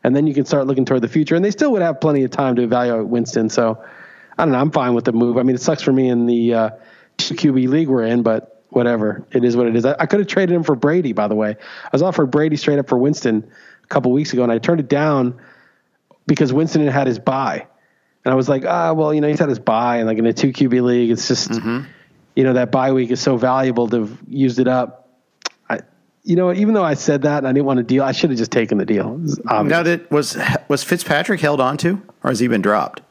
and 0.03 0.15
then 0.15 0.27
you 0.27 0.33
can 0.33 0.45
start 0.45 0.67
looking 0.67 0.85
toward 0.85 1.01
the 1.01 1.07
future. 1.07 1.35
And 1.35 1.43
they 1.43 1.51
still 1.51 1.71
would 1.73 1.81
have 1.81 2.01
plenty 2.01 2.23
of 2.23 2.31
time 2.31 2.55
to 2.55 2.63
evaluate 2.63 3.07
Winston. 3.07 3.49
So 3.49 3.83
I 4.37 4.45
don't 4.45 4.51
know. 4.51 4.59
I'm 4.59 4.71
fine 4.71 4.93
with 4.93 5.05
the 5.05 5.13
move. 5.13 5.37
I 5.37 5.43
mean, 5.43 5.55
it 5.55 5.61
sucks 5.61 5.81
for 5.81 5.91
me 5.91 6.09
in 6.09 6.25
the 6.25 6.53
uh, 6.53 6.69
QB 7.17 7.67
league 7.67 7.87
we're 7.87 8.03
in, 8.03 8.23
but 8.23 8.63
whatever. 8.69 9.25
It 9.31 9.43
is 9.43 9.55
what 9.55 9.67
it 9.67 9.75
is. 9.75 9.85
I, 9.85 9.95
I 9.99 10.05
could 10.05 10.19
have 10.19 10.27
traded 10.27 10.55
him 10.55 10.63
for 10.63 10.75
Brady, 10.75 11.13
by 11.13 11.27
the 11.27 11.35
way. 11.35 11.51
I 11.51 11.89
was 11.91 12.01
offered 12.01 12.27
Brady 12.27 12.55
straight 12.55 12.79
up 12.79 12.89
for 12.89 12.97
Winston 12.97 13.51
a 13.83 13.87
couple 13.87 14.11
weeks 14.11 14.33
ago, 14.33 14.43
and 14.43 14.51
I 14.51 14.57
turned 14.57 14.79
it 14.79 14.89
down 14.89 15.39
because 16.25 16.51
Winston 16.51 16.87
had 16.87 17.07
his 17.07 17.19
bye. 17.19 17.67
And 18.23 18.31
I 18.31 18.35
was 18.35 18.47
like, 18.47 18.65
ah, 18.65 18.93
well, 18.93 19.13
you 19.13 19.21
know, 19.21 19.27
he's 19.27 19.39
had 19.39 19.49
his 19.49 19.59
bye, 19.59 19.97
and 19.97 20.07
like 20.07 20.17
in 20.17 20.25
a 20.25 20.33
two 20.33 20.51
QB 20.51 20.81
league, 20.83 21.11
it's 21.11 21.27
just, 21.27 21.49
mm-hmm. 21.49 21.85
you 22.35 22.43
know, 22.43 22.53
that 22.53 22.71
bye 22.71 22.91
week 22.91 23.09
is 23.11 23.19
so 23.19 23.35
valuable 23.35 23.87
to 23.89 24.01
have 24.01 24.19
used 24.27 24.59
it 24.59 24.67
up 24.67 25.00
you 26.23 26.35
know, 26.35 26.53
even 26.53 26.73
though 26.73 26.83
I 26.83 26.93
said 26.93 27.23
that 27.23 27.39
and 27.39 27.47
I 27.47 27.51
didn't 27.51 27.65
want 27.65 27.77
to 27.77 27.83
deal, 27.83 28.03
I 28.03 28.11
should 28.11 28.29
have 28.29 28.37
just 28.37 28.51
taken 28.51 28.77
the 28.77 28.85
deal. 28.85 29.19
Now, 29.45 29.83
did 29.83 30.09
was 30.11 30.37
was 30.67 30.83
Fitzpatrick 30.83 31.39
held 31.39 31.59
on 31.59 31.77
to, 31.77 32.01
or 32.23 32.29
has 32.29 32.39
he 32.39 32.47
been 32.47 32.61
dropped? 32.61 33.01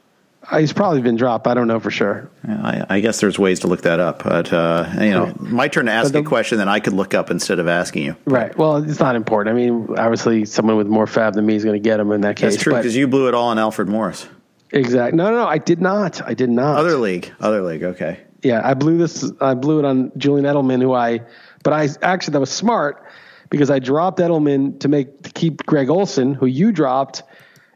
Uh, 0.50 0.58
he's 0.58 0.72
probably 0.72 1.02
been 1.02 1.16
dropped. 1.16 1.46
I 1.46 1.54
don't 1.54 1.66
know 1.66 1.78
for 1.78 1.90
sure. 1.90 2.30
Yeah, 2.46 2.86
I, 2.88 2.96
I, 2.96 3.00
guess 3.00 3.20
there's 3.20 3.38
ways 3.38 3.60
to 3.60 3.66
look 3.66 3.82
that 3.82 4.00
up, 4.00 4.24
but 4.24 4.52
uh, 4.52 4.88
you 4.94 5.10
know, 5.10 5.26
right. 5.26 5.40
my 5.40 5.68
turn 5.68 5.86
to 5.86 5.92
ask 5.92 6.12
the, 6.12 6.20
a 6.20 6.24
question 6.24 6.58
that 6.58 6.68
I 6.68 6.80
could 6.80 6.94
look 6.94 7.12
up 7.12 7.30
instead 7.30 7.58
of 7.58 7.68
asking 7.68 8.04
you. 8.04 8.16
Right. 8.24 8.56
Well, 8.56 8.76
it's 8.76 8.98
not 8.98 9.16
important. 9.16 9.54
I 9.54 9.56
mean, 9.56 9.98
obviously, 9.98 10.46
someone 10.46 10.76
with 10.76 10.86
more 10.86 11.06
fab 11.06 11.34
than 11.34 11.44
me 11.44 11.56
is 11.56 11.64
going 11.64 11.80
to 11.80 11.88
get 11.88 12.00
him 12.00 12.10
in 12.12 12.22
that 12.22 12.36
case. 12.36 12.52
That's 12.52 12.62
true 12.62 12.74
because 12.74 12.96
you 12.96 13.06
blew 13.06 13.28
it 13.28 13.34
all 13.34 13.48
on 13.48 13.58
Alfred 13.58 13.88
Morris. 13.88 14.26
Exactly. 14.72 15.16
No, 15.16 15.30
no, 15.30 15.36
no, 15.42 15.46
I 15.46 15.58
did 15.58 15.80
not. 15.80 16.22
I 16.22 16.34
did 16.34 16.50
not. 16.50 16.78
Other 16.78 16.96
league. 16.96 17.32
Other 17.40 17.62
league. 17.62 17.82
Okay. 17.82 18.20
Yeah, 18.42 18.62
I 18.64 18.74
blew 18.74 18.96
this. 18.96 19.30
I 19.40 19.54
blew 19.54 19.78
it 19.80 19.84
on 19.84 20.12
Julian 20.16 20.46
Edelman, 20.46 20.80
who 20.80 20.94
I. 20.94 21.20
But 21.62 21.72
I 21.72 21.88
actually 22.02 22.32
that 22.32 22.40
was 22.40 22.50
smart 22.50 23.04
because 23.50 23.70
I 23.70 23.78
dropped 23.78 24.18
Edelman 24.18 24.78
to 24.80 24.88
make 24.88 25.22
to 25.22 25.30
keep 25.30 25.66
Greg 25.66 25.90
Olsen, 25.90 26.34
who 26.34 26.46
you 26.46 26.72
dropped, 26.72 27.22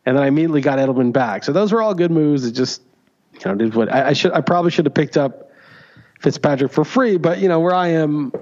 and 0.06 0.16
then 0.16 0.24
I 0.24 0.28
immediately 0.28 0.60
got 0.60 0.78
Edelman 0.78 1.12
back. 1.12 1.44
So 1.44 1.52
those 1.52 1.72
were 1.72 1.82
all 1.82 1.94
good 1.94 2.10
moves. 2.10 2.44
It 2.46 2.52
just 2.52 2.82
you 3.32 3.40
know 3.46 3.54
did 3.54 3.74
what 3.74 3.92
I, 3.92 4.08
I 4.08 4.12
should 4.12 4.32
I 4.32 4.40
probably 4.40 4.70
should 4.70 4.86
have 4.86 4.94
picked 4.94 5.16
up 5.16 5.50
Fitzpatrick 6.20 6.72
for 6.72 6.84
free, 6.84 7.18
but 7.18 7.38
you 7.38 7.48
know 7.48 7.60
where 7.60 7.74
I 7.74 7.88
am. 7.88 8.32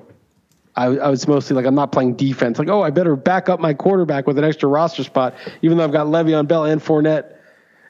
I, 0.74 0.86
I, 0.86 1.10
was 1.10 1.28
mostly 1.28 1.54
like 1.54 1.66
I'm 1.66 1.74
not 1.74 1.92
playing 1.92 2.14
defense. 2.14 2.58
Like, 2.58 2.70
oh, 2.70 2.80
I 2.80 2.88
better 2.88 3.14
back 3.14 3.50
up 3.50 3.60
my 3.60 3.74
quarterback 3.74 4.26
with 4.26 4.38
an 4.38 4.44
extra 4.44 4.70
roster 4.70 5.04
spot, 5.04 5.34
even 5.60 5.76
though 5.76 5.84
I've 5.84 5.92
got 5.92 6.06
Le'Veon 6.06 6.48
Bell 6.48 6.64
and 6.64 6.80
Fournette 6.80 7.34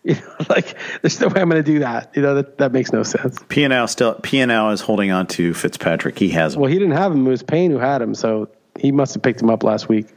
You 0.05 0.17
know, 0.17 0.37
like 0.49 0.77
there's 1.01 1.21
no 1.21 1.29
way 1.29 1.41
I'm 1.41 1.49
going 1.49 1.63
to 1.63 1.73
do 1.73 1.79
that. 1.79 2.11
You 2.17 2.23
know, 2.23 2.35
that, 2.35 2.59
that 2.59 2.73
makes 2.73 2.93
no 2.93 3.05
sense. 3.05 3.39
P&L 3.49 3.87
still 3.87 4.15
P&L 4.15 4.71
is 4.71 4.81
holding 4.81 5.13
on 5.13 5.29
to 5.29 5.55
Fitzpatrick. 5.55 6.19
He 6.19 6.31
has 6.31 6.57
him. 6.57 6.61
Well, 6.61 6.71
he 6.73 6.77
didn't 6.77 6.97
have 6.97 7.13
him. 7.13 7.25
It 7.25 7.31
was 7.31 7.45
Payne 7.45 7.71
who 7.71 7.79
had 7.79 8.03
him, 8.03 8.17
so 8.17 8.49
he 8.81 8.91
must 8.91 9.15
have 9.15 9.23
picked 9.23 9.41
him 9.41 9.49
up 9.49 9.63
last 9.63 9.89
week. 9.89 10.09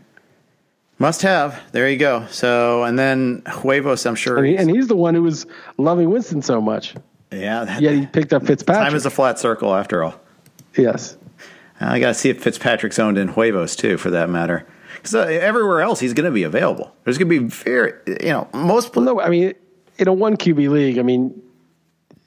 Must 0.97 1.21
have. 1.21 1.61
There 1.71 1.87
you 1.87 1.97
go. 1.97 2.25
So, 2.31 2.83
and 2.83 2.97
then 2.97 3.43
Huevos, 3.47 4.07
I'm 4.07 4.15
sure. 4.15 4.37
And, 4.37 4.47
he, 4.47 4.57
and 4.57 4.71
he's 4.71 4.87
the 4.87 4.95
one 4.95 5.13
who 5.13 5.21
was 5.21 5.45
loving 5.77 6.09
Winston 6.09 6.41
so 6.41 6.61
much. 6.61 6.95
Yeah. 7.31 7.65
That, 7.65 7.81
yeah, 7.81 7.91
he 7.91 8.07
picked 8.07 8.33
up 8.33 8.45
Fitzpatrick. 8.45 8.87
Time 8.87 8.95
is 8.95 9.05
a 9.05 9.11
flat 9.11 9.37
circle 9.37 9.75
after 9.75 10.03
all. 10.03 10.19
Yes. 10.75 11.17
I 11.79 11.99
got 11.99 12.07
to 12.07 12.13
see 12.13 12.29
if 12.29 12.41
Fitzpatrick's 12.41 12.97
owned 12.97 13.17
in 13.17 13.27
Huevos 13.27 13.75
too, 13.75 13.97
for 13.97 14.09
that 14.11 14.29
matter. 14.29 14.65
Because 14.95 15.15
uh, 15.15 15.19
everywhere 15.19 15.81
else, 15.81 15.99
he's 15.99 16.13
going 16.13 16.25
to 16.25 16.31
be 16.31 16.43
available. 16.43 16.95
There's 17.03 17.17
going 17.17 17.29
to 17.29 17.39
be 17.41 17.47
very, 17.47 17.93
you 18.07 18.29
know, 18.29 18.47
most. 18.53 18.95
Well, 18.95 19.03
no, 19.03 19.21
I 19.21 19.29
mean, 19.29 19.53
in 19.97 20.07
a 20.07 20.13
one 20.13 20.37
QB 20.37 20.69
league, 20.69 20.97
I 20.97 21.01
mean, 21.01 21.41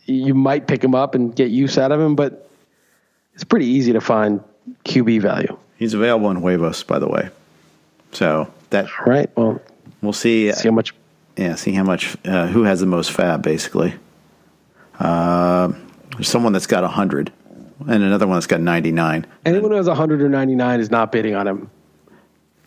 you 0.06 0.34
might 0.34 0.66
pick 0.66 0.82
him 0.82 0.94
up 0.94 1.14
and 1.14 1.34
get 1.34 1.50
use 1.50 1.78
out 1.78 1.92
of 1.92 2.00
him, 2.00 2.16
but 2.16 2.50
it's 3.34 3.44
pretty 3.44 3.66
easy 3.66 3.92
to 3.92 4.00
find 4.00 4.42
QB 4.84 5.20
value. 5.20 5.56
He's 5.76 5.94
available 5.94 6.30
in 6.30 6.38
Huevos, 6.38 6.82
by 6.82 6.98
the 6.98 7.08
way. 7.08 7.28
So 8.12 8.52
that 8.70 8.88
right. 9.06 9.30
Well, 9.36 9.60
we'll 10.02 10.12
see. 10.12 10.50
See 10.52 10.68
how 10.68 10.74
much. 10.74 10.94
Yeah, 11.36 11.54
see 11.54 11.72
how 11.72 11.84
much. 11.84 12.16
Uh, 12.24 12.46
who 12.46 12.64
has 12.64 12.80
the 12.80 12.86
most 12.86 13.12
fab, 13.12 13.42
basically? 13.42 13.94
Uh, 14.98 15.72
there's 16.12 16.28
someone 16.28 16.52
that's 16.52 16.66
got 16.66 16.88
hundred, 16.90 17.32
and 17.80 18.02
another 18.02 18.26
one 18.26 18.36
that's 18.36 18.46
got 18.46 18.60
ninety 18.60 18.92
nine. 18.92 19.26
Anyone 19.44 19.70
who 19.70 19.76
has 19.76 19.86
hundred 19.86 20.22
or 20.22 20.28
ninety 20.28 20.56
nine 20.56 20.80
is 20.80 20.90
not 20.90 21.12
bidding 21.12 21.34
on 21.34 21.46
him. 21.46 21.70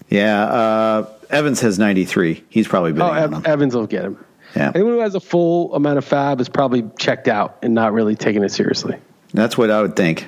Yeah, 0.10 0.44
uh, 0.44 1.10
Evans 1.30 1.60
has 1.62 1.80
ninety 1.80 2.06
three. 2.06 2.44
He's 2.50 2.68
probably 2.68 2.94
bidding 2.94 3.08
oh, 3.08 3.24
on 3.24 3.34
him. 3.34 3.42
Evans 3.46 3.76
will 3.76 3.88
get 3.88 4.06
him. 4.06 4.24
Yeah. 4.56 4.72
Anyone 4.74 4.94
who 4.94 5.00
has 5.00 5.16
a 5.16 5.20
full 5.20 5.74
amount 5.76 5.98
of 5.98 6.06
fab 6.06 6.42
is 6.42 6.50
probably 6.50 6.90
checked 6.98 7.28
out 7.28 7.58
and 7.62 7.74
not 7.74 7.94
really 7.94 8.16
taking 8.16 8.44
it 8.44 8.52
seriously. 8.52 8.98
That's 9.34 9.58
what 9.58 9.72
I 9.72 9.82
would 9.82 9.96
think. 9.96 10.28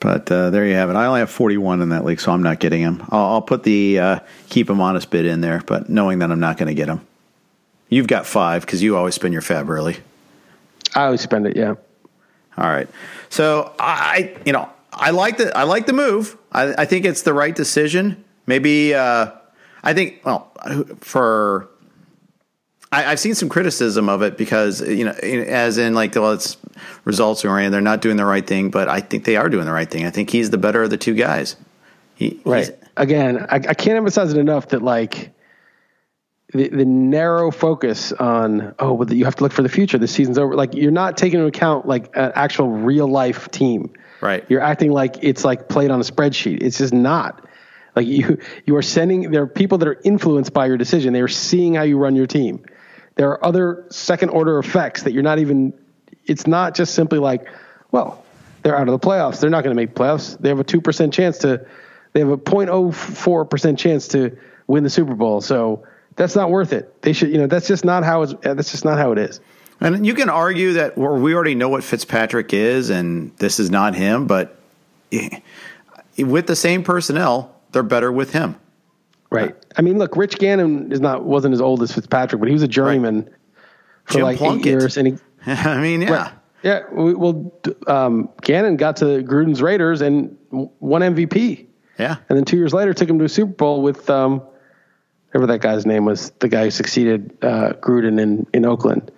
But 0.00 0.30
uh, 0.30 0.50
there 0.50 0.66
you 0.66 0.74
have 0.74 0.90
it. 0.90 0.96
I 0.96 1.06
only 1.06 1.20
have 1.20 1.30
41 1.30 1.82
in 1.82 1.88
that 1.88 2.04
league, 2.04 2.20
so 2.20 2.32
I'm 2.32 2.42
not 2.42 2.60
getting 2.60 2.80
him. 2.80 3.02
I'll, 3.10 3.26
I'll 3.26 3.42
put 3.42 3.64
the 3.64 3.98
uh, 3.98 4.18
keep 4.48 4.70
him 4.70 4.80
honest 4.80 5.10
bid 5.10 5.26
in 5.26 5.40
there, 5.40 5.62
but 5.66 5.88
knowing 5.88 6.20
that 6.20 6.30
I'm 6.30 6.40
not 6.40 6.56
going 6.56 6.68
to 6.68 6.74
get 6.74 6.88
him. 6.88 7.04
You've 7.88 8.06
got 8.06 8.26
five 8.26 8.64
because 8.64 8.82
you 8.82 8.96
always 8.96 9.14
spend 9.14 9.32
your 9.32 9.42
fab 9.42 9.68
early. 9.70 9.96
I 10.94 11.04
always 11.04 11.20
spend 11.20 11.46
it, 11.46 11.56
yeah. 11.56 11.74
All 12.56 12.68
right. 12.68 12.88
So 13.28 13.72
I, 13.78 14.36
you 14.44 14.52
know, 14.52 14.68
I 14.92 15.10
like 15.10 15.38
the 15.38 15.56
I 15.56 15.62
like 15.62 15.86
the 15.86 15.92
move. 15.92 16.36
I, 16.52 16.82
I 16.82 16.84
think 16.84 17.04
it's 17.04 17.22
the 17.22 17.32
right 17.32 17.54
decision. 17.54 18.24
Maybe 18.46 18.94
uh, 18.94 19.30
I 19.82 19.94
think 19.94 20.20
well 20.24 20.50
for 21.00 21.68
I, 22.90 23.02
have 23.02 23.20
seen 23.20 23.34
some 23.34 23.48
criticism 23.48 24.08
of 24.08 24.22
it 24.22 24.38
because 24.38 24.80
you 24.80 25.04
know, 25.04 25.12
as 25.12 25.78
in 25.78 25.94
like, 25.94 26.14
well, 26.14 26.32
it's 26.32 26.56
results 27.04 27.44
oriented. 27.44 27.72
They're 27.72 27.80
not 27.80 28.00
doing 28.00 28.16
the 28.16 28.24
right 28.24 28.46
thing, 28.46 28.70
but 28.70 28.88
I 28.88 29.00
think 29.00 29.24
they 29.24 29.36
are 29.36 29.48
doing 29.48 29.66
the 29.66 29.72
right 29.72 29.90
thing. 29.90 30.06
I 30.06 30.10
think 30.10 30.30
he's 30.30 30.50
the 30.50 30.58
better 30.58 30.82
of 30.82 30.90
the 30.90 30.96
two 30.96 31.14
guys. 31.14 31.56
He, 32.14 32.40
right. 32.44 32.70
Again, 32.96 33.46
I, 33.48 33.56
I, 33.56 33.74
can't 33.74 33.96
emphasize 33.96 34.32
it 34.32 34.38
enough 34.38 34.68
that 34.68 34.82
like 34.82 35.32
the, 36.52 36.68
the 36.68 36.84
narrow 36.84 37.50
focus 37.50 38.10
on 38.12 38.74
oh, 38.78 38.96
but 38.96 39.14
you 39.14 39.24
have 39.24 39.36
to 39.36 39.44
look 39.44 39.52
for 39.52 39.62
the 39.62 39.68
future. 39.68 39.98
The 39.98 40.08
season's 40.08 40.38
over. 40.38 40.54
Like 40.56 40.74
you're 40.74 40.90
not 40.90 41.16
taking 41.16 41.38
into 41.38 41.48
account 41.48 41.86
like 41.86 42.16
an 42.16 42.32
actual 42.34 42.68
real 42.68 43.06
life 43.06 43.50
team. 43.50 43.92
Right. 44.20 44.44
You're 44.48 44.62
acting 44.62 44.90
like 44.90 45.18
it's 45.22 45.44
like 45.44 45.68
played 45.68 45.90
on 45.90 46.00
a 46.00 46.04
spreadsheet. 46.04 46.62
It's 46.62 46.78
just 46.78 46.94
not. 46.94 47.44
Like 47.94 48.06
you, 48.06 48.38
you 48.64 48.74
are 48.76 48.82
sending. 48.82 49.30
There 49.30 49.42
are 49.42 49.46
people 49.46 49.78
that 49.78 49.88
are 49.88 50.00
influenced 50.02 50.52
by 50.52 50.66
your 50.66 50.78
decision. 50.78 51.12
They 51.12 51.20
are 51.20 51.28
seeing 51.28 51.74
how 51.74 51.82
you 51.82 51.98
run 51.98 52.16
your 52.16 52.26
team 52.26 52.64
there 53.18 53.30
are 53.30 53.44
other 53.44 53.84
second 53.90 54.30
order 54.30 54.58
effects 54.58 55.02
that 55.02 55.12
you're 55.12 55.24
not 55.24 55.40
even 55.40 55.74
it's 56.24 56.46
not 56.46 56.74
just 56.74 56.94
simply 56.94 57.18
like 57.18 57.46
well 57.90 58.24
they're 58.62 58.76
out 58.76 58.88
of 58.88 59.00
the 59.00 59.06
playoffs. 59.06 59.40
They're 59.40 59.50
not 59.50 59.64
going 59.64 59.76
to 59.76 59.80
make 59.80 59.94
playoffs. 59.94 60.38
They 60.38 60.48
have 60.48 60.60
a 60.60 60.64
2% 60.64 61.12
chance 61.12 61.38
to 61.38 61.66
they 62.12 62.20
have 62.20 62.30
a 62.30 62.38
0.04% 62.38 63.78
chance 63.78 64.08
to 64.08 64.36
win 64.66 64.82
the 64.82 64.90
super 64.90 65.14
bowl. 65.14 65.40
So 65.40 65.86
that's 66.16 66.34
not 66.34 66.50
worth 66.50 66.72
it. 66.72 67.02
They 67.02 67.12
should 67.12 67.30
you 67.30 67.38
know 67.38 67.46
that's 67.46 67.68
just 67.68 67.84
not 67.84 68.04
how 68.04 68.22
it's 68.22 68.34
that's 68.40 68.70
just 68.70 68.84
not 68.84 68.98
how 68.98 69.12
it 69.12 69.18
is. 69.18 69.40
And 69.80 70.06
you 70.06 70.14
can 70.14 70.28
argue 70.28 70.74
that 70.74 70.96
well, 70.96 71.16
we 71.16 71.34
already 71.34 71.56
know 71.56 71.68
what 71.68 71.82
Fitzpatrick 71.84 72.54
is 72.54 72.88
and 72.88 73.36
this 73.38 73.58
is 73.58 73.70
not 73.70 73.94
him 73.96 74.26
but 74.26 74.56
eh, 75.12 75.40
with 76.18 76.46
the 76.46 76.56
same 76.56 76.84
personnel 76.84 77.54
they're 77.72 77.82
better 77.82 78.10
with 78.10 78.32
him 78.32 78.56
Right. 79.30 79.54
I 79.76 79.82
mean, 79.82 79.98
look, 79.98 80.16
Rich 80.16 80.38
Gannon 80.38 80.90
is 80.90 81.00
not 81.00 81.24
wasn't 81.24 81.54
as 81.54 81.60
old 81.60 81.82
as 81.82 81.92
Fitzpatrick, 81.92 82.40
but 82.40 82.48
he 82.48 82.54
was 82.54 82.62
a 82.62 82.68
journeyman 82.68 83.24
right. 83.24 83.32
for 84.04 84.12
Jim 84.14 84.22
like 84.22 84.38
Plunkett. 84.38 84.66
eight 84.66 84.70
years. 84.70 84.96
And 84.96 85.08
he, 85.08 85.14
I 85.46 85.80
mean, 85.80 86.02
yeah, 86.02 86.10
right. 86.10 86.32
yeah. 86.62 86.80
Well, 86.90 87.52
um, 87.86 88.30
Gannon 88.40 88.76
got 88.76 88.96
to 88.96 89.22
Gruden's 89.22 89.60
Raiders 89.60 90.00
and 90.00 90.36
won 90.50 91.02
MVP. 91.02 91.66
Yeah, 91.98 92.16
and 92.28 92.38
then 92.38 92.44
two 92.44 92.56
years 92.56 92.72
later 92.72 92.94
took 92.94 93.08
him 93.08 93.18
to 93.18 93.26
a 93.26 93.28
Super 93.28 93.52
Bowl 93.52 93.82
with 93.82 94.08
um, 94.08 94.42
whatever 95.26 95.46
that 95.52 95.60
guy's 95.60 95.84
name 95.84 96.04
was, 96.06 96.30
the 96.38 96.48
guy 96.48 96.64
who 96.64 96.70
succeeded 96.70 97.36
uh, 97.42 97.74
Gruden 97.80 98.18
in 98.20 98.46
in 98.54 98.64
Oakland. 98.64 99.10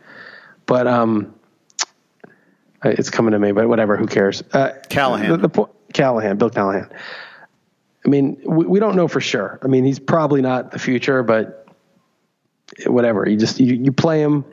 But 0.66 0.88
um, 0.88 1.34
it's 2.84 3.10
coming 3.10 3.32
to 3.32 3.38
me, 3.38 3.52
but 3.52 3.68
whatever. 3.68 3.96
Who 3.96 4.06
cares? 4.06 4.42
Uh, 4.52 4.72
Callahan. 4.88 5.40
The, 5.40 5.48
the, 5.48 5.68
Callahan, 5.92 6.36
Bill 6.36 6.50
Callahan. 6.50 6.90
I 8.04 8.08
mean, 8.08 8.40
we, 8.44 8.66
we 8.66 8.80
don't 8.80 8.96
know 8.96 9.08
for 9.08 9.20
sure. 9.20 9.58
I 9.62 9.66
mean, 9.66 9.84
he's 9.84 9.98
probably 9.98 10.40
not 10.42 10.70
the 10.70 10.78
future, 10.78 11.22
but 11.22 11.68
whatever. 12.86 13.28
You 13.28 13.36
just 13.36 13.60
you, 13.60 13.74
you 13.74 13.92
play 13.92 14.22
him, 14.22 14.44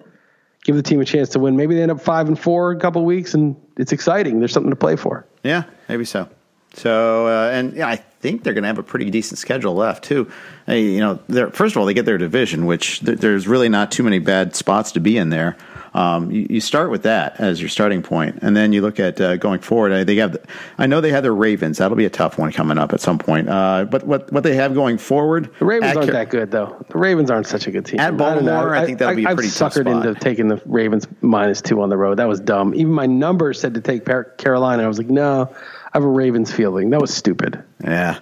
give 0.63 0.75
the 0.75 0.83
team 0.83 0.99
a 0.99 1.05
chance 1.05 1.29
to 1.29 1.39
win. 1.39 1.55
Maybe 1.55 1.75
they 1.75 1.81
end 1.81 1.91
up 1.91 2.01
five 2.01 2.27
and 2.27 2.37
four 2.37 2.71
a 2.71 2.79
couple 2.79 3.03
weeks, 3.05 3.33
and 3.33 3.55
it's 3.77 3.91
exciting. 3.91 4.39
There's 4.39 4.51
something 4.51 4.71
to 4.71 4.75
play 4.75 4.95
for. 4.95 5.25
Yeah, 5.43 5.63
maybe 5.87 6.05
so. 6.05 6.29
So, 6.73 7.27
uh, 7.27 7.49
and 7.51 7.73
yeah, 7.73 7.87
I 7.87 7.95
think 7.95 8.43
they're 8.43 8.53
going 8.53 8.63
to 8.63 8.67
have 8.67 8.77
a 8.77 8.83
pretty 8.83 9.09
decent 9.09 9.39
schedule 9.39 9.73
left 9.73 10.03
too. 10.03 10.29
Hey, 10.65 10.83
you 10.83 10.99
know, 10.99 11.49
first 11.51 11.75
of 11.75 11.77
all, 11.77 11.85
they 11.85 11.93
get 11.93 12.05
their 12.05 12.17
division, 12.17 12.65
which 12.65 12.99
th- 12.99 13.17
there's 13.19 13.47
really 13.47 13.69
not 13.69 13.91
too 13.91 14.03
many 14.03 14.19
bad 14.19 14.55
spots 14.55 14.91
to 14.91 14.99
be 14.99 15.17
in 15.17 15.29
there. 15.29 15.57
Um, 15.97 16.29
you, 16.29 16.45
you, 16.47 16.61
start 16.61 16.91
with 16.91 17.01
that 17.03 17.39
as 17.39 17.59
your 17.59 17.69
starting 17.69 18.03
point, 18.03 18.37
and 18.43 18.55
then 18.55 18.71
you 18.71 18.83
look 18.83 18.99
at 18.99 19.19
uh, 19.19 19.35
going 19.37 19.61
forward. 19.61 19.91
I, 19.91 20.03
they 20.03 20.15
have, 20.17 20.33
the, 20.33 20.41
I 20.77 20.85
know 20.85 21.01
they 21.01 21.09
have 21.09 21.23
the 21.23 21.31
Ravens. 21.31 21.79
That'll 21.79 21.97
be 21.97 22.05
a 22.05 22.09
tough 22.09 22.37
one 22.37 22.51
coming 22.51 22.77
up 22.77 22.93
at 22.93 23.01
some 23.01 23.17
point. 23.17 23.49
Uh, 23.49 23.85
but 23.89 24.03
what 24.03 24.31
what 24.31 24.43
they 24.43 24.55
have 24.55 24.75
going 24.75 24.99
forward, 24.99 25.49
the 25.57 25.65
Ravens 25.65 25.97
aren't 25.97 26.11
that 26.11 26.29
good 26.29 26.51
though. 26.51 26.85
The 26.89 26.99
Ravens 26.99 27.31
aren't 27.31 27.47
such 27.47 27.65
a 27.65 27.71
good 27.71 27.87
team. 27.87 27.99
At 27.99 28.15
Baltimore, 28.15 28.75
I, 28.75 28.79
I, 28.79 28.83
I 28.83 28.85
think 28.85 28.99
that'll 28.99 29.15
be 29.15 29.23
a 29.23 29.33
pretty 29.33 29.47
I've 29.47 29.53
suckered 29.53 29.89
spot. 29.89 30.05
into 30.05 30.13
taking 30.19 30.49
the 30.49 30.61
Ravens 30.67 31.07
minus 31.21 31.63
two 31.63 31.81
on 31.81 31.89
the 31.89 31.97
road. 31.97 32.19
That 32.19 32.27
was 32.27 32.39
dumb. 32.39 32.75
Even 32.75 32.93
my 32.93 33.07
number 33.07 33.51
said 33.53 33.73
to 33.73 33.81
take 33.81 34.05
Carolina. 34.37 34.83
I 34.83 34.87
was 34.87 34.99
like, 34.99 35.09
no, 35.09 35.51
I 35.51 35.89
have 35.93 36.03
a 36.03 36.07
Ravens 36.07 36.51
feeling. 36.51 36.91
That 36.91 37.01
was 37.01 37.11
stupid. 37.11 37.63
Yeah, 37.83 38.19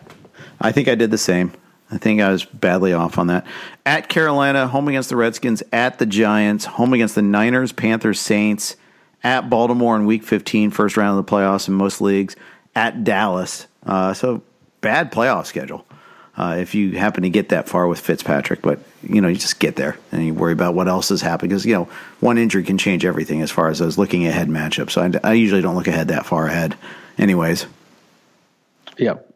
I 0.61 0.71
think 0.71 0.87
I 0.87 0.95
did 0.95 1.11
the 1.11 1.17
same. 1.17 1.51
I 1.91 1.97
think 1.97 2.19
I 2.19 2.31
was 2.31 2.43
badly 2.45 2.93
off 2.93 3.17
on 3.17 3.27
that. 3.27 3.45
At 3.85 4.09
Carolina, 4.09 4.67
home 4.67 4.87
against 4.87 5.09
the 5.09 5.15
Redskins, 5.15 5.61
at 5.71 5.99
the 5.99 6.05
Giants, 6.05 6.65
home 6.65 6.93
against 6.93 7.15
the 7.15 7.21
Niners, 7.21 7.71
Panthers, 7.71 8.19
Saints, 8.19 8.75
at 9.23 9.49
Baltimore 9.49 9.95
in 9.95 10.05
week 10.05 10.23
15, 10.23 10.71
first 10.71 10.97
round 10.97 11.17
of 11.17 11.25
the 11.25 11.31
playoffs 11.31 11.67
in 11.67 11.73
most 11.73 12.01
leagues, 12.01 12.35
at 12.75 13.03
Dallas. 13.03 13.67
Uh, 13.85 14.13
so 14.13 14.41
bad 14.81 15.11
playoff 15.11 15.45
schedule 15.45 15.85
uh, 16.37 16.55
if 16.59 16.75
you 16.75 16.97
happen 16.97 17.23
to 17.23 17.29
get 17.29 17.49
that 17.49 17.69
far 17.69 17.87
with 17.87 17.99
Fitzpatrick. 17.99 18.61
But, 18.61 18.79
you 19.03 19.21
know, 19.21 19.27
you 19.27 19.35
just 19.35 19.59
get 19.59 19.75
there 19.75 19.97
and 20.11 20.25
you 20.25 20.33
worry 20.33 20.53
about 20.53 20.73
what 20.73 20.87
else 20.87 21.09
has 21.09 21.21
happened 21.21 21.49
because, 21.49 21.65
you 21.65 21.73
know, 21.73 21.87
one 22.19 22.37
injury 22.37 22.63
can 22.63 22.77
change 22.77 23.05
everything 23.05 23.41
as 23.41 23.51
far 23.51 23.69
as 23.69 23.79
those 23.79 23.97
looking 23.97 24.25
ahead 24.25 24.47
matchups. 24.47 24.91
So 24.91 25.01
I, 25.01 25.29
I 25.29 25.33
usually 25.33 25.61
don't 25.61 25.75
look 25.75 25.87
ahead 25.87 26.09
that 26.09 26.25
far 26.25 26.47
ahead, 26.47 26.75
anyways. 27.17 27.67
Yep. 28.97 29.34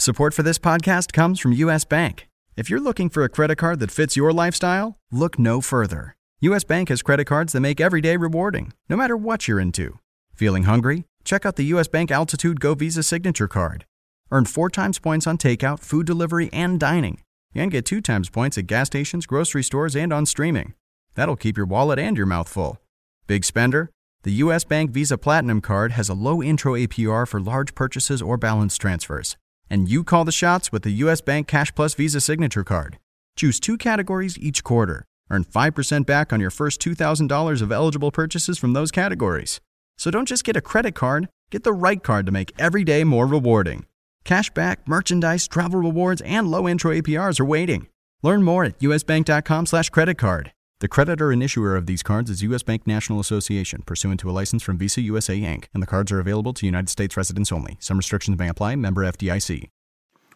Support 0.00 0.32
for 0.32 0.42
this 0.42 0.58
podcast 0.58 1.12
comes 1.12 1.38
from 1.38 1.52
U.S. 1.52 1.84
Bank. 1.84 2.26
If 2.56 2.70
you're 2.70 2.80
looking 2.80 3.10
for 3.10 3.22
a 3.22 3.28
credit 3.28 3.56
card 3.56 3.80
that 3.80 3.90
fits 3.90 4.16
your 4.16 4.32
lifestyle, 4.32 4.96
look 5.12 5.38
no 5.38 5.60
further. 5.60 6.16
U.S. 6.40 6.64
Bank 6.64 6.88
has 6.88 7.02
credit 7.02 7.26
cards 7.26 7.52
that 7.52 7.60
make 7.60 7.82
every 7.82 8.00
day 8.00 8.16
rewarding, 8.16 8.72
no 8.88 8.96
matter 8.96 9.14
what 9.14 9.46
you're 9.46 9.60
into. 9.60 9.98
Feeling 10.32 10.62
hungry? 10.62 11.04
Check 11.22 11.44
out 11.44 11.56
the 11.56 11.66
U.S. 11.74 11.86
Bank 11.86 12.10
Altitude 12.10 12.60
Go 12.60 12.72
Visa 12.72 13.02
Signature 13.02 13.46
Card. 13.46 13.84
Earn 14.30 14.46
four 14.46 14.70
times 14.70 14.98
points 14.98 15.26
on 15.26 15.36
takeout, 15.36 15.80
food 15.80 16.06
delivery, 16.06 16.48
and 16.50 16.80
dining. 16.80 17.20
And 17.54 17.70
get 17.70 17.84
two 17.84 18.00
times 18.00 18.30
points 18.30 18.56
at 18.56 18.66
gas 18.66 18.86
stations, 18.86 19.26
grocery 19.26 19.62
stores, 19.62 19.94
and 19.94 20.14
on 20.14 20.24
streaming. 20.24 20.72
That'll 21.14 21.36
keep 21.36 21.58
your 21.58 21.66
wallet 21.66 21.98
and 21.98 22.16
your 22.16 22.24
mouth 22.24 22.48
full. 22.48 22.78
Big 23.26 23.44
spender? 23.44 23.90
The 24.22 24.32
U.S. 24.44 24.64
Bank 24.64 24.92
Visa 24.92 25.18
Platinum 25.18 25.60
Card 25.60 25.92
has 25.92 26.08
a 26.08 26.14
low 26.14 26.42
intro 26.42 26.72
APR 26.72 27.28
for 27.28 27.38
large 27.38 27.74
purchases 27.74 28.22
or 28.22 28.38
balance 28.38 28.78
transfers. 28.78 29.36
And 29.70 29.88
you 29.88 30.02
call 30.04 30.24
the 30.24 30.32
shots 30.32 30.72
with 30.72 30.82
the 30.82 30.90
US 31.04 31.20
Bank 31.20 31.46
Cash 31.46 31.74
Plus 31.74 31.94
Visa 31.94 32.20
Signature 32.20 32.64
Card. 32.64 32.98
Choose 33.36 33.60
two 33.60 33.78
categories 33.78 34.36
each 34.38 34.64
quarter. 34.64 35.04
Earn 35.30 35.44
5% 35.44 36.04
back 36.04 36.32
on 36.32 36.40
your 36.40 36.50
first 36.50 36.80
$2,000 36.80 37.62
of 37.62 37.70
eligible 37.72 38.10
purchases 38.10 38.58
from 38.58 38.72
those 38.72 38.90
categories. 38.90 39.60
So 39.96 40.10
don't 40.10 40.26
just 40.26 40.44
get 40.44 40.56
a 40.56 40.60
credit 40.60 40.94
card, 40.94 41.28
get 41.50 41.62
the 41.62 41.72
right 41.72 42.02
card 42.02 42.26
to 42.26 42.32
make 42.32 42.52
every 42.58 42.84
day 42.84 43.04
more 43.04 43.26
rewarding. 43.26 43.86
Cashback, 44.24 44.78
merchandise, 44.86 45.46
travel 45.46 45.80
rewards, 45.80 46.20
and 46.22 46.50
low 46.50 46.68
intro 46.68 46.92
APRs 46.92 47.38
are 47.38 47.44
waiting. 47.44 47.86
Learn 48.22 48.42
more 48.42 48.64
at 48.64 48.78
usbank.com 48.80 49.66
slash 49.66 49.88
credit 49.90 50.18
card. 50.18 50.52
The 50.80 50.88
creditor 50.88 51.30
and 51.30 51.42
issuer 51.42 51.76
of 51.76 51.84
these 51.84 52.02
cards 52.02 52.30
is 52.30 52.40
U.S. 52.40 52.62
Bank 52.62 52.86
National 52.86 53.20
Association, 53.20 53.82
pursuant 53.84 54.18
to 54.20 54.30
a 54.30 54.32
license 54.32 54.62
from 54.62 54.78
Visa 54.78 55.02
USA 55.02 55.38
Inc., 55.38 55.66
and 55.74 55.82
the 55.82 55.86
cards 55.86 56.10
are 56.10 56.20
available 56.20 56.54
to 56.54 56.64
United 56.64 56.88
States 56.88 57.18
residents 57.18 57.52
only. 57.52 57.76
Some 57.80 57.98
restrictions 57.98 58.38
may 58.38 58.48
apply. 58.48 58.76
Member 58.76 59.02
FDIC. 59.02 59.68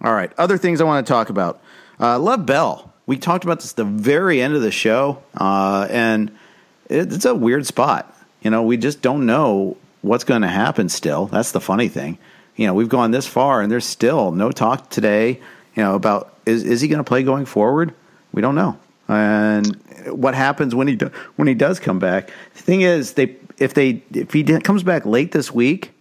All 0.02 0.12
right. 0.12 0.30
Other 0.36 0.58
things 0.58 0.82
I 0.82 0.84
want 0.84 1.06
to 1.06 1.10
talk 1.10 1.30
about. 1.30 1.62
Uh, 1.98 2.18
Lev 2.18 2.44
Bell. 2.44 2.92
We 3.06 3.16
talked 3.16 3.44
about 3.44 3.60
this 3.60 3.72
the 3.72 3.84
very 3.84 4.42
end 4.42 4.54
of 4.54 4.60
the 4.60 4.70
show, 4.70 5.22
uh, 5.34 5.88
and 5.88 6.28
it, 6.90 7.10
it's 7.10 7.24
a 7.24 7.34
weird 7.34 7.66
spot. 7.66 8.14
You 8.42 8.50
know, 8.50 8.62
we 8.62 8.76
just 8.76 9.00
don't 9.00 9.24
know 9.24 9.78
what's 10.02 10.24
going 10.24 10.42
to 10.42 10.48
happen 10.48 10.90
still. 10.90 11.24
That's 11.24 11.52
the 11.52 11.60
funny 11.60 11.88
thing. 11.88 12.18
You 12.56 12.66
know, 12.66 12.74
we've 12.74 12.90
gone 12.90 13.12
this 13.12 13.26
far, 13.26 13.62
and 13.62 13.72
there's 13.72 13.86
still 13.86 14.30
no 14.30 14.50
talk 14.50 14.90
today, 14.90 15.40
you 15.74 15.82
know, 15.82 15.94
about 15.94 16.36
is, 16.44 16.64
is 16.64 16.82
he 16.82 16.88
going 16.88 16.98
to 16.98 17.04
play 17.04 17.22
going 17.22 17.46
forward? 17.46 17.94
We 18.34 18.42
don't 18.42 18.54
know 18.54 18.78
and 19.08 19.78
what 20.12 20.34
happens 20.34 20.74
when 20.74 20.88
he 20.88 20.96
do, 20.96 21.10
when 21.36 21.48
he 21.48 21.54
does 21.54 21.80
come 21.80 21.98
back. 21.98 22.30
The 22.54 22.62
thing 22.62 22.80
is, 22.82 23.14
they 23.14 23.36
if 23.58 23.74
they 23.74 24.02
if 24.12 24.32
he 24.32 24.42
comes 24.60 24.82
back 24.82 25.06
late 25.06 25.32
this 25.32 25.52
week, 25.52 25.92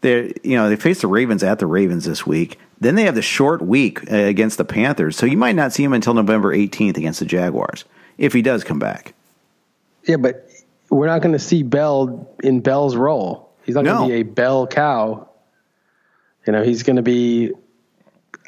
they 0.00 0.32
you 0.42 0.56
know 0.56 0.68
they 0.68 0.76
face 0.76 1.00
the 1.00 1.08
Ravens 1.08 1.42
at 1.42 1.58
the 1.58 1.66
Ravens 1.66 2.04
this 2.04 2.26
week. 2.26 2.58
Then 2.80 2.94
they 2.94 3.04
have 3.04 3.14
the 3.14 3.22
short 3.22 3.62
week 3.62 4.10
uh, 4.12 4.16
against 4.16 4.58
the 4.58 4.64
Panthers, 4.64 5.16
so 5.16 5.24
you 5.24 5.38
might 5.38 5.56
not 5.56 5.72
see 5.72 5.82
him 5.82 5.92
until 5.94 6.12
November 6.14 6.54
18th 6.54 6.96
against 6.98 7.20
the 7.20 7.26
Jaguars 7.26 7.84
if 8.18 8.32
he 8.34 8.42
does 8.42 8.64
come 8.64 8.78
back. 8.78 9.14
Yeah, 10.06 10.16
but 10.16 10.46
we're 10.90 11.06
not 11.06 11.22
going 11.22 11.32
to 11.32 11.38
see 11.38 11.62
Bell 11.62 12.28
in 12.42 12.60
Bell's 12.60 12.94
role. 12.94 13.50
He's 13.64 13.74
not 13.74 13.84
No. 13.84 13.98
going 13.98 14.08
to 14.10 14.14
be 14.14 14.20
a 14.20 14.24
Bell 14.24 14.66
cow. 14.66 15.28
You 16.46 16.52
know, 16.52 16.62
he's 16.62 16.82
going 16.82 16.96
to 16.96 17.02
be. 17.02 17.52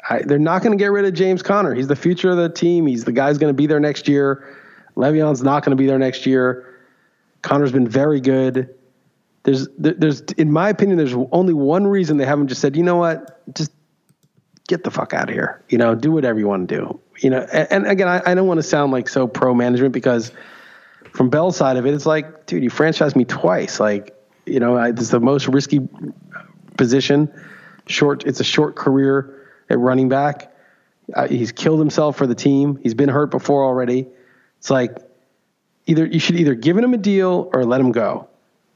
I, 0.09 0.21
they're 0.21 0.39
not 0.39 0.61
going 0.63 0.71
to 0.77 0.81
get 0.81 0.91
rid 0.91 1.05
of 1.05 1.13
James 1.13 1.43
Conner. 1.43 1.73
He's 1.75 1.87
the 1.87 1.95
future 1.95 2.29
of 2.29 2.37
the 2.37 2.47
team. 2.49 2.87
He's 2.87 3.03
the 3.03 3.11
guy's 3.11 3.37
going 3.37 3.49
to 3.49 3.57
be 3.57 3.67
there 3.67 3.79
next 3.81 4.07
year. 4.07 4.55
Le'Veon's 4.99 5.41
not 5.41 5.63
going 5.63 5.71
to 5.71 5.81
be 5.81 5.87
there 5.87 5.97
next 5.97 6.25
year. 6.25 6.77
Conner's 7.41 7.71
been 7.71 7.87
very 7.87 8.19
good. 8.19 8.75
There's, 9.43 9.69
there's, 9.77 10.19
in 10.37 10.51
my 10.51 10.67
opinion, 10.67 10.97
there's 10.97 11.15
only 11.31 11.53
one 11.53 11.87
reason 11.87 12.17
they 12.17 12.25
haven't 12.25 12.49
just 12.49 12.59
said, 12.59 12.75
you 12.75 12.83
know 12.83 12.97
what, 12.97 13.41
just 13.55 13.71
get 14.67 14.83
the 14.83 14.91
fuck 14.91 15.13
out 15.13 15.29
of 15.29 15.33
here. 15.33 15.63
You 15.69 15.77
know, 15.77 15.95
do 15.95 16.11
whatever 16.11 16.37
you 16.37 16.47
want 16.47 16.67
to 16.67 16.75
do. 16.75 16.99
You 17.19 17.29
know, 17.29 17.47
and, 17.51 17.67
and 17.71 17.87
again, 17.87 18.09
I, 18.09 18.21
I 18.25 18.35
don't 18.35 18.47
want 18.47 18.57
to 18.57 18.63
sound 18.63 18.91
like 18.91 19.07
so 19.07 19.25
pro 19.25 19.53
management 19.53 19.93
because 19.93 20.33
from 21.13 21.29
Bell's 21.29 21.55
side 21.55 21.77
of 21.77 21.85
it, 21.85 21.93
it's 21.93 22.05
like, 22.05 22.45
dude, 22.45 22.61
you 22.61 22.69
franchised 22.69 23.15
me 23.15 23.23
twice. 23.23 23.79
Like, 23.79 24.13
you 24.45 24.59
know, 24.59 24.75
I, 24.75 24.89
it's 24.89 25.09
the 25.09 25.21
most 25.21 25.47
risky 25.47 25.79
position. 26.77 27.33
Short, 27.87 28.25
it's 28.25 28.41
a 28.41 28.43
short 28.43 28.75
career 28.75 29.47
at 29.69 29.79
running 29.79 30.09
back. 30.09 30.53
Uh, 31.15 31.27
he's 31.27 31.53
killed 31.53 31.79
himself 31.79 32.17
for 32.17 32.27
the 32.27 32.35
team. 32.35 32.77
He's 32.83 32.93
been 32.93 33.09
hurt 33.09 33.31
before 33.31 33.63
already. 33.63 34.07
It's 34.59 34.69
like 34.69 34.97
either 35.87 36.05
you 36.05 36.19
should 36.19 36.35
either 36.39 36.53
give 36.53 36.77
him 36.77 36.93
a 36.93 36.97
deal 36.97 37.49
or 37.53 37.65
let 37.65 37.81
him 37.81 37.91
go. 37.91 38.27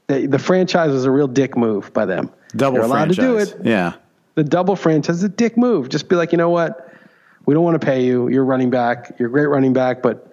The, 0.07 0.27
the 0.27 0.39
franchise 0.39 0.91
was 0.91 1.05
a 1.05 1.11
real 1.11 1.27
dick 1.27 1.55
move 1.55 1.93
by 1.93 2.05
them. 2.05 2.31
Double 2.55 2.75
They're 2.75 2.86
allowed 2.86 3.15
franchise. 3.15 3.51
to 3.51 3.55
do 3.55 3.61
it. 3.61 3.65
Yeah. 3.65 3.93
The 4.36 4.43
double 4.43 4.75
franchise 4.75 5.17
is 5.17 5.23
a 5.23 5.29
dick 5.29 5.57
move. 5.57 5.89
Just 5.89 6.09
be 6.09 6.15
like, 6.15 6.31
you 6.31 6.38
know 6.38 6.49
what? 6.49 6.91
We 7.45 7.53
don't 7.53 7.63
want 7.63 7.79
to 7.79 7.86
pay 7.86 8.03
you. 8.03 8.29
You're 8.29 8.45
running 8.45 8.69
back. 8.69 9.15
You're 9.19 9.27
a 9.27 9.31
great 9.31 9.47
running 9.47 9.73
back, 9.73 10.01
but 10.01 10.31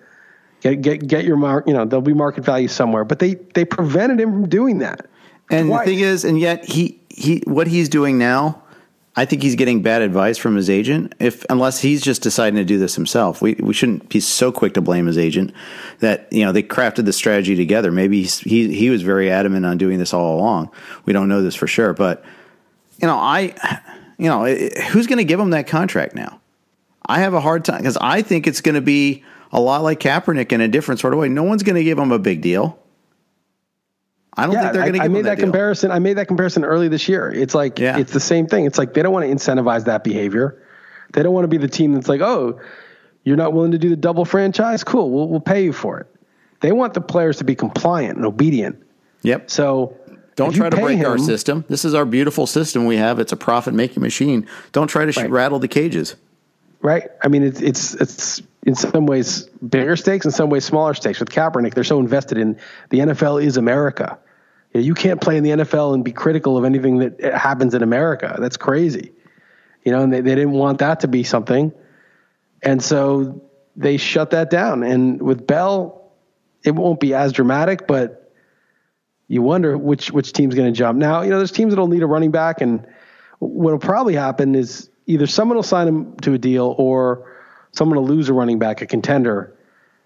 get 0.60 0.80
get 0.80 1.06
get 1.06 1.24
your 1.24 1.36
mark. 1.36 1.66
You 1.66 1.74
know, 1.74 1.84
there'll 1.84 2.02
be 2.02 2.14
market 2.14 2.44
value 2.44 2.68
somewhere. 2.68 3.04
But 3.04 3.18
they 3.18 3.34
they 3.54 3.64
prevented 3.64 4.20
him 4.20 4.30
from 4.32 4.48
doing 4.48 4.78
that. 4.78 5.06
And 5.50 5.68
Twice. 5.68 5.84
the 5.86 5.92
thing 5.92 6.00
is, 6.04 6.24
and 6.24 6.38
yet 6.38 6.64
he 6.64 7.00
he 7.08 7.42
what 7.46 7.66
he's 7.66 7.88
doing 7.88 8.16
now, 8.16 8.62
I 9.20 9.26
think 9.26 9.42
he's 9.42 9.54
getting 9.54 9.82
bad 9.82 10.00
advice 10.00 10.38
from 10.38 10.56
his 10.56 10.70
agent. 10.70 11.14
If 11.18 11.44
unless 11.50 11.78
he's 11.78 12.00
just 12.00 12.22
deciding 12.22 12.56
to 12.56 12.64
do 12.64 12.78
this 12.78 12.94
himself, 12.94 13.42
we 13.42 13.52
we 13.56 13.74
shouldn't 13.74 14.08
be 14.08 14.18
so 14.18 14.50
quick 14.50 14.72
to 14.74 14.80
blame 14.80 15.04
his 15.04 15.18
agent. 15.18 15.52
That 15.98 16.26
you 16.32 16.42
know 16.42 16.52
they 16.52 16.62
crafted 16.62 17.04
the 17.04 17.12
strategy 17.12 17.54
together. 17.54 17.92
Maybe 17.92 18.22
he 18.22 18.74
he 18.74 18.88
was 18.88 19.02
very 19.02 19.30
adamant 19.30 19.66
on 19.66 19.76
doing 19.76 19.98
this 19.98 20.14
all 20.14 20.38
along. 20.38 20.70
We 21.04 21.12
don't 21.12 21.28
know 21.28 21.42
this 21.42 21.54
for 21.54 21.66
sure, 21.66 21.92
but 21.92 22.24
you 22.96 23.06
know 23.06 23.18
I, 23.18 23.54
you 24.16 24.30
know 24.30 24.46
who's 24.46 25.06
going 25.06 25.18
to 25.18 25.24
give 25.24 25.38
him 25.38 25.50
that 25.50 25.66
contract 25.66 26.14
now? 26.14 26.40
I 27.04 27.18
have 27.18 27.34
a 27.34 27.42
hard 27.42 27.66
time 27.66 27.80
because 27.80 27.98
I 28.00 28.22
think 28.22 28.46
it's 28.46 28.62
going 28.62 28.76
to 28.76 28.80
be 28.80 29.22
a 29.52 29.60
lot 29.60 29.82
like 29.82 30.00
Kaepernick 30.00 30.50
in 30.50 30.62
a 30.62 30.68
different 30.68 30.98
sort 30.98 31.12
of 31.12 31.20
way. 31.20 31.28
No 31.28 31.42
one's 31.42 31.62
going 31.62 31.76
to 31.76 31.84
give 31.84 31.98
him 31.98 32.10
a 32.10 32.18
big 32.18 32.40
deal. 32.40 32.78
I 34.36 34.46
don't 34.46 34.54
think 34.54 34.72
they're 34.72 34.82
going 34.82 34.92
to 34.94 35.00
I 35.02 35.08
made 35.08 35.18
him 35.18 35.24
that, 35.24 35.36
that, 35.36 35.42
comparison. 35.42 35.90
I 35.90 35.98
made 35.98 36.14
that 36.14 36.26
comparison 36.28 36.64
early 36.64 36.88
this 36.88 37.08
year. 37.08 37.30
It's 37.30 37.54
like 37.54 37.78
Yeah. 37.78 37.98
it's 37.98 38.12
the 38.12 38.20
same 38.20 38.46
thing. 38.46 38.64
It's 38.64 38.78
like 38.78 38.94
they 38.94 39.02
don't 39.02 39.12
want 39.12 39.26
to 39.26 39.34
incentivize 39.34 39.84
that 39.86 40.04
behavior. 40.04 40.62
They 41.12 41.22
don't 41.22 41.34
want 41.34 41.44
to 41.44 41.48
be 41.48 41.56
the 41.58 41.68
team 41.68 41.92
that's 41.94 42.08
like, 42.08 42.20
oh, 42.20 42.60
you're 43.24 43.36
not 43.36 43.52
willing 43.52 43.72
to 43.72 43.78
do 43.78 43.88
the 43.90 43.96
double 43.96 44.24
franchise. 44.24 44.84
Cool, 44.84 45.10
we'll 45.10 45.28
we'll 45.28 45.40
pay 45.40 45.64
you 45.64 45.72
for 45.72 45.98
it. 46.00 46.06
They 46.60 46.72
want 46.72 46.94
the 46.94 47.00
players 47.00 47.38
to 47.38 47.44
be 47.44 47.54
compliant 47.54 48.16
and 48.16 48.24
obedient. 48.24 48.82
Yep. 49.22 49.50
So 49.50 49.96
Don't 50.36 50.54
try 50.54 50.70
to 50.70 50.76
break 50.76 51.04
our 51.04 51.18
system. 51.18 51.64
This 51.68 51.84
is 51.84 51.92
our 51.94 52.04
beautiful 52.04 52.46
system 52.46 52.86
we 52.86 52.96
have. 52.96 53.18
It's 53.18 53.32
a 53.32 53.36
profit 53.36 53.74
making 53.74 54.02
machine. 54.02 54.46
Don't 54.72 54.86
try 54.88 55.04
to 55.04 55.20
Right. 55.20 55.30
rattle 55.30 55.58
the 55.58 55.68
cages. 55.68 56.16
right? 56.82 57.10
I 57.22 57.28
mean, 57.28 57.42
it's 57.42 57.60
it's 57.60 57.94
it's 57.94 58.42
in 58.64 58.74
some 58.74 59.06
ways 59.06 59.44
bigger 59.66 59.96
stakes, 59.96 60.26
in 60.26 60.32
some 60.32 60.50
ways 60.50 60.64
smaller 60.64 60.94
stakes. 60.94 61.20
With 61.20 61.30
Kaepernick, 61.30 61.74
they're 61.74 61.84
so 61.84 61.98
invested 61.98 62.38
in 62.38 62.58
the 62.90 62.98
NFL 63.00 63.42
is 63.42 63.56
America. 63.56 64.18
You, 64.72 64.80
know, 64.80 64.86
you 64.86 64.94
can't 64.94 65.20
play 65.20 65.36
in 65.36 65.44
the 65.44 65.50
NFL 65.50 65.94
and 65.94 66.04
be 66.04 66.12
critical 66.12 66.56
of 66.56 66.64
anything 66.64 66.98
that 66.98 67.20
happens 67.34 67.74
in 67.74 67.82
America. 67.82 68.36
That's 68.38 68.56
crazy. 68.56 69.12
You 69.84 69.92
know, 69.92 70.02
and 70.02 70.12
they, 70.12 70.20
they 70.20 70.34
didn't 70.34 70.52
want 70.52 70.78
that 70.78 71.00
to 71.00 71.08
be 71.08 71.24
something, 71.24 71.72
and 72.62 72.82
so 72.82 73.42
they 73.76 73.96
shut 73.96 74.30
that 74.32 74.50
down. 74.50 74.82
And 74.82 75.22
with 75.22 75.46
Bell, 75.46 76.12
it 76.62 76.72
won't 76.72 77.00
be 77.00 77.14
as 77.14 77.32
dramatic, 77.32 77.86
but 77.86 78.30
you 79.26 79.40
wonder 79.40 79.78
which 79.78 80.10
which 80.10 80.32
team's 80.32 80.54
going 80.54 80.70
to 80.70 80.76
jump. 80.76 80.98
Now, 80.98 81.22
you 81.22 81.30
know, 81.30 81.38
there's 81.38 81.52
teams 81.52 81.70
that'll 81.70 81.88
need 81.88 82.02
a 82.02 82.06
running 82.06 82.30
back, 82.30 82.60
and 82.60 82.86
what'll 83.38 83.78
probably 83.78 84.14
happen 84.14 84.54
is 84.54 84.90
either 85.06 85.26
someone 85.26 85.56
will 85.56 85.62
sign 85.62 85.88
him 85.88 86.16
to 86.18 86.34
a 86.34 86.38
deal, 86.38 86.74
or 86.76 87.30
someone 87.72 87.96
will 87.98 88.06
lose 88.06 88.28
a 88.28 88.32
running 88.32 88.58
back, 88.58 88.82
a 88.82 88.86
contender, 88.86 89.52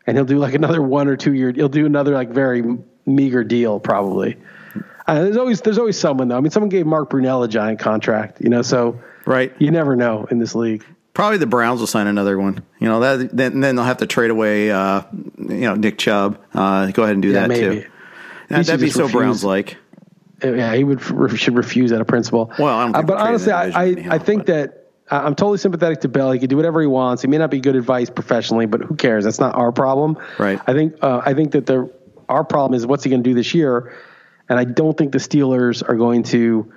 and 0.07 0.17
he'll 0.17 0.25
do 0.27 0.39
like 0.39 0.55
another 0.55 0.83
one 0.83 1.09
or 1.09 1.17
two 1.17 1.33
year. 1.35 1.53
He'll 1.53 1.69
do 1.69 1.87
another 1.87 2.13
like 2.15 2.31
very 2.31 2.63
meager 3.07 3.45
deal, 3.45 3.81
probably. 3.81 4.37
Uh, 5.07 5.23
there's 5.23 5.37
always 5.37 5.61
there's 5.61 5.79
always 5.79 5.99
someone 5.99 6.29
though. 6.29 6.37
I 6.37 6.41
mean, 6.41 6.51
someone 6.51 6.71
gave 6.71 6.87
Mark 6.87 7.11
Brunell 7.11 7.45
a 7.45 7.49
giant 7.49 7.79
contract, 7.79 8.41
you 8.41 8.49
know, 8.49 8.63
so 8.63 9.01
Right. 9.27 9.53
you 9.59 9.71
never 9.71 9.97
know 9.97 10.27
in 10.31 10.39
this 10.39 10.55
league. 10.55 10.85
Probably 11.15 11.39
the 11.39 11.47
Browns 11.47 11.79
will 11.81 11.87
sign 11.87 12.07
another 12.09 12.39
one. 12.39 12.63
You 12.81 12.89
know 12.89 13.01
that. 13.01 13.35
Then, 13.37 13.61
then 13.61 13.77
they'll 13.77 13.85
have 13.85 13.99
to 13.99 14.07
trade 14.07 14.31
away. 14.31 14.71
Uh, 14.71 15.03
you 15.39 15.61
know 15.61 15.75
Nick 15.75 15.97
Chubb. 15.99 16.39
Uh, 16.53 16.91
go 16.91 17.03
ahead 17.05 17.15
and 17.15 17.23
do 17.23 17.29
Yeah, 17.29 17.41
that 17.43 17.49
maybe. 17.49 17.83
too. 17.83 17.89
That, 18.49 18.67
that'd 18.67 18.81
be 18.81 18.91
so. 18.91 19.09
Browns 19.09 19.45
like. 19.45 19.77
Yeah, 20.43 20.75
he 20.75 20.83
would 20.85 21.01
should 21.39 21.57
refuse 21.57 21.93
out 21.93 22.01
of 22.01 22.07
principle. 22.07 22.53
Well, 22.59 22.77
I 22.77 22.85
don't 22.85 22.97
Uh, 22.97 23.03
but 23.03 23.17
honestly, 23.19 23.53
I 23.53 23.69
I, 23.71 23.87
anyhow, 23.91 24.11
I 24.13 24.19
think 24.19 24.47
but- 24.47 24.47
that 24.47 24.84
I'm 25.11 25.35
totally 25.35 25.59
sympathetic 25.59 26.01
to 26.01 26.09
Bell. 26.09 26.33
He 26.33 26.39
can 26.39 26.49
do 26.49 26.57
whatever 26.57 26.81
he 26.81 26.87
wants. 26.87 27.23
He 27.23 27.29
may 27.29 27.39
not 27.39 27.51
be 27.51 27.61
good 27.61 27.77
advice 27.77 28.09
professionally, 28.09 28.67
but 28.67 28.81
who 28.81 28.97
cares? 28.97 29.25
That's 29.25 29.39
not 29.39 29.55
our 29.55 29.71
problem. 29.71 30.19
Right. 30.39 30.59
I 30.67 30.73
think 30.73 30.97
uh, 31.03 31.21
I 31.25 31.35
think 31.35 31.53
that 31.53 31.67
the 31.67 31.93
our 32.29 32.45
problem 32.45 32.77
is 32.77 32.87
what's 32.87 33.05
he 33.05 33.11
going 33.11 33.23
to 33.23 33.29
do 33.29 33.35
this 33.35 33.55
year, 33.55 33.95
and 34.49 34.59
I 34.59 34.65
don't 34.65 34.97
think 34.97 35.13
the 35.13 35.19
Steelers 35.19 35.87
are 35.87 35.97
going 35.97 36.23
to 36.25 36.73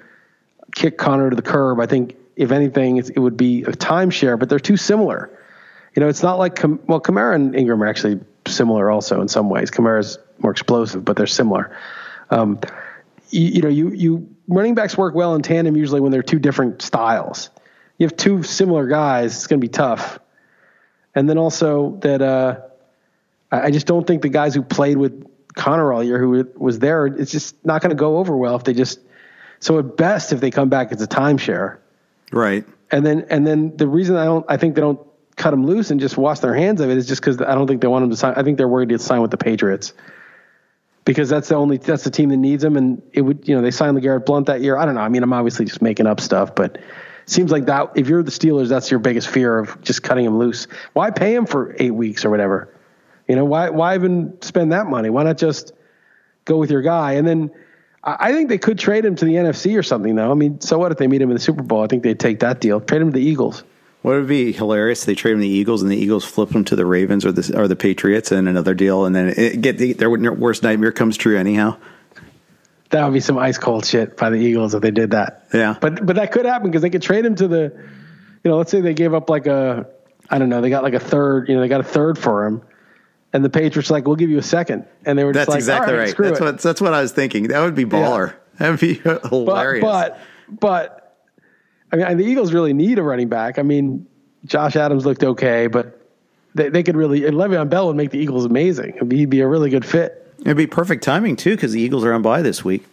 kick 0.75 0.97
Conner 0.97 1.29
to 1.29 1.35
the 1.35 1.41
curb. 1.41 1.79
I 1.79 1.85
think 1.85 2.17
if 2.35 2.51
anything, 2.51 2.97
it's, 2.97 3.09
it 3.09 3.19
would 3.19 3.37
be 3.37 3.63
a 3.63 3.71
timeshare, 3.71 4.37
but 4.37 4.49
they're 4.49 4.59
too 4.59 4.77
similar. 4.77 5.29
You 5.95 6.01
know, 6.01 6.09
it's 6.09 6.21
not 6.21 6.37
like 6.37 6.55
Cam- 6.55 6.79
well, 6.85 6.99
Kamara 6.99 7.33
and 7.33 7.55
Ingram 7.55 7.81
are 7.81 7.87
actually 7.87 8.19
similar 8.45 8.91
also 8.91 9.21
in 9.21 9.27
some 9.27 9.49
ways. 9.49 9.71
Kamara's 9.71 10.19
more 10.39 10.51
explosive, 10.51 11.03
but 11.03 11.15
they're 11.15 11.27
similar. 11.27 11.75
Um, 12.29 12.59
you, 13.29 13.47
you 13.47 13.61
know, 13.61 13.69
you 13.69 13.89
you 13.91 14.35
running 14.47 14.75
backs 14.75 14.97
work 14.97 15.15
well 15.15 15.33
in 15.33 15.41
tandem 15.41 15.75
usually 15.75 16.01
when 16.01 16.11
they're 16.11 16.23
two 16.23 16.39
different 16.39 16.81
styles. 16.81 17.49
You 17.97 18.05
have 18.05 18.15
two 18.15 18.43
similar 18.43 18.87
guys, 18.87 19.35
it's 19.35 19.47
going 19.47 19.59
to 19.59 19.65
be 19.65 19.71
tough. 19.71 20.19
And 21.15 21.27
then 21.27 21.37
also 21.37 21.97
that 22.01 22.21
uh, 22.21 22.59
I 23.51 23.71
just 23.71 23.87
don't 23.87 24.05
think 24.05 24.21
the 24.21 24.29
guys 24.29 24.53
who 24.53 24.61
played 24.61 24.97
with 24.97 25.25
Conner 25.55 25.91
all 25.91 26.03
year, 26.03 26.19
who 26.19 26.47
was 26.55 26.79
there, 26.79 27.07
it's 27.07 27.31
just 27.31 27.55
not 27.65 27.81
going 27.81 27.89
to 27.89 27.95
go 27.95 28.17
over 28.17 28.35
well 28.35 28.55
if 28.55 28.63
they 28.63 28.73
just. 28.73 28.99
So 29.59 29.79
at 29.79 29.97
best, 29.97 30.31
if 30.31 30.39
they 30.39 30.51
come 30.51 30.69
back, 30.69 30.91
it's 30.91 31.01
a 31.01 31.07
timeshare. 31.07 31.77
Right. 32.31 32.65
And 32.91 33.05
then 33.05 33.25
and 33.29 33.45
then 33.45 33.75
the 33.75 33.87
reason 33.87 34.15
I 34.15 34.25
don't 34.25 34.45
I 34.47 34.57
think 34.57 34.75
they 34.75 34.81
don't 34.81 34.99
cut 35.35 35.53
him 35.53 35.65
loose 35.65 35.91
and 35.91 35.99
just 35.99 36.17
wash 36.17 36.39
their 36.39 36.53
hands 36.53 36.81
of 36.81 36.89
it 36.89 36.97
is 36.97 37.07
just 37.07 37.21
because 37.21 37.41
I 37.41 37.55
don't 37.55 37.67
think 37.67 37.81
they 37.81 37.87
want 37.87 38.03
him 38.03 38.11
to 38.11 38.15
sign. 38.15 38.33
I 38.35 38.43
think 38.43 38.57
they're 38.57 38.67
worried 38.67 38.89
to 38.89 38.99
sign 38.99 39.21
with 39.21 39.31
the 39.31 39.37
Patriots 39.37 39.93
because 41.05 41.29
that's 41.29 41.49
the 41.49 41.55
only 41.55 41.77
that's 41.77 42.03
the 42.03 42.11
team 42.11 42.29
that 42.29 42.37
needs 42.37 42.63
him. 42.63 42.77
And 42.77 43.01
it 43.13 43.21
would 43.21 43.47
you 43.47 43.55
know 43.55 43.61
they 43.61 43.71
signed 43.71 43.97
LeGarrette 43.97 44.25
Blunt 44.25 44.47
that 44.47 44.61
year. 44.61 44.77
I 44.77 44.85
don't 44.85 44.95
know. 44.95 45.01
I 45.01 45.09
mean 45.09 45.23
I'm 45.23 45.33
obviously 45.33 45.65
just 45.65 45.81
making 45.81 46.05
up 46.05 46.21
stuff, 46.21 46.53
but 46.53 46.77
seems 47.27 47.51
like 47.51 47.65
that. 47.65 47.91
If 47.95 48.07
you're 48.07 48.23
the 48.23 48.31
Steelers, 48.31 48.69
that's 48.69 48.89
your 48.89 48.99
biggest 48.99 49.27
fear 49.27 49.59
of 49.59 49.79
just 49.81 50.01
cutting 50.01 50.25
him 50.25 50.39
loose. 50.39 50.67
Why 50.93 51.11
pay 51.11 51.35
him 51.35 51.45
for 51.45 51.75
eight 51.77 51.91
weeks 51.91 52.25
or 52.25 52.29
whatever? 52.29 52.73
You 53.27 53.35
know, 53.35 53.45
why 53.45 53.69
why 53.69 53.95
even 53.95 54.41
spend 54.41 54.71
that 54.71 54.87
money? 54.87 55.09
Why 55.09 55.23
not 55.23 55.37
just 55.37 55.73
go 56.45 56.57
with 56.57 56.71
your 56.71 56.81
guy? 56.81 57.13
And 57.13 57.27
then 57.27 57.51
I 58.03 58.31
think 58.31 58.47
they 58.47 58.57
could 58.57 58.79
trade 58.79 59.03
him 59.03 59.15
to 59.15 59.25
the 59.25 59.33
NFC 59.33 59.77
or 59.77 59.83
something, 59.83 60.15
though. 60.15 60.31
I 60.31 60.33
mean, 60.33 60.61
so 60.61 60.77
what 60.77 60.93
if 60.93 60.97
they 60.97 61.07
meet 61.07 61.21
him 61.21 61.29
in 61.29 61.35
the 61.35 61.41
Super 61.41 61.61
Bowl? 61.61 61.83
I 61.83 61.87
think 61.87 62.03
they'd 62.03 62.19
take 62.19 62.39
that 62.39 62.61
deal. 62.61 62.79
Trade 62.79 63.01
him 63.01 63.11
to 63.11 63.19
the 63.19 63.25
Eagles. 63.25 63.63
What 64.01 64.15
would 64.15 64.27
be 64.27 64.53
hilarious? 64.53 65.03
They 65.03 65.15
trade 65.15 65.33
him 65.33 65.41
the 65.41 65.47
Eagles, 65.49 65.81
and 65.81 65.91
the 65.91 65.97
Eagles 65.97 66.23
flip 66.23 66.51
him 66.51 66.63
to 66.65 66.75
the 66.77 66.85
Ravens 66.85 67.25
or 67.25 67.33
the 67.33 67.59
or 67.59 67.67
the 67.67 67.75
Patriots, 67.75 68.31
and 68.31 68.47
another 68.47 68.73
deal, 68.73 69.05
and 69.05 69.13
then 69.13 69.33
it 69.35 69.59
get 69.59 69.77
the, 69.77 69.91
their 69.93 70.09
worst 70.09 70.63
nightmare 70.63 70.93
comes 70.93 71.17
true 71.17 71.37
anyhow. 71.37 71.75
That 72.89 73.03
would 73.03 73.13
be 73.13 73.19
some 73.19 73.37
ice 73.37 73.57
cold 73.57 73.85
shit 73.85 74.15
by 74.15 74.29
the 74.29 74.37
Eagles 74.37 74.73
if 74.73 74.81
they 74.81 74.91
did 74.91 75.11
that. 75.11 75.47
Yeah, 75.53 75.77
but 75.79 76.05
but 76.05 76.15
that 76.15 76.31
could 76.31 76.45
happen 76.45 76.69
because 76.69 76.81
they 76.81 76.89
could 76.89 77.01
trade 77.01 77.25
him 77.25 77.35
to 77.35 77.47
the, 77.47 77.73
you 78.43 78.51
know, 78.51 78.57
let's 78.57 78.71
say 78.71 78.79
they 78.79 78.93
gave 78.93 79.13
up 79.13 79.29
like 79.29 79.45
a, 79.45 79.87
I 80.29 80.39
don't 80.39 80.49
know, 80.49 80.61
they 80.61 80.69
got 80.69 80.83
like 80.83 80.93
a 80.93 80.99
third, 80.99 81.49
you 81.49 81.55
know, 81.55 81.61
they 81.61 81.67
got 81.67 81.81
a 81.81 81.83
third 81.83 82.17
for 82.17 82.45
him, 82.45 82.61
and 83.33 83.43
the 83.43 83.49
Patriots 83.49 83.89
like, 83.89 84.05
we'll 84.05 84.15
give 84.15 84.29
you 84.29 84.37
a 84.37 84.43
second, 84.43 84.85
and 85.05 85.19
they 85.19 85.25
were 85.25 85.33
that's 85.33 85.49
like, 85.49 85.57
exactly 85.57 85.93
right. 85.93 86.15
That's 86.17 86.39
it. 86.39 86.43
what 86.43 86.59
that's 86.59 86.79
what 86.81 86.93
I 86.93 87.01
was 87.01 87.11
thinking. 87.11 87.49
That 87.49 87.61
would 87.61 87.75
be 87.75 87.85
baller. 87.85 88.31
Yeah. 88.31 88.37
That'd 88.57 88.79
be 88.79 88.93
hilarious. 89.29 89.83
But, 89.83 90.19
but 90.47 91.07
but 91.89 92.01
I 92.01 92.13
mean, 92.13 92.17
the 92.17 92.25
Eagles 92.25 92.53
really 92.53 92.73
need 92.73 92.99
a 92.99 93.03
running 93.03 93.29
back. 93.29 93.59
I 93.59 93.63
mean, 93.63 94.07
Josh 94.45 94.75
Adams 94.75 95.05
looked 95.05 95.23
okay, 95.23 95.67
but 95.67 96.01
they, 96.55 96.69
they 96.69 96.83
could 96.83 96.95
really 96.95 97.25
and 97.25 97.35
Le'Veon 97.35 97.69
Bell 97.69 97.87
would 97.87 97.95
make 97.95 98.11
the 98.11 98.19
Eagles 98.19 98.45
amazing. 98.45 98.97
He'd 99.11 99.29
be 99.29 99.41
a 99.41 99.47
really 99.47 99.69
good 99.69 99.85
fit. 99.85 100.26
It'd 100.41 100.57
be 100.57 100.67
perfect 100.67 101.03
timing 101.03 101.35
too 101.35 101.55
because 101.55 101.71
the 101.71 101.81
Eagles 101.81 102.05
are 102.05 102.13
on 102.13 102.21
bye 102.21 102.41
this 102.41 102.63
week. 102.63 102.85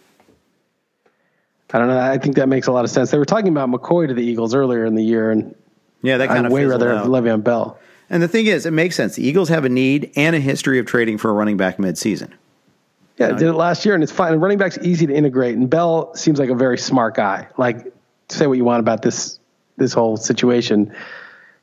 I 1.71 1.79
don't 1.79 1.87
know. 1.87 1.99
I 1.99 2.17
think 2.17 2.35
that 2.35 2.47
makes 2.47 2.67
a 2.67 2.71
lot 2.71 2.85
of 2.85 2.91
sense. 2.91 3.11
They 3.11 3.17
were 3.17 3.25
talking 3.25 3.49
about 3.49 3.69
McCoy 3.69 4.07
to 4.07 4.13
the 4.13 4.23
Eagles 4.23 4.55
earlier 4.55 4.85
in 4.85 4.95
the 4.95 5.03
year, 5.03 5.31
and 5.31 5.55
yeah, 6.01 6.17
that 6.17 6.27
kind 6.27 6.39
I'd 6.39 6.45
of 6.45 6.51
way 6.51 6.65
rather 6.65 6.91
out. 6.91 6.99
have 6.99 7.07
Le'Veon 7.07 7.43
Bell. 7.43 7.77
And 8.09 8.21
the 8.21 8.27
thing 8.27 8.45
is, 8.45 8.65
it 8.65 8.71
makes 8.71 8.95
sense. 8.95 9.15
The 9.15 9.27
Eagles 9.27 9.49
have 9.49 9.65
a 9.65 9.69
need 9.69 10.11
and 10.15 10.35
a 10.35 10.39
history 10.39 10.79
of 10.79 10.85
trading 10.85 11.17
for 11.17 11.29
a 11.29 11.33
running 11.33 11.57
back 11.57 11.77
midseason. 11.77 12.31
Yeah, 13.17 13.31
did 13.31 13.43
it 13.43 13.53
last 13.53 13.85
year, 13.85 13.95
and 13.95 14.03
it's 14.03 14.11
fine. 14.11 14.33
And 14.33 14.41
running 14.41 14.57
back's 14.57 14.77
easy 14.79 15.07
to 15.07 15.13
integrate, 15.13 15.55
and 15.55 15.69
Bell 15.69 16.13
seems 16.15 16.37
like 16.37 16.49
a 16.49 16.55
very 16.55 16.77
smart 16.77 17.15
guy. 17.15 17.47
Like, 17.57 17.93
say 18.29 18.45
what 18.47 18.57
you 18.57 18.65
want 18.65 18.81
about 18.81 19.01
this 19.01 19.39
this 19.77 19.93
whole 19.93 20.17
situation, 20.17 20.95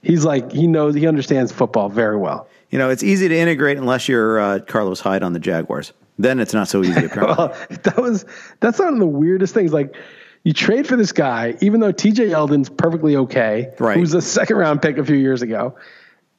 he's 0.03 0.25
like 0.25 0.51
he 0.53 0.67
knows 0.67 0.95
he 0.95 1.07
understands 1.07 1.53
football 1.53 1.89
very 1.89 2.17
well. 2.17 2.49
You 2.73 2.79
know, 2.79 2.89
it's 2.89 3.03
easy 3.03 3.29
to 3.29 3.37
integrate 3.37 3.77
unless 3.77 4.09
you're 4.09 4.41
uh, 4.41 4.59
Carlos 4.61 4.99
Hyde 4.99 5.23
on 5.23 5.35
the 5.35 5.39
Jaguars. 5.39 5.93
Then 6.19 6.41
it's 6.41 6.55
not 6.55 6.69
so 6.69 6.83
easy. 6.83 7.07
well, 7.17 7.55
that 7.69 7.99
was 7.99 8.25
that's 8.61 8.79
one 8.79 8.95
of 8.95 8.99
the 8.99 9.07
weirdest 9.07 9.53
things. 9.53 9.75
Like, 9.75 9.95
you 10.43 10.55
trade 10.55 10.87
for 10.87 10.97
this 10.97 11.13
guy, 11.13 11.55
even 11.61 11.81
though 11.81 11.93
T.J. 11.93 12.31
Yeldon's 12.31 12.71
perfectly 12.71 13.15
okay, 13.17 13.73
right. 13.79 13.97
who's 13.97 14.15
a 14.15 14.23
second 14.23 14.57
round 14.57 14.81
pick 14.81 14.97
a 14.97 15.05
few 15.05 15.17
years 15.17 15.43
ago, 15.43 15.77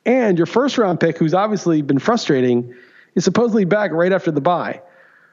and 0.05 0.38
your 0.38 0.47
first 0.47 0.79
round 0.79 0.99
pick, 0.99 1.19
who's 1.19 1.36
obviously 1.36 1.84
been 1.84 1.99
frustrating, 1.99 2.73
is 3.13 3.23
supposedly 3.23 3.65
back 3.65 3.91
right 3.91 4.11
after 4.11 4.31
the 4.31 4.41
bye. 4.41 4.81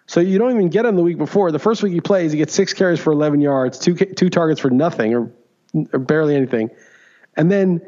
So 0.07 0.21
you 0.21 0.39
don't 0.39 0.51
even 0.51 0.69
get 0.69 0.85
him 0.85 0.97
the 0.97 1.03
week 1.03 1.19
before. 1.19 1.51
The 1.51 1.59
first 1.59 1.83
week 1.83 1.95
he 1.95 2.03
plays, 2.03 2.33
he 2.33 2.39
gets 2.39 2.53
six 2.53 2.75
carries 2.75 3.01
for 3.01 3.13
11 3.13 3.41
yards, 3.41 3.79
two 3.79 3.95
two 3.95 4.29
targets 4.29 4.61
for 4.61 4.69
nothing 4.69 5.15
or, 5.15 5.33
or 5.95 5.99
barely 5.99 6.37
anything, 6.37 6.69
and 7.39 7.51
then 7.51 7.81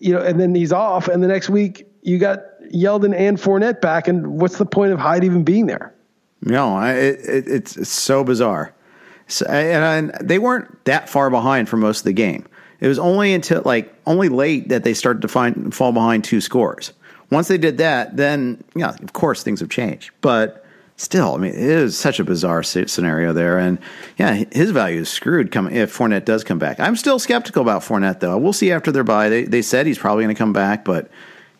you 0.00 0.14
know, 0.14 0.20
and 0.20 0.40
then 0.40 0.56
he's 0.56 0.72
off. 0.72 1.06
And 1.06 1.22
the 1.22 1.28
next 1.28 1.48
week 1.48 1.86
you 2.02 2.18
got 2.18 2.40
Yeldon 2.72 3.14
and 3.14 3.38
Fournette 3.38 3.80
back, 3.80 4.08
and 4.08 4.40
what's 4.40 4.58
the 4.58 4.66
point 4.66 4.92
of 4.92 4.98
Hyde 4.98 5.24
even 5.24 5.44
being 5.44 5.66
there? 5.66 5.94
No, 6.42 6.74
I, 6.74 6.92
it, 6.92 7.20
it's, 7.26 7.76
it's 7.76 7.90
so 7.90 8.24
bizarre. 8.24 8.74
So, 9.26 9.46
and, 9.46 10.12
and 10.12 10.28
they 10.28 10.38
weren't 10.38 10.84
that 10.86 11.08
far 11.08 11.30
behind 11.30 11.68
for 11.68 11.76
most 11.76 12.00
of 12.00 12.04
the 12.04 12.12
game. 12.12 12.46
It 12.80 12.88
was 12.88 12.98
only 12.98 13.34
until 13.34 13.62
like 13.64 13.94
only 14.06 14.28
late 14.28 14.70
that 14.70 14.84
they 14.84 14.94
started 14.94 15.22
to 15.22 15.28
find 15.28 15.74
fall 15.74 15.92
behind 15.92 16.24
two 16.24 16.40
scores. 16.40 16.92
Once 17.30 17.48
they 17.48 17.58
did 17.58 17.78
that, 17.78 18.16
then 18.16 18.64
yeah, 18.74 18.96
of 19.02 19.12
course 19.12 19.42
things 19.42 19.60
have 19.60 19.68
changed. 19.68 20.10
But 20.22 20.64
still, 20.96 21.34
I 21.34 21.38
mean, 21.38 21.52
it 21.52 21.58
is 21.58 21.96
such 21.96 22.18
a 22.18 22.24
bizarre 22.24 22.62
scenario 22.62 23.32
there. 23.32 23.58
And 23.58 23.78
yeah, 24.18 24.44
his 24.50 24.70
value 24.70 25.02
is 25.02 25.10
screwed 25.10 25.52
coming 25.52 25.76
if 25.76 25.96
Fournette 25.96 26.24
does 26.24 26.42
come 26.42 26.58
back. 26.58 26.80
I'm 26.80 26.96
still 26.96 27.18
skeptical 27.18 27.62
about 27.62 27.82
Fournette 27.82 28.20
though. 28.20 28.38
We'll 28.38 28.54
see 28.54 28.72
after 28.72 28.90
their 28.90 29.04
bye. 29.04 29.28
They 29.28 29.44
they 29.44 29.62
said 29.62 29.86
he's 29.86 29.98
probably 29.98 30.24
going 30.24 30.34
to 30.34 30.38
come 30.38 30.54
back, 30.54 30.84
but 30.84 31.10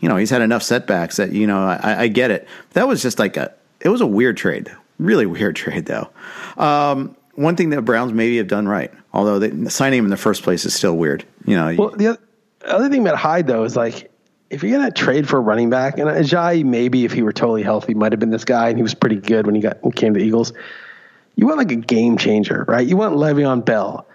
you 0.01 0.09
know 0.09 0.17
he's 0.17 0.31
had 0.31 0.43
enough 0.43 0.63
setbacks 0.63 1.17
that 1.17 1.33
you 1.33 1.47
know 1.47 1.59
I, 1.59 2.03
I, 2.03 2.09
get 2.09 2.31
it. 2.31 2.49
That 2.73 2.89
was 2.89 3.03
just 3.03 3.19
like 3.19 3.37
a 3.37 3.53
it 3.81 3.89
was 3.89 4.01
a 4.01 4.07
weird 4.07 4.37
trade, 4.37 4.71
really 4.99 5.27
weird 5.27 5.57
trade 5.57 5.87
though. 5.87 6.11
Um, 6.57 7.17
one 7.35 7.57
thing 7.57 7.71
that 7.71 7.83
Browns 7.83 8.13
maybe 8.13 8.37
have 8.39 8.49
done 8.49 8.67
right, 8.67 8.93
although 9.13 9.39
they, 9.39 9.69
signing 9.69 9.99
him 10.01 10.05
in 10.07 10.11
the 10.11 10.17
first 10.17 10.43
place 10.43 10.65
is 10.65 10.75
still 10.75 10.97
weird. 10.97 11.25
You 11.47 11.57
know. 11.57 11.75
Well, 11.79 11.91
the 11.91 12.19
other 12.65 12.89
thing 12.89 13.03
about 13.03 13.17
Hyde 13.17 13.47
though 13.47 13.65
is 13.65 13.77
like 13.77 14.11
if 14.51 14.63
you're 14.63 14.77
gonna 14.77 14.91
trade 14.91 15.29
for 15.29 15.39
a 15.39 15.41
running 15.41 15.71
back, 15.71 15.99
and 15.99 16.09
Ajayi 16.09 16.65
maybe 16.65 17.05
if 17.05 17.13
he 17.13 17.23
were 17.23 17.33
totally 17.33 17.63
healthy 17.63 17.95
might 17.95 18.13
have 18.13 18.19
been 18.19 18.31
this 18.31 18.45
guy, 18.45 18.69
and 18.69 18.77
he 18.77 18.83
was 18.83 18.95
pretty 18.95 19.17
good 19.17 19.47
when 19.47 19.55
he 19.55 19.61
got 19.61 19.83
when 19.83 19.93
he 19.93 19.97
came 19.97 20.15
to 20.15 20.21
the 20.21 20.27
Eagles. 20.27 20.53
You 21.37 21.47
want 21.47 21.59
like 21.59 21.73
a 21.73 21.77
game 21.77 22.19
changer, 22.19 22.65
right? 22.69 22.87
You 22.87 22.97
want 22.97 23.15
Le'Veon 23.15 23.65
Bell, 23.65 24.07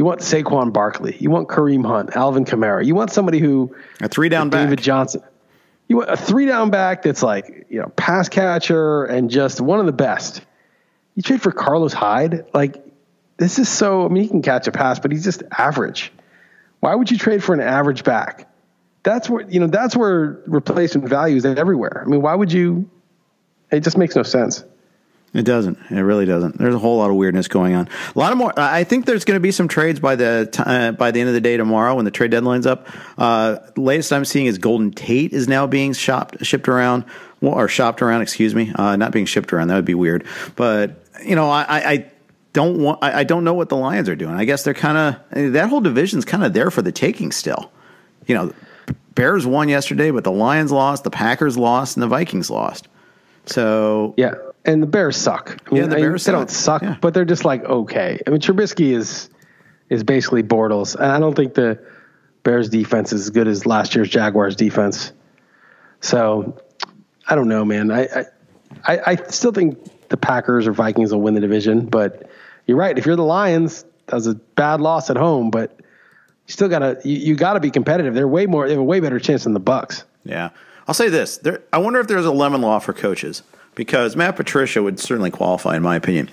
you 0.00 0.06
want 0.06 0.20
Saquon 0.20 0.72
Barkley, 0.72 1.14
you 1.20 1.28
want 1.28 1.48
Kareem 1.48 1.84
Hunt, 1.84 2.16
Alvin 2.16 2.46
Kamara, 2.46 2.82
you 2.82 2.94
want 2.94 3.10
somebody 3.10 3.38
who 3.38 3.76
a 4.00 4.08
three 4.08 4.30
down 4.30 4.48
back, 4.48 4.64
David 4.64 4.80
Johnson. 4.80 5.22
You 5.88 5.98
want 5.98 6.08
a 6.08 6.16
three 6.16 6.46
down 6.46 6.70
back 6.70 7.02
that's 7.02 7.22
like 7.22 7.66
you 7.68 7.80
know 7.80 7.88
pass 7.88 8.30
catcher 8.30 9.04
and 9.04 9.28
just 9.28 9.60
one 9.60 9.78
of 9.78 9.84
the 9.84 9.92
best. 9.92 10.40
You 11.16 11.22
trade 11.22 11.42
for 11.42 11.52
Carlos 11.52 11.92
Hyde, 11.92 12.46
like 12.54 12.82
this 13.36 13.58
is 13.58 13.68
so. 13.68 14.06
I 14.06 14.08
mean, 14.08 14.22
he 14.22 14.30
can 14.30 14.40
catch 14.40 14.66
a 14.68 14.72
pass, 14.72 14.98
but 14.98 15.12
he's 15.12 15.22
just 15.22 15.42
average. 15.50 16.10
Why 16.78 16.94
would 16.94 17.10
you 17.10 17.18
trade 17.18 17.44
for 17.44 17.52
an 17.52 17.60
average 17.60 18.02
back? 18.02 18.50
that's 19.02 19.28
where 19.28 19.48
you 19.50 19.60
know 19.60 19.66
that's 19.66 19.94
where 19.94 20.40
replacement 20.46 21.10
value 21.10 21.36
is 21.36 21.44
everywhere. 21.44 22.02
I 22.06 22.08
mean, 22.08 22.22
why 22.22 22.34
would 22.34 22.50
you? 22.50 22.88
It 23.70 23.80
just 23.80 23.98
makes 23.98 24.16
no 24.16 24.22
sense. 24.22 24.64
It 25.32 25.44
doesn't. 25.44 25.78
It 25.90 26.00
really 26.00 26.26
doesn't. 26.26 26.58
There's 26.58 26.74
a 26.74 26.78
whole 26.78 26.98
lot 26.98 27.10
of 27.10 27.16
weirdness 27.16 27.46
going 27.46 27.74
on. 27.74 27.88
A 28.16 28.18
lot 28.18 28.32
of 28.32 28.38
more. 28.38 28.52
I 28.56 28.82
think 28.82 29.06
there's 29.06 29.24
going 29.24 29.36
to 29.36 29.40
be 29.40 29.52
some 29.52 29.68
trades 29.68 30.00
by 30.00 30.16
the 30.16 30.48
t- 30.50 30.62
uh, 30.66 30.90
by 30.92 31.12
the 31.12 31.20
end 31.20 31.28
of 31.28 31.34
the 31.34 31.40
day 31.40 31.56
tomorrow 31.56 31.94
when 31.94 32.04
the 32.04 32.10
trade 32.10 32.32
deadline's 32.32 32.66
up. 32.66 32.88
Uh, 33.16 33.58
latest 33.76 34.12
I'm 34.12 34.24
seeing 34.24 34.46
is 34.46 34.58
Golden 34.58 34.90
Tate 34.90 35.32
is 35.32 35.46
now 35.46 35.68
being 35.68 35.92
shopped, 35.92 36.44
shipped 36.44 36.66
around, 36.66 37.04
or 37.42 37.68
shopped 37.68 38.02
around. 38.02 38.22
Excuse 38.22 38.56
me, 38.56 38.72
uh, 38.74 38.96
not 38.96 39.12
being 39.12 39.24
shipped 39.24 39.52
around. 39.52 39.68
That 39.68 39.76
would 39.76 39.84
be 39.84 39.94
weird. 39.94 40.26
But 40.56 41.00
you 41.24 41.36
know, 41.36 41.48
I, 41.48 41.64
I 41.68 42.10
don't 42.52 42.78
want. 42.78 42.98
I, 43.00 43.20
I 43.20 43.24
don't 43.24 43.44
know 43.44 43.54
what 43.54 43.68
the 43.68 43.76
Lions 43.76 44.08
are 44.08 44.16
doing. 44.16 44.34
I 44.34 44.44
guess 44.44 44.64
they're 44.64 44.74
kind 44.74 45.16
of 45.30 45.52
that 45.52 45.68
whole 45.68 45.80
division's 45.80 46.24
kind 46.24 46.42
of 46.42 46.54
there 46.54 46.72
for 46.72 46.82
the 46.82 46.90
taking 46.90 47.30
still. 47.30 47.70
You 48.26 48.34
know, 48.34 48.52
Bears 49.14 49.46
won 49.46 49.68
yesterday, 49.68 50.10
but 50.10 50.24
the 50.24 50.32
Lions 50.32 50.72
lost, 50.72 51.04
the 51.04 51.10
Packers 51.10 51.56
lost, 51.56 51.96
and 51.96 52.02
the 52.02 52.08
Vikings 52.08 52.50
lost. 52.50 52.88
So 53.46 54.14
yeah, 54.16 54.34
and 54.64 54.82
the 54.82 54.86
Bears 54.86 55.16
suck. 55.16 55.56
I 55.66 55.74
mean, 55.74 55.82
yeah, 55.82 55.88
the 55.88 55.96
Bears 55.96 56.24
they, 56.24 56.32
they 56.32 56.38
don't 56.38 56.50
suck, 56.50 56.82
yeah. 56.82 56.96
but 57.00 57.14
they're 57.14 57.24
just 57.24 57.44
like 57.44 57.64
okay. 57.64 58.20
I 58.26 58.30
mean, 58.30 58.40
Trubisky 58.40 58.92
is 58.92 59.30
is 59.88 60.04
basically 60.04 60.42
Bortles, 60.42 60.94
and 60.94 61.06
I 61.06 61.18
don't 61.18 61.34
think 61.34 61.54
the 61.54 61.82
Bears 62.42 62.68
defense 62.68 63.12
is 63.12 63.22
as 63.22 63.30
good 63.30 63.48
as 63.48 63.66
last 63.66 63.94
year's 63.94 64.08
Jaguars 64.08 64.56
defense. 64.56 65.12
So 66.00 66.58
I 67.26 67.34
don't 67.34 67.48
know, 67.48 67.64
man. 67.64 67.90
I 67.90 68.26
I, 68.86 69.00
I 69.06 69.16
still 69.28 69.52
think 69.52 70.08
the 70.08 70.16
Packers 70.16 70.66
or 70.66 70.72
Vikings 70.72 71.12
will 71.12 71.20
win 71.20 71.34
the 71.34 71.40
division, 71.40 71.86
but 71.86 72.30
you're 72.66 72.76
right. 72.76 72.96
If 72.96 73.06
you're 73.06 73.16
the 73.16 73.24
Lions, 73.24 73.84
that 74.06 74.14
was 74.14 74.26
a 74.26 74.34
bad 74.34 74.80
loss 74.80 75.10
at 75.10 75.16
home, 75.16 75.50
but 75.50 75.76
you 75.78 76.52
still 76.52 76.68
gotta 76.68 77.00
you, 77.04 77.16
you 77.16 77.34
gotta 77.34 77.60
be 77.60 77.70
competitive. 77.70 78.14
They're 78.14 78.28
way 78.28 78.46
more 78.46 78.66
they 78.66 78.74
have 78.74 78.80
a 78.80 78.84
way 78.84 79.00
better 79.00 79.18
chance 79.18 79.44
than 79.44 79.54
the 79.54 79.60
Bucs. 79.60 80.04
Yeah. 80.24 80.50
I'll 80.86 80.94
say 80.94 81.08
this. 81.08 81.38
There, 81.38 81.62
I 81.72 81.78
wonder 81.78 82.00
if 82.00 82.08
there's 82.08 82.26
a 82.26 82.32
lemon 82.32 82.62
law 82.62 82.80
for 82.80 82.92
coaches 82.92 83.42
because 83.80 84.14
Matt 84.14 84.36
Patricia 84.36 84.82
would 84.82 85.00
certainly 85.00 85.30
qualify, 85.30 85.74
in 85.74 85.82
my 85.82 85.96
opinion. 85.96 86.28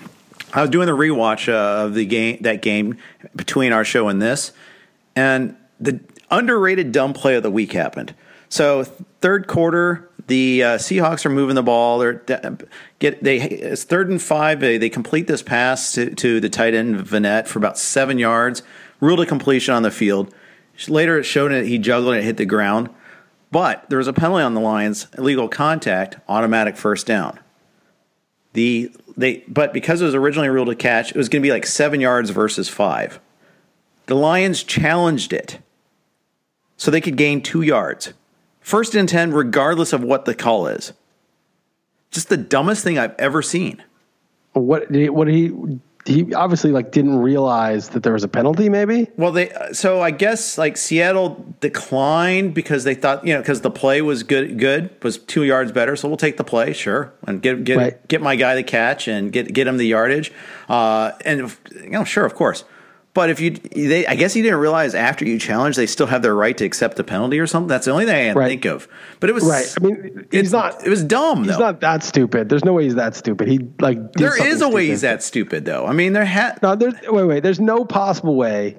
I 0.52 0.60
was 0.60 0.68
doing 0.68 0.84
the 0.84 0.92
rewatch 0.92 1.50
uh, 1.50 1.86
of 1.86 1.94
the 1.94 2.04
game, 2.04 2.42
that 2.42 2.60
game 2.60 2.98
between 3.34 3.72
our 3.72 3.86
show 3.86 4.08
and 4.08 4.20
this, 4.20 4.52
and 5.16 5.56
the 5.80 5.98
underrated 6.30 6.92
dumb 6.92 7.14
play 7.14 7.36
of 7.36 7.42
the 7.42 7.50
week 7.50 7.72
happened. 7.72 8.14
So 8.50 8.84
third 8.84 9.46
quarter, 9.46 10.10
the 10.26 10.62
uh, 10.62 10.68
Seahawks 10.76 11.24
are 11.24 11.30
moving 11.30 11.54
the 11.54 11.62
ball. 11.62 11.98
They're 12.00 12.22
get 12.98 13.24
they 13.24 13.40
it's 13.40 13.84
third 13.84 14.10
and 14.10 14.20
five. 14.20 14.60
They, 14.60 14.76
they 14.76 14.90
complete 14.90 15.26
this 15.26 15.40
pass 15.40 15.94
to, 15.94 16.14
to 16.16 16.40
the 16.40 16.50
tight 16.50 16.74
end 16.74 16.96
Vannett 16.96 17.46
for 17.46 17.58
about 17.58 17.78
seven 17.78 18.18
yards 18.18 18.62
ruled 19.00 19.20
a 19.20 19.26
completion 19.26 19.72
on 19.72 19.82
the 19.82 19.90
field. 19.90 20.34
Later, 20.86 21.18
it 21.18 21.24
showed 21.24 21.50
that 21.52 21.64
he 21.64 21.78
juggled 21.78 22.12
and 22.12 22.22
it 22.22 22.26
hit 22.26 22.36
the 22.36 22.44
ground, 22.44 22.90
but 23.50 23.88
there 23.88 23.98
was 23.98 24.08
a 24.08 24.12
penalty 24.12 24.42
on 24.42 24.54
the 24.54 24.60
Lions, 24.60 25.06
illegal 25.16 25.48
contact, 25.48 26.16
automatic 26.28 26.76
first 26.76 27.06
down. 27.06 27.38
The 28.52 28.92
they 29.16 29.44
but 29.48 29.72
because 29.72 30.00
it 30.00 30.04
was 30.04 30.14
originally 30.14 30.48
ruled 30.48 30.68
a 30.68 30.74
catch, 30.74 31.10
it 31.10 31.16
was 31.16 31.28
going 31.28 31.42
to 31.42 31.46
be 31.46 31.52
like 31.52 31.66
seven 31.66 32.00
yards 32.00 32.30
versus 32.30 32.68
five. 32.68 33.20
The 34.06 34.14
Lions 34.14 34.62
challenged 34.62 35.32
it, 35.32 35.58
so 36.76 36.90
they 36.90 37.00
could 37.00 37.16
gain 37.16 37.42
two 37.42 37.62
yards, 37.62 38.14
first 38.60 38.94
and 38.94 39.08
ten, 39.08 39.32
regardless 39.32 39.92
of 39.92 40.02
what 40.02 40.24
the 40.24 40.34
call 40.34 40.66
is. 40.66 40.92
Just 42.10 42.28
the 42.30 42.36
dumbest 42.36 42.82
thing 42.82 42.98
I've 42.98 43.14
ever 43.18 43.42
seen. 43.42 43.82
What 44.52 44.90
what 44.90 45.26
did 45.26 45.34
he 45.34 45.78
he 46.08 46.34
obviously 46.34 46.72
like 46.72 46.90
didn't 46.90 47.18
realize 47.18 47.90
that 47.90 48.02
there 48.02 48.12
was 48.12 48.24
a 48.24 48.28
penalty. 48.28 48.68
Maybe. 48.68 49.08
Well, 49.16 49.32
they 49.32 49.52
so 49.72 50.00
I 50.00 50.10
guess 50.10 50.58
like 50.58 50.76
Seattle 50.76 51.54
declined 51.60 52.54
because 52.54 52.84
they 52.84 52.94
thought 52.94 53.24
you 53.26 53.34
know 53.34 53.40
because 53.40 53.60
the 53.60 53.70
play 53.70 54.02
was 54.02 54.22
good, 54.22 54.58
good 54.58 54.90
was 55.02 55.18
two 55.18 55.44
yards 55.44 55.70
better. 55.72 55.94
So 55.96 56.08
we'll 56.08 56.16
take 56.16 56.36
the 56.36 56.44
play, 56.44 56.72
sure, 56.72 57.12
and 57.26 57.40
get 57.42 57.62
get 57.64 57.76
Right. 57.76 58.08
get 58.08 58.20
my 58.22 58.36
guy 58.36 58.54
the 58.54 58.62
catch 58.64 59.06
and 59.08 59.30
get 59.32 59.52
get 59.52 59.66
him 59.66 59.76
the 59.76 59.86
yardage, 59.86 60.32
uh, 60.68 61.12
and 61.24 61.56
you 61.74 61.90
know 61.90 62.04
sure 62.04 62.24
of 62.24 62.34
course. 62.34 62.64
But 63.18 63.30
if 63.30 63.40
you, 63.40 63.50
they, 63.50 64.06
I 64.06 64.14
guess 64.14 64.36
you 64.36 64.44
didn't 64.44 64.60
realize 64.60 64.94
after 64.94 65.24
you 65.24 65.40
challenge, 65.40 65.74
they 65.74 65.86
still 65.88 66.06
have 66.06 66.22
their 66.22 66.36
right 66.36 66.56
to 66.56 66.64
accept 66.64 66.96
the 66.96 67.02
penalty 67.02 67.40
or 67.40 67.48
something. 67.48 67.66
That's 67.66 67.86
the 67.86 67.90
only 67.90 68.04
thing 68.04 68.14
I 68.14 68.28
can 68.28 68.38
Right. 68.38 68.46
think 68.48 68.64
of. 68.64 68.86
But 69.18 69.28
it 69.28 69.32
was 69.32 69.42
Right. 69.42 69.74
I 69.76 69.84
mean, 69.84 70.26
he's 70.30 70.40
it's 70.42 70.52
not- 70.52 70.86
It 70.86 70.88
was 70.88 71.02
dumb. 71.02 71.42
He's 71.42 71.54
though. 71.54 71.64
not 71.64 71.80
that 71.80 72.04
stupid. 72.04 72.48
There's 72.48 72.64
no 72.64 72.74
way 72.74 72.84
he's 72.84 72.94
that 72.94 73.16
stupid. 73.16 73.48
He 73.48 73.58
like 73.80 74.12
There 74.12 74.40
is 74.40 74.62
a 74.62 74.68
way 74.68 74.86
he's 74.86 75.00
that 75.00 75.24
stupid, 75.24 75.64
though. 75.64 75.84
I 75.84 75.94
mean, 75.94 76.12
there 76.12 76.24
had. 76.24 76.62
No, 76.62 76.76
there's 76.76 76.94
wait, 77.08 77.24
wait. 77.24 77.42
There's 77.42 77.58
no 77.58 77.84
possible 77.84 78.36
way 78.36 78.78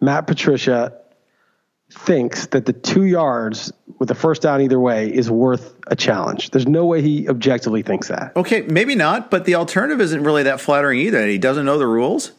Matt 0.00 0.28
Patricia 0.28 0.92
thinks 1.92 2.46
that 2.46 2.66
the 2.66 2.72
two 2.72 3.02
yards 3.04 3.72
with 3.98 4.08
the 4.08 4.14
first 4.14 4.42
down 4.42 4.60
either 4.60 4.78
way 4.78 5.12
is 5.12 5.28
worth 5.28 5.74
a 5.88 5.96
challenge. 5.96 6.50
There's 6.52 6.68
no 6.68 6.86
way 6.86 7.02
he 7.02 7.28
objectively 7.28 7.82
thinks 7.82 8.06
that. 8.06 8.30
Okay, 8.36 8.62
maybe 8.62 8.94
not, 8.94 9.28
but 9.28 9.44
the 9.44 9.56
alternative 9.56 10.00
isn't 10.00 10.22
really 10.22 10.44
that 10.44 10.60
flattering 10.60 11.00
either. 11.00 11.26
He 11.26 11.36
doesn't 11.36 11.66
know 11.66 11.78
the 11.78 11.88
rules. 11.88 12.30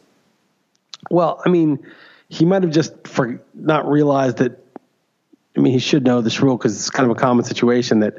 Well, 1.10 1.42
I 1.44 1.48
mean, 1.48 1.86
he 2.28 2.44
might 2.44 2.62
have 2.62 2.72
just 2.72 3.06
for 3.06 3.40
not 3.54 3.88
realized 3.90 4.38
that. 4.38 4.58
I 5.54 5.60
mean, 5.60 5.74
he 5.74 5.80
should 5.80 6.04
know 6.04 6.22
this 6.22 6.40
rule 6.40 6.56
because 6.56 6.76
it's 6.76 6.88
kind 6.88 7.10
of 7.10 7.14
a 7.14 7.20
common 7.20 7.44
situation 7.44 8.00
that 8.00 8.14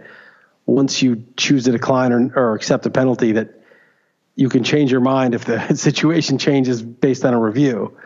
once 0.67 1.01
you 1.01 1.25
choose 1.35 1.63
to 1.63 1.71
decline 1.71 2.11
or, 2.11 2.31
or 2.35 2.53
accept 2.53 2.85
a 2.85 2.91
penalty, 2.91 3.33
that 3.33 3.59
you 4.35 4.49
can 4.49 4.63
change 4.63 4.91
your 4.91 5.01
mind 5.01 5.33
if 5.33 5.45
the 5.45 5.75
situation 5.75 6.37
changes 6.37 6.81
based 6.81 7.25
on 7.25 7.33
a 7.33 7.39
review. 7.39 7.97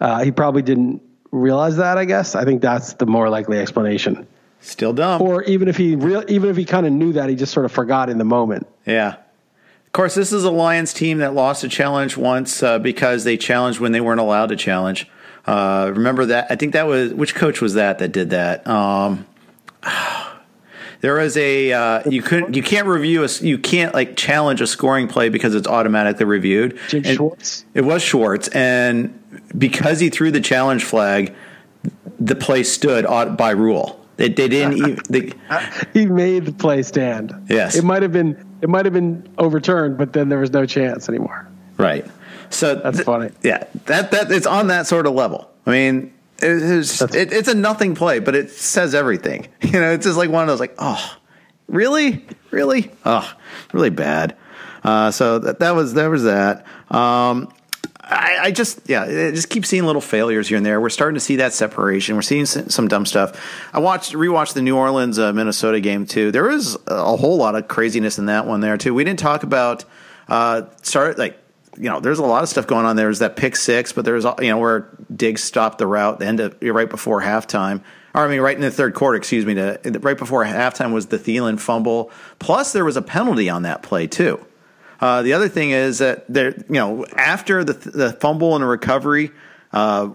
Uh, 0.00 0.22
he 0.22 0.30
probably 0.30 0.62
didn't 0.62 1.02
realize 1.30 1.76
that. 1.76 1.98
I 1.98 2.04
guess 2.04 2.34
I 2.34 2.44
think 2.44 2.62
that's 2.62 2.94
the 2.94 3.06
more 3.06 3.28
likely 3.28 3.58
explanation. 3.58 4.26
Still 4.60 4.92
dumb. 4.92 5.20
Or 5.20 5.42
even 5.42 5.68
if 5.68 5.76
he 5.76 5.94
real, 5.94 6.24
even 6.28 6.48
if 6.48 6.56
he 6.56 6.64
kind 6.64 6.86
of 6.86 6.92
knew 6.92 7.14
that, 7.14 7.28
he 7.28 7.34
just 7.34 7.52
sort 7.52 7.66
of 7.66 7.72
forgot 7.72 8.08
in 8.08 8.18
the 8.18 8.24
moment. 8.24 8.66
Yeah. 8.86 9.16
Of 9.94 9.96
course, 9.96 10.16
this 10.16 10.32
is 10.32 10.42
a 10.42 10.50
Lions 10.50 10.92
team 10.92 11.18
that 11.18 11.34
lost 11.34 11.62
a 11.62 11.68
challenge 11.68 12.16
once 12.16 12.64
uh, 12.64 12.80
because 12.80 13.22
they 13.22 13.36
challenged 13.36 13.78
when 13.78 13.92
they 13.92 14.00
weren't 14.00 14.18
allowed 14.18 14.48
to 14.48 14.56
challenge. 14.56 15.08
Uh, 15.46 15.92
remember 15.94 16.26
that? 16.26 16.48
I 16.50 16.56
think 16.56 16.72
that 16.72 16.88
was 16.88 17.14
which 17.14 17.36
coach 17.36 17.60
was 17.60 17.74
that 17.74 18.00
that 18.00 18.08
did 18.08 18.30
that? 18.30 18.66
Um, 18.66 19.24
there 21.00 21.14
was 21.14 21.36
a 21.36 21.72
uh, 21.72 22.10
you 22.10 22.22
couldn't 22.22 22.56
you 22.56 22.62
can't 22.64 22.88
review 22.88 23.22
a 23.22 23.28
you 23.40 23.56
can't 23.56 23.94
like 23.94 24.16
challenge 24.16 24.60
a 24.60 24.66
scoring 24.66 25.06
play 25.06 25.28
because 25.28 25.54
it's 25.54 25.68
automatically 25.68 26.24
reviewed. 26.24 26.76
Jim 26.88 27.04
And 27.06 27.14
Schwartz? 27.14 27.64
It 27.72 27.82
was 27.82 28.02
Schwartz, 28.02 28.48
and 28.48 29.16
because 29.56 30.00
he 30.00 30.10
threw 30.10 30.32
the 30.32 30.40
challenge 30.40 30.82
flag, 30.82 31.32
the 32.18 32.34
play 32.34 32.64
stood 32.64 33.06
by 33.36 33.52
rule. 33.52 34.04
They, 34.16 34.28
they 34.28 34.48
didn't 34.48 34.72
even. 34.78 34.98
They, 35.08 35.32
He 35.92 36.06
made 36.06 36.46
the 36.46 36.52
play 36.52 36.82
stand. 36.82 37.32
Yes. 37.48 37.76
it 37.76 37.84
might 37.84 38.02
have 38.02 38.12
been 38.12 38.53
it 38.64 38.70
might 38.70 38.86
have 38.86 38.94
been 38.94 39.28
overturned, 39.36 39.98
but 39.98 40.14
then 40.14 40.30
there 40.30 40.38
was 40.38 40.50
no 40.50 40.64
chance 40.64 41.10
anymore. 41.10 41.46
Right. 41.76 42.06
So 42.48 42.76
That's 42.76 42.96
th- 42.96 43.04
funny. 43.04 43.30
Yeah, 43.42 43.64
that 43.84 44.10
that 44.12 44.32
it's 44.32 44.46
on 44.46 44.68
that 44.68 44.86
sort 44.86 45.06
of 45.06 45.12
level. 45.12 45.50
I 45.66 45.70
mean, 45.70 46.14
it, 46.38 46.62
it's 46.62 47.02
it, 47.02 47.30
it's 47.30 47.48
a 47.48 47.54
nothing 47.54 47.94
play, 47.94 48.20
but 48.20 48.34
it 48.34 48.50
says 48.50 48.94
everything. 48.94 49.48
You 49.60 49.80
know, 49.80 49.92
it's 49.92 50.06
just 50.06 50.16
like 50.16 50.30
one 50.30 50.44
of 50.44 50.48
those 50.48 50.60
like, 50.60 50.76
oh, 50.78 51.16
really, 51.66 52.24
really, 52.52 52.90
oh, 53.04 53.30
really 53.74 53.90
bad. 53.90 54.34
Uh, 54.82 55.10
so 55.10 55.40
that 55.40 55.58
that 55.58 55.74
was 55.74 55.92
that 55.94 56.06
was 56.06 56.24
that. 56.24 56.64
Um, 56.90 57.52
I, 58.14 58.38
I 58.44 58.50
just 58.50 58.80
yeah, 58.88 59.02
I 59.02 59.30
just 59.30 59.50
keep 59.50 59.66
seeing 59.66 59.84
little 59.84 60.00
failures 60.00 60.48
here 60.48 60.56
and 60.56 60.64
there. 60.64 60.80
We're 60.80 60.88
starting 60.88 61.14
to 61.14 61.20
see 61.20 61.36
that 61.36 61.52
separation. 61.52 62.14
We're 62.14 62.22
seeing 62.22 62.46
some 62.46 62.88
dumb 62.88 63.06
stuff. 63.06 63.40
I 63.72 63.80
watched 63.80 64.12
rewatched 64.12 64.54
the 64.54 64.62
New 64.62 64.76
Orleans 64.76 65.18
uh, 65.18 65.32
Minnesota 65.32 65.80
game 65.80 66.06
too. 66.06 66.30
There 66.30 66.44
was 66.44 66.76
a 66.86 67.16
whole 67.16 67.36
lot 67.36 67.54
of 67.54 67.68
craziness 67.68 68.18
in 68.18 68.26
that 68.26 68.46
one 68.46 68.60
there 68.60 68.76
too. 68.76 68.94
We 68.94 69.04
didn't 69.04 69.20
talk 69.20 69.42
about 69.42 69.84
uh, 70.28 70.62
start 70.82 71.18
like 71.18 71.38
you 71.76 71.90
know, 71.90 72.00
there's 72.00 72.18
a 72.18 72.24
lot 72.24 72.42
of 72.42 72.48
stuff 72.48 72.66
going 72.66 72.86
on. 72.86 72.96
There's 72.96 73.18
that 73.18 73.36
pick 73.36 73.56
six, 73.56 73.92
but 73.92 74.04
there's 74.04 74.24
you 74.24 74.48
know 74.48 74.58
where 74.58 74.88
Diggs 75.14 75.42
stopped 75.42 75.78
the 75.78 75.86
route 75.86 76.18
the 76.18 76.26
end 76.26 76.40
of 76.40 76.56
right 76.62 76.88
before 76.88 77.20
halftime. 77.20 77.82
Or 78.14 78.24
I 78.24 78.28
mean, 78.28 78.40
right 78.40 78.54
in 78.54 78.62
the 78.62 78.70
third 78.70 78.94
quarter, 78.94 79.16
excuse 79.16 79.44
me. 79.44 79.54
To, 79.54 79.80
right 80.00 80.16
before 80.16 80.44
halftime 80.44 80.92
was 80.92 81.06
the 81.06 81.18
Thielen 81.18 81.58
fumble. 81.58 82.12
Plus, 82.38 82.72
there 82.72 82.84
was 82.84 82.96
a 82.96 83.02
penalty 83.02 83.50
on 83.50 83.62
that 83.62 83.82
play 83.82 84.06
too. 84.06 84.44
Uh, 85.04 85.20
the 85.20 85.34
other 85.34 85.50
thing 85.50 85.70
is 85.70 85.98
that 85.98 86.24
there, 86.32 86.52
you 86.66 86.76
know, 86.76 87.04
after 87.14 87.62
the 87.62 87.74
the 87.74 88.12
fumble 88.14 88.54
and 88.54 88.62
the 88.62 88.66
recovery, 88.66 89.32
uh, 89.70 90.08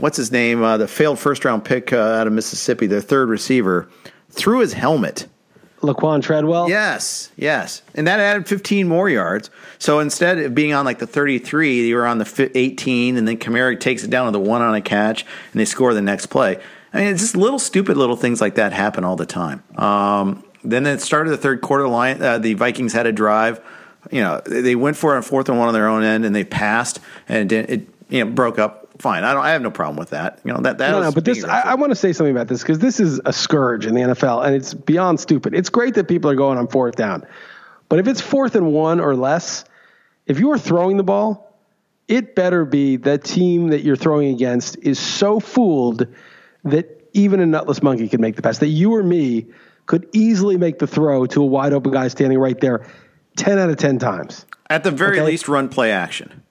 what's 0.00 0.16
his 0.16 0.32
name? 0.32 0.60
Uh, 0.60 0.76
the 0.76 0.88
failed 0.88 1.20
first 1.20 1.44
round 1.44 1.64
pick 1.64 1.92
uh, 1.92 1.98
out 1.98 2.26
of 2.26 2.32
Mississippi, 2.32 2.88
their 2.88 3.00
third 3.00 3.28
receiver, 3.28 3.88
threw 4.28 4.58
his 4.58 4.72
helmet. 4.72 5.28
Laquan 5.82 6.20
Treadwell. 6.20 6.68
Yes, 6.68 7.30
yes. 7.36 7.82
And 7.94 8.08
that 8.08 8.18
added 8.18 8.48
15 8.48 8.88
more 8.88 9.08
yards. 9.08 9.50
So 9.78 10.00
instead 10.00 10.36
of 10.40 10.52
being 10.52 10.72
on 10.72 10.84
like 10.84 10.98
the 10.98 11.06
33, 11.06 11.86
you 11.86 11.94
were 11.94 12.06
on 12.06 12.18
the 12.18 12.50
18, 12.56 13.16
and 13.16 13.28
then 13.28 13.36
Kamara 13.36 13.78
takes 13.78 14.02
it 14.02 14.10
down 14.10 14.26
to 14.26 14.32
the 14.32 14.40
one 14.40 14.62
on 14.62 14.74
a 14.74 14.80
catch, 14.80 15.24
and 15.52 15.60
they 15.60 15.64
score 15.64 15.94
the 15.94 16.02
next 16.02 16.26
play. 16.26 16.60
I 16.92 16.98
mean, 16.98 17.06
it's 17.06 17.20
just 17.20 17.36
little 17.36 17.60
stupid 17.60 17.96
little 17.96 18.16
things 18.16 18.40
like 18.40 18.56
that 18.56 18.72
happen 18.72 19.04
all 19.04 19.14
the 19.14 19.26
time. 19.26 19.62
Um, 19.78 20.42
then 20.64 20.86
it 20.86 21.00
started 21.02 21.30
the 21.30 21.36
third 21.36 21.60
quarter 21.60 21.86
line. 21.86 22.20
Uh, 22.20 22.38
the 22.38 22.54
Vikings 22.54 22.92
had 22.92 23.06
a 23.06 23.12
drive. 23.12 23.60
You 24.10 24.22
know, 24.22 24.40
they 24.44 24.74
went 24.74 24.96
for 24.96 25.16
a 25.16 25.22
fourth 25.22 25.48
and 25.48 25.58
one 25.58 25.68
on 25.68 25.74
their 25.74 25.88
own 25.88 26.02
end, 26.02 26.24
and 26.24 26.34
they 26.34 26.44
passed, 26.44 27.00
and 27.28 27.52
it, 27.52 27.70
it 27.70 27.88
you 28.08 28.24
know 28.24 28.30
broke 28.30 28.58
up. 28.58 28.88
Fine, 28.98 29.24
I 29.24 29.32
don't. 29.32 29.44
I 29.44 29.50
have 29.50 29.62
no 29.62 29.70
problem 29.70 29.96
with 29.96 30.10
that. 30.10 30.40
You 30.44 30.52
know 30.52 30.60
that 30.60 30.78
that. 30.78 30.90
No, 30.90 31.00
no, 31.00 31.12
but 31.12 31.24
this, 31.24 31.44
I, 31.44 31.60
I 31.60 31.74
want 31.74 31.90
to 31.90 31.96
say 31.96 32.12
something 32.12 32.34
about 32.34 32.48
this 32.48 32.62
because 32.62 32.78
this 32.78 33.00
is 33.00 33.20
a 33.24 33.32
scourge 33.32 33.86
in 33.86 33.94
the 33.94 34.00
NFL 34.00 34.44
and 34.44 34.54
it's 34.54 34.74
beyond 34.74 35.20
stupid. 35.20 35.54
It's 35.54 35.70
great 35.70 35.94
that 35.94 36.08
people 36.08 36.30
are 36.30 36.34
going 36.34 36.58
on 36.58 36.68
fourth 36.68 36.96
down, 36.96 37.26
but 37.88 37.98
if 37.98 38.06
it's 38.06 38.20
fourth 38.20 38.54
and 38.54 38.72
one 38.72 39.00
or 39.00 39.14
less, 39.14 39.64
if 40.26 40.40
you 40.40 40.50
are 40.52 40.58
throwing 40.58 40.96
the 40.96 41.04
ball, 41.04 41.56
it 42.08 42.34
better 42.34 42.64
be 42.64 42.96
that 42.96 43.24
team 43.24 43.68
that 43.68 43.82
you're 43.82 43.96
throwing 43.96 44.34
against 44.34 44.76
is 44.78 44.98
so 44.98 45.40
fooled 45.40 46.06
that 46.64 47.08
even 47.12 47.40
a 47.40 47.46
nutless 47.46 47.82
monkey 47.82 48.08
could 48.08 48.20
make 48.20 48.36
the 48.36 48.42
pass, 48.42 48.58
that 48.58 48.68
you 48.68 48.94
or 48.94 49.02
me 49.02 49.46
could 49.86 50.08
easily 50.12 50.56
make 50.56 50.78
the 50.78 50.86
throw 50.86 51.26
to 51.26 51.42
a 51.42 51.46
wide 51.46 51.72
open 51.72 51.92
guy 51.92 52.08
standing 52.08 52.38
right 52.38 52.60
there 52.60 52.86
10 53.36 53.58
out 53.58 53.70
of 53.70 53.76
10 53.76 53.98
times. 53.98 54.46
At 54.70 54.84
the 54.84 54.90
very 54.90 55.18
Okay. 55.18 55.26
least, 55.26 55.48
run 55.48 55.68
play 55.68 55.90
action. 55.92 56.42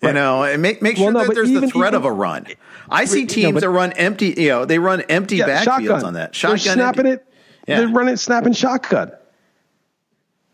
You 0.00 0.12
know, 0.12 0.44
and 0.44 0.62
make 0.62 0.80
make 0.80 0.96
sure 0.96 1.06
Well, 1.06 1.14
no, 1.24 1.26
that 1.26 1.34
there's 1.34 1.50
the 1.50 1.66
threat 1.68 1.88
even- 1.88 1.94
of 1.94 2.04
a 2.04 2.12
run. 2.12 2.46
I 2.88 3.04
see 3.04 3.22
No, 3.22 3.26
teams 3.26 3.54
but- 3.54 3.60
that 3.62 3.70
run 3.70 3.92
empty. 3.92 4.32
You 4.36 4.48
know, 4.50 4.64
they 4.64 4.78
run 4.78 5.00
empty 5.02 5.40
backfields 5.40 6.04
on 6.04 6.14
that. 6.14 6.32
They're 6.34 6.56
Shotgun 6.56 6.58
snapping 6.74 7.06
empty. 7.06 7.10
it. 7.22 7.26
Yeah. 7.66 7.78
They're 7.80 7.88
running 7.88 8.16
snapping 8.16 8.52
shotgun. 8.52 9.10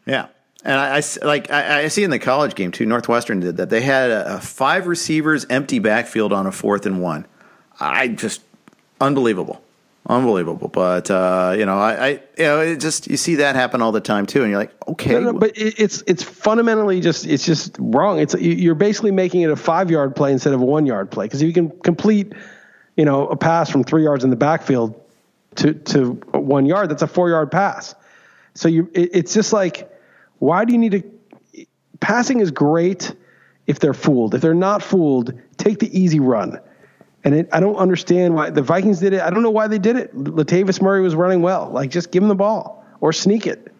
Yeah, 0.07 0.27
and 0.65 0.79
I, 0.81 0.97
I 0.99 1.03
like 1.27 1.51
I, 1.51 1.83
I 1.85 1.89
see 1.89 2.05
in 2.05 2.11
the 2.11 2.19
college 2.19 2.55
game 2.55 2.73
too. 2.73 2.87
Northwestern 2.87 3.41
did 3.41 3.59
that. 3.59 3.69
They 3.71 3.83
had 3.83 4.11
a, 4.11 4.37
a 4.37 4.41
five 4.41 4.87
receivers 4.87 5.47
empty 5.51 5.79
backfield 5.79 6.33
on 6.33 6.47
a 6.47 6.53
fourth 6.53 6.87
and 6.87 7.01
one. 7.03 7.27
I 7.79 8.09
just 8.09 8.41
unbelievable, 9.01 9.63
unbelievable. 10.07 10.69
But 10.69 11.11
uh, 11.11 11.55
you 11.57 11.67
know, 11.67 11.79
I, 11.79 12.07
I 12.07 12.09
you 12.11 12.45
know 12.45 12.61
it 12.61 12.81
just 12.81 13.09
you 13.11 13.17
see 13.17 13.37
that 13.37 13.57
happen 13.57 13.83
all 13.83 13.93
the 13.93 14.01
time 14.01 14.27
too, 14.27 14.43
and 14.43 14.51
you're 14.51 14.59
like, 14.59 14.73
okay, 14.89 15.13
No, 15.13 15.21
no, 15.21 15.33
but 15.33 15.57
it, 15.57 15.79
it's 15.79 16.03
it's 16.07 16.23
fundamentally 16.23 17.01
just 17.01 17.27
it's 17.27 17.45
just 17.45 17.77
wrong. 17.79 18.19
It's 18.21 18.35
you- 18.35 18.53
you're 18.53 18.75
basically 18.75 19.11
making 19.13 19.43
it 19.43 19.51
a 19.51 19.57
five 19.57 19.91
yard 19.91 20.15
play 20.17 20.33
instead 20.33 20.53
of 20.53 20.61
a 20.61 20.65
one 20.65 20.87
yard 20.87 21.11
play 21.11 21.27
because 21.27 21.43
if 21.43 21.47
you 21.47 21.55
can 21.55 21.71
complete, 21.81 22.33
you 22.97 23.05
know, 23.05 23.27
a 23.29 23.37
pass 23.37 23.71
from 23.71 23.85
three 23.85 24.05
yards 24.05 24.25
in 24.25 24.31
the 24.31 24.37
backfield 24.37 25.01
to 25.57 25.75
to 25.75 26.13
one 26.33 26.67
yard, 26.67 26.91
that's 26.91 27.03
a 27.03 27.07
four 27.07 27.29
yard 27.29 27.51
pass. 27.51 27.95
So 28.55 28.69
you 28.69 28.91
it, 28.95 29.11
it's 29.13 29.35
just 29.35 29.53
like, 29.53 29.91
why 30.39 30.65
do 30.65 30.73
you 30.73 30.79
need 30.79 30.93
to? 30.93 31.67
Passing 32.01 32.41
is 32.41 32.51
great 32.51 33.15
if 33.67 33.79
they're 33.79 33.95
fooled. 33.95 34.35
If 34.35 34.43
they're 34.43 34.53
not 34.53 34.83
fooled, 34.83 35.33
take 35.57 35.79
the 35.79 35.99
easy 35.99 36.21
run. 36.21 36.61
And 37.25 37.35
it, 37.35 37.49
I 37.53 37.61
don't 37.61 37.77
understand 37.77 38.35
why 38.35 38.51
the 38.51 38.63
Vikings 38.63 39.01
did 39.01 39.15
it. 39.15 39.23
I 39.23 39.31
don't 39.31 39.43
know 39.43 39.51
why 39.51 39.67
they 39.67 39.79
did 39.79 39.97
it. 39.97 40.15
Latavius 40.15 40.81
Murray 40.81 41.01
was 41.01 41.15
running 41.15 41.41
well. 41.41 41.71
Like 41.71 41.91
just 41.91 42.11
give 42.11 42.23
him 42.23 42.29
the 42.29 42.35
ball 42.35 42.85
or 43.01 43.13
sneak 43.13 43.47
it. 43.47 43.73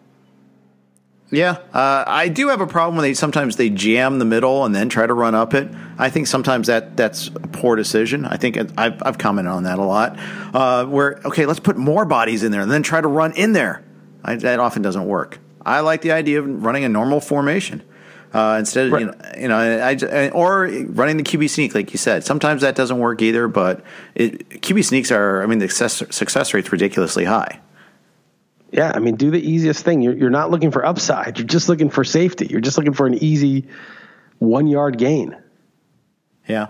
Yeah, 1.31 1.57
uh, 1.73 2.03
I 2.05 2.27
do 2.27 2.49
have 2.49 2.61
a 2.61 2.67
problem 2.67 2.95
when 2.97 3.03
they 3.03 3.15
sometimes 3.15 3.55
they 3.55 3.69
jam 3.69 4.19
the 4.19 4.25
middle 4.25 4.63
and 4.63 4.75
then 4.75 4.89
try 4.89 5.07
to 5.07 5.13
run 5.13 5.33
up 5.33 5.55
it. 5.55 5.67
I 5.97 6.09
think 6.09 6.27
sometimes 6.27 6.67
that 6.67 6.95
that's 6.95 7.27
a 7.27 7.47
poor 7.47 7.75
decision. 7.75 8.25
I 8.25 8.37
think 8.37 8.57
I've, 8.77 9.01
I've 9.03 9.17
commented 9.17 9.51
on 9.51 9.63
that 9.63 9.79
a 9.79 9.83
lot. 9.83 10.19
Uh, 10.53 10.85
where 10.85 11.19
okay, 11.25 11.47
let's 11.47 11.59
put 11.59 11.77
more 11.77 12.05
bodies 12.05 12.43
in 12.43 12.51
there 12.51 12.61
and 12.61 12.69
then 12.69 12.83
try 12.83 13.01
to 13.01 13.07
run 13.07 13.33
in 13.33 13.53
there. 13.53 13.83
I, 14.23 14.35
that 14.35 14.59
often 14.59 14.83
doesn't 14.83 15.05
work. 15.05 15.39
I 15.65 15.79
like 15.79 16.01
the 16.01 16.11
idea 16.11 16.39
of 16.39 16.63
running 16.63 16.83
a 16.83 16.89
normal 16.89 17.19
formation 17.19 17.83
uh, 18.35 18.57
instead 18.59 18.91
of 18.91 18.99
you 18.99 19.05
know, 19.05 19.13
you 19.37 19.47
know 19.47 19.57
I, 19.57 19.97
I- 20.01 20.29
or 20.29 20.67
running 20.87 21.17
the 21.17 21.23
QB 21.23 21.49
sneak 21.49 21.73
like 21.73 21.91
you 21.93 21.97
said. 21.97 22.23
Sometimes 22.23 22.61
that 22.61 22.75
doesn't 22.75 22.99
work 22.99 23.21
either. 23.21 23.47
But 23.47 23.83
it, 24.13 24.49
QB 24.49 24.83
sneaks 24.85 25.11
are 25.11 25.41
I 25.41 25.45
mean 25.45 25.59
the 25.59 25.69
success, 25.69 26.03
success 26.15 26.53
rate's 26.53 26.71
ridiculously 26.71 27.25
high. 27.25 27.61
Yeah, 28.71 28.91
I 28.93 28.99
mean, 28.99 29.15
do 29.15 29.31
the 29.31 29.39
easiest 29.39 29.85
thing. 29.85 30.01
You're, 30.01 30.17
you're 30.17 30.29
not 30.29 30.51
looking 30.51 30.69
for 30.71 30.85
upside. 30.85 31.37
You're 31.37 31.47
just 31.47 31.69
looking 31.69 31.89
for 31.89 32.03
safety. 32.03 32.47
You're 32.49 32.59
just 32.59 32.77
looking 32.77 32.93
for 32.93 33.07
an 33.07 33.13
easy 33.23 33.67
one 34.39 34.67
yard 34.67 34.97
gain. 34.97 35.37
Yeah, 36.47 36.67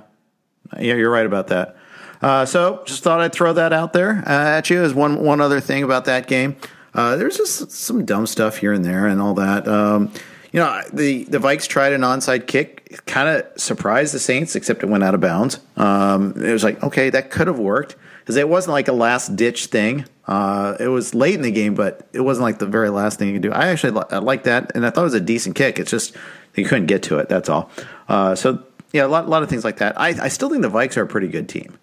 yeah, 0.80 0.93
you're 0.93 1.09
right 1.09 1.26
about 1.26 1.47
that. 1.47 1.78
Uh, 2.22 2.45
so 2.45 2.84
just 2.86 3.01
thought 3.03 3.22
I'd 3.22 3.34
throw 3.34 3.53
that 3.53 3.74
out 3.74 3.93
there 3.93 4.24
uh, 4.28 4.57
at 4.57 4.70
you 4.70 4.84
as 4.84 4.93
one 4.93 5.24
one 5.24 5.41
other 5.41 5.59
thing 5.59 5.84
about 5.84 6.05
that 6.05 6.28
game. 6.28 6.55
Uh, 6.93 7.16
there's 7.16 7.38
just 7.38 7.72
some 7.72 8.05
dumb 8.05 8.26
stuff 8.28 8.57
here 8.57 8.72
and 8.72 8.86
there 8.86 9.07
and 9.07 9.20
all 9.22 9.34
that. 9.34 9.68
Um, 9.68 10.11
you 10.55 10.61
know, 10.61 10.81
the 10.93 11.25
the 11.25 11.37
Vikes 11.37 11.67
tried 11.67 11.91
an 11.91 11.99
onside 11.99 12.47
kick, 12.47 13.01
kind 13.05 13.27
of 13.27 13.59
surprised 13.59 14.13
the 14.13 14.19
Saints, 14.19 14.55
except 14.55 14.83
it 14.83 14.85
went 14.85 15.03
out 15.03 15.13
of 15.13 15.19
bounds. 15.19 15.59
Um, 15.75 16.31
it 16.41 16.53
was 16.53 16.63
like, 16.63 16.81
okay, 16.81 17.09
that 17.09 17.29
could 17.29 17.47
have 17.47 17.59
worked 17.59 17.97
because 18.19 18.37
it 18.37 18.47
wasn't 18.47 18.71
like 18.71 18.87
a 18.87 18.93
last 18.93 19.35
ditch 19.35 19.65
thing. 19.65 20.05
Uh, 20.29 20.77
it 20.79 20.87
was 20.87 21.13
late 21.13 21.35
in 21.35 21.41
the 21.41 21.51
game, 21.51 21.75
but 21.75 22.07
it 22.13 22.21
wasn't 22.21 22.43
like 22.43 22.59
the 22.59 22.65
very 22.65 22.87
last 22.87 23.19
thing 23.19 23.27
you 23.27 23.33
could 23.33 23.41
do. 23.41 23.51
I 23.51 23.67
actually 23.67 23.91
li- 23.91 24.17
like 24.19 24.43
that, 24.43 24.71
and 24.75 24.85
I 24.85 24.91
thought 24.91 25.01
it 25.01 25.03
was 25.03 25.13
a 25.13 25.19
decent 25.19 25.57
kick. 25.57 25.77
It's 25.77 25.91
just 25.91 26.15
you 26.55 26.63
couldn't 26.63 26.85
get 26.85 27.03
to 27.03 27.19
it. 27.19 27.27
That's 27.27 27.49
all. 27.49 27.69
Uh, 28.07 28.33
so 28.33 28.63
yeah, 28.93 29.05
a 29.05 29.09
lot, 29.09 29.25
a 29.25 29.27
lot 29.27 29.43
of 29.43 29.49
things 29.49 29.65
like 29.65 29.79
that. 29.79 29.99
I, 29.99 30.15
I 30.23 30.29
still 30.29 30.49
think 30.49 30.61
the 30.61 30.69
Vikes 30.69 30.95
are 30.95 31.01
a 31.01 31.07
pretty 31.07 31.27
good 31.27 31.49
team. 31.49 31.77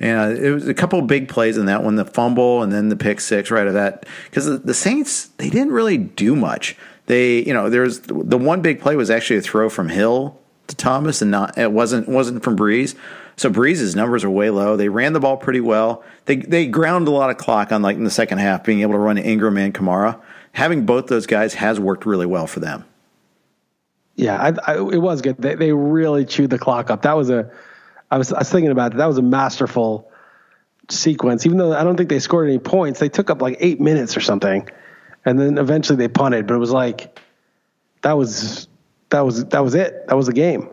Yeah, 0.00 0.28
it 0.28 0.50
was 0.50 0.66
a 0.66 0.74
couple 0.74 1.00
big 1.02 1.28
plays 1.28 1.58
in 1.58 1.66
that 1.66 1.82
one, 1.82 1.96
the 1.96 2.06
fumble 2.06 2.62
and 2.62 2.72
then 2.72 2.88
the 2.88 2.96
pick 2.96 3.20
six 3.20 3.50
right 3.50 3.66
of 3.66 3.74
that. 3.74 4.06
Because 4.24 4.62
the, 4.62 4.74
Saints, 4.74 5.26
they 5.38 5.50
didn't 5.50 5.72
really 5.72 5.98
do 5.98 6.34
much. 6.34 6.76
They, 7.06 7.42
you 7.44 7.54
know, 7.54 7.70
there's 7.70 8.00
the 8.00 8.38
one 8.38 8.62
big 8.62 8.80
play 8.80 8.96
was 8.96 9.10
actually 9.10 9.38
a 9.38 9.42
throw 9.42 9.68
from 9.68 9.88
Hill 9.88 10.38
to 10.66 10.76
Thomas, 10.76 11.22
and 11.22 11.30
not 11.30 11.56
it 11.56 11.72
wasn't 11.72 12.08
wasn't 12.08 12.42
from 12.42 12.56
Brees. 12.56 12.94
So 13.36 13.50
Brees's 13.50 13.94
numbers 13.94 14.24
are 14.24 14.30
way 14.30 14.50
low. 14.50 14.76
They 14.76 14.88
ran 14.88 15.12
the 15.12 15.20
ball 15.20 15.36
pretty 15.36 15.60
well. 15.60 16.02
They 16.24 16.36
they 16.36 16.66
ground 16.66 17.06
a 17.08 17.10
lot 17.10 17.30
of 17.30 17.36
clock 17.36 17.72
on 17.72 17.82
like 17.82 17.96
in 17.96 18.04
the 18.04 18.10
second 18.10 18.38
half, 18.38 18.64
being 18.64 18.80
able 18.80 18.92
to 18.92 18.98
run 18.98 19.18
Ingram 19.18 19.56
and 19.58 19.74
Kamara. 19.74 20.20
Having 20.52 20.86
both 20.86 21.06
those 21.06 21.26
guys 21.26 21.54
has 21.54 21.78
worked 21.78 22.06
really 22.06 22.26
well 22.26 22.46
for 22.46 22.60
them. 22.60 22.84
Yeah, 24.14 24.40
I, 24.40 24.72
I, 24.72 24.76
it 24.78 25.02
was 25.02 25.20
good. 25.20 25.36
They, 25.36 25.54
they 25.54 25.72
really 25.72 26.24
chewed 26.24 26.48
the 26.48 26.58
clock 26.58 26.90
up. 26.90 27.02
That 27.02 27.16
was 27.16 27.28
a 27.28 27.50
I 28.10 28.18
was, 28.18 28.32
I 28.32 28.38
was 28.38 28.50
thinking 28.50 28.70
about 28.70 28.94
it. 28.94 28.98
That 28.98 29.06
was 29.06 29.18
a 29.18 29.22
masterful 29.22 30.10
sequence. 30.88 31.44
Even 31.44 31.58
though 31.58 31.72
I 31.72 31.84
don't 31.84 31.96
think 31.96 32.08
they 32.08 32.20
scored 32.20 32.48
any 32.48 32.58
points, 32.58 33.00
they 33.00 33.08
took 33.08 33.30
up 33.30 33.42
like 33.42 33.56
eight 33.60 33.80
minutes 33.80 34.16
or 34.16 34.20
something, 34.20 34.68
and 35.26 35.38
then 35.38 35.58
eventually 35.58 35.98
they 35.98 36.08
punted. 36.08 36.46
But 36.46 36.54
it 36.54 36.58
was 36.58 36.70
like 36.70 37.20
that 38.02 38.16
was 38.16 38.68
that 39.10 39.20
was 39.20 39.44
that 39.46 39.62
was 39.62 39.74
it. 39.74 40.06
That 40.08 40.16
was 40.16 40.26
the 40.26 40.32
game. 40.32 40.70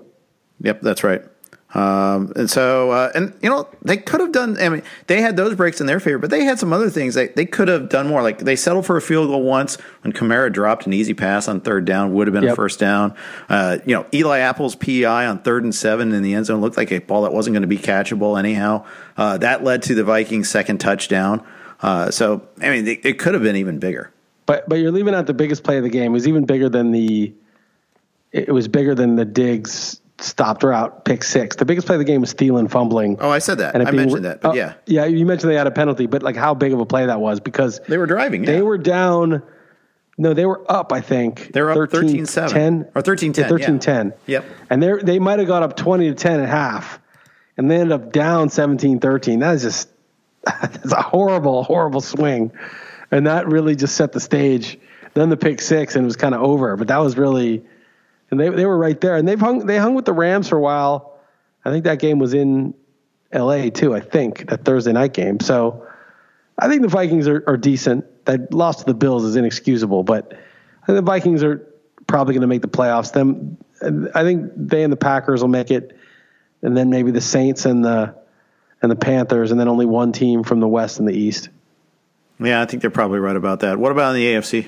Yep, 0.62 0.82
that's 0.82 1.04
right. 1.04 1.24
Um, 1.74 2.32
and 2.36 2.48
so, 2.48 2.92
uh, 2.92 3.12
and 3.16 3.34
you 3.42 3.50
know, 3.50 3.68
they 3.82 3.98
could 3.98 4.20
have 4.22 4.32
done. 4.32 4.60
I 4.60 4.70
mean, 4.70 4.84
they 5.08 5.22
had 5.22 5.36
those 5.36 5.56
breaks 5.56 5.82
in 5.82 5.88
their 5.88 6.00
favor, 6.00 6.20
but 6.20 6.30
they 6.30 6.44
had 6.44 6.60
some 6.60 6.72
other 6.72 6.88
things 6.88 7.16
they 7.16 7.30
they 7.30 7.48
could 7.48 7.68
have 7.68 7.90
done 7.90 8.08
more. 8.08 8.22
Like 8.22 8.38
they 8.38 8.56
settled 8.56 8.86
for 8.86 8.96
a 8.96 9.02
field 9.02 9.28
goal 9.28 9.42
once 9.42 9.80
when 10.02 10.14
Kamara 10.14 10.54
dropped 10.54 10.86
an 10.86 10.94
easy 10.94 11.16
pass 11.16 11.48
on 11.48 11.62
third 11.62 11.86
down, 11.86 12.14
would 12.14 12.28
have 12.28 12.34
been 12.34 12.44
yep. 12.44 12.54
a 12.54 12.56
first 12.56 12.80
down. 12.80 13.16
Uh, 13.50 13.80
you 13.88 13.96
know, 13.96 14.06
Eli 14.14 14.40
Apple's 14.40 14.76
PI 14.76 15.26
on 15.26 15.40
third 15.40 15.64
and 15.64 15.74
seven 15.74 16.14
in 16.14 16.22
the 16.22 16.36
end 16.36 16.46
zone 16.46 16.62
looked 16.62 16.78
like 16.78 16.92
a 16.92 17.00
ball 17.00 17.24
that 17.24 17.34
wasn't 17.34 17.56
going 17.56 17.62
to 17.62 17.68
be 17.68 17.80
catchable 17.80 18.38
anyhow. 18.38 18.86
Uh, 19.18 19.40
that 19.40 19.64
led 19.64 19.82
to 19.84 19.96
the 19.96 20.04
Vikings' 20.04 20.50
second 20.50 20.78
touchdown. 20.78 21.44
Uh, 21.82 22.12
so, 22.12 22.48
I 22.62 22.70
mean, 22.70 22.88
it, 22.88 23.04
it 23.04 23.20
could 23.20 23.34
have 23.34 23.44
been 23.44 23.56
even 23.56 23.80
bigger. 23.80 24.13
But 24.46 24.68
but 24.68 24.76
you're 24.76 24.92
leaving 24.92 25.16
out 25.16 25.28
the 25.28 25.34
biggest 25.34 25.64
play 25.64 25.78
of 25.78 25.84
the 25.84 25.90
game. 25.90 26.12
It 26.12 26.14
was 26.14 26.28
even 26.28 26.46
bigger 26.46 26.70
than 26.70 26.92
the. 26.92 27.34
It 28.32 28.52
was 28.52 28.68
bigger 28.68 28.96
than 28.96 29.16
the 29.16 29.26
Diggs 29.26 30.02
stopped 30.24 30.64
route, 30.64 31.06
pick 31.06 31.24
six. 31.24 31.56
The 31.56 31.66
biggest 31.66 31.88
play 31.88 31.96
of 31.96 32.00
the 32.00 32.06
game 32.06 32.22
was 32.22 32.34
Thielen 32.34 32.70
fumbling. 32.70 33.18
Oh, 33.20 33.30
I 33.30 33.40
said 33.40 33.60
that. 33.60 33.76
I 33.76 33.84
being, 33.84 33.96
mentioned 33.96 34.26
that, 34.26 34.42
but 34.42 34.52
oh, 34.52 34.54
yeah. 34.54 34.74
Yeah, 34.86 35.06
you 35.06 35.26
mentioned 35.26 35.52
they 35.52 35.56
had 35.56 35.68
a 35.68 35.72
penalty, 35.72 36.08
but 36.08 36.24
like 36.24 36.36
how 36.36 36.54
big 36.54 36.74
of 36.74 36.80
a 36.80 36.86
play 36.86 37.06
that 37.06 37.20
was 37.20 37.40
because 37.40 37.80
they 37.88 37.98
were 37.98 38.06
driving. 38.06 38.44
Yeah. 38.44 38.54
They 38.54 38.62
were 38.62 38.78
down. 38.78 39.44
No, 40.18 40.34
they 40.34 40.46
were 40.46 40.64
up, 40.72 40.94
I 40.94 41.02
think. 41.02 41.52
They 41.54 41.62
were 41.62 41.72
up 41.72 41.92
13 41.92 42.26
7. 42.26 42.50
10, 42.52 42.92
or 42.96 43.02
13 43.02 43.34
10. 43.34 43.50
13 43.50 43.80
10. 43.80 44.14
Yep. 44.28 44.46
And 44.70 44.84
they 44.84 44.94
they 45.02 45.20
might 45.20 45.40
have 45.40 45.48
got 45.48 45.64
up 45.64 45.76
20 45.76 46.10
to 46.10 46.16
10 46.16 46.34
and 46.34 46.44
a 46.44 46.48
half, 46.48 47.00
and 47.58 47.70
they 47.70 47.76
ended 47.78 47.92
up 47.92 48.12
down 48.12 48.50
17 48.50 49.00
13. 49.00 49.40
That 49.40 49.56
is 49.56 49.64
just, 49.64 49.90
that's 50.44 50.92
a 50.92 51.02
horrible, 51.02 51.64
horrible 51.64 52.02
swing. 52.02 52.52
And 53.14 53.28
that 53.28 53.48
really 53.48 53.76
just 53.76 53.96
set 53.96 54.12
the 54.12 54.20
stage. 54.20 54.80
Then 55.14 55.30
the 55.30 55.38
pick 55.38 55.62
six, 55.62 55.96
and 55.96 56.04
it 56.04 56.08
was 56.08 56.16
kind 56.16 56.34
of 56.34 56.42
over. 56.42 56.76
But 56.76 56.88
that 56.88 56.98
was 56.98 57.18
really 57.18 57.64
and 58.34 58.40
they 58.40 58.50
they 58.50 58.66
were 58.66 58.78
right 58.78 59.00
there, 59.00 59.16
and 59.16 59.28
they've 59.28 59.40
hung 59.40 59.66
they 59.68 59.78
hung 59.78 59.94
with 59.94 60.06
the 60.06 60.14
Rams 60.14 60.50
for 60.50 60.58
a 60.58 60.60
while. 60.60 61.20
I 61.64 61.70
think 61.70 61.84
that 61.84 62.00
game 62.00 62.18
was 62.18 62.34
in 62.34 62.74
L.A. 63.32 63.70
too. 63.70 63.94
I 63.94 64.00
think 64.00 64.50
that 64.50 64.66
Thursday 64.66 64.92
night 64.92 65.14
game. 65.14 65.40
So 65.40 65.88
I 66.58 66.68
think 66.68 66.82
the 66.82 66.88
Vikings 66.88 67.28
are, 67.28 67.44
are 67.46 67.58
decent. 67.58 68.26
That 68.26 68.52
loss 68.52 68.78
to 68.80 68.86
the 68.86 68.96
Bills 68.96 69.24
is 69.24 69.36
inexcusable, 69.36 70.04
but 70.04 70.34
I 70.34 70.86
think 70.86 70.98
the 70.98 71.04
Vikings 71.04 71.44
are 71.44 71.68
probably 72.08 72.34
going 72.34 72.42
to 72.42 72.48
make 72.48 72.64
the 72.64 72.68
playoffs. 72.68 73.14
Them, 73.14 73.58
I 74.16 74.24
think 74.24 74.52
they 74.56 74.84
and 74.84 74.92
the 74.92 74.98
Packers 74.98 75.42
will 75.42 75.50
make 75.50 75.70
it, 75.70 75.96
and 76.64 76.76
then 76.76 76.90
maybe 76.90 77.12
the 77.12 77.22
Saints 77.22 77.66
and 77.66 77.86
the 77.86 78.16
and 78.82 78.92
the 78.92 78.96
Panthers, 78.96 79.52
and 79.52 79.60
then 79.60 79.68
only 79.68 79.86
one 79.86 80.12
team 80.12 80.44
from 80.44 80.60
the 80.60 80.68
West 80.68 80.98
and 80.98 81.08
the 81.08 81.14
East. 81.14 81.50
Yeah, 82.44 82.62
I 82.62 82.66
think 82.66 82.82
they're 82.82 82.92
probably 82.92 83.20
right 83.20 83.36
about 83.36 83.62
that. 83.62 83.78
What 83.78 83.92
about 83.92 84.16
in 84.16 84.22
the 84.22 84.28
AFC? 84.34 84.68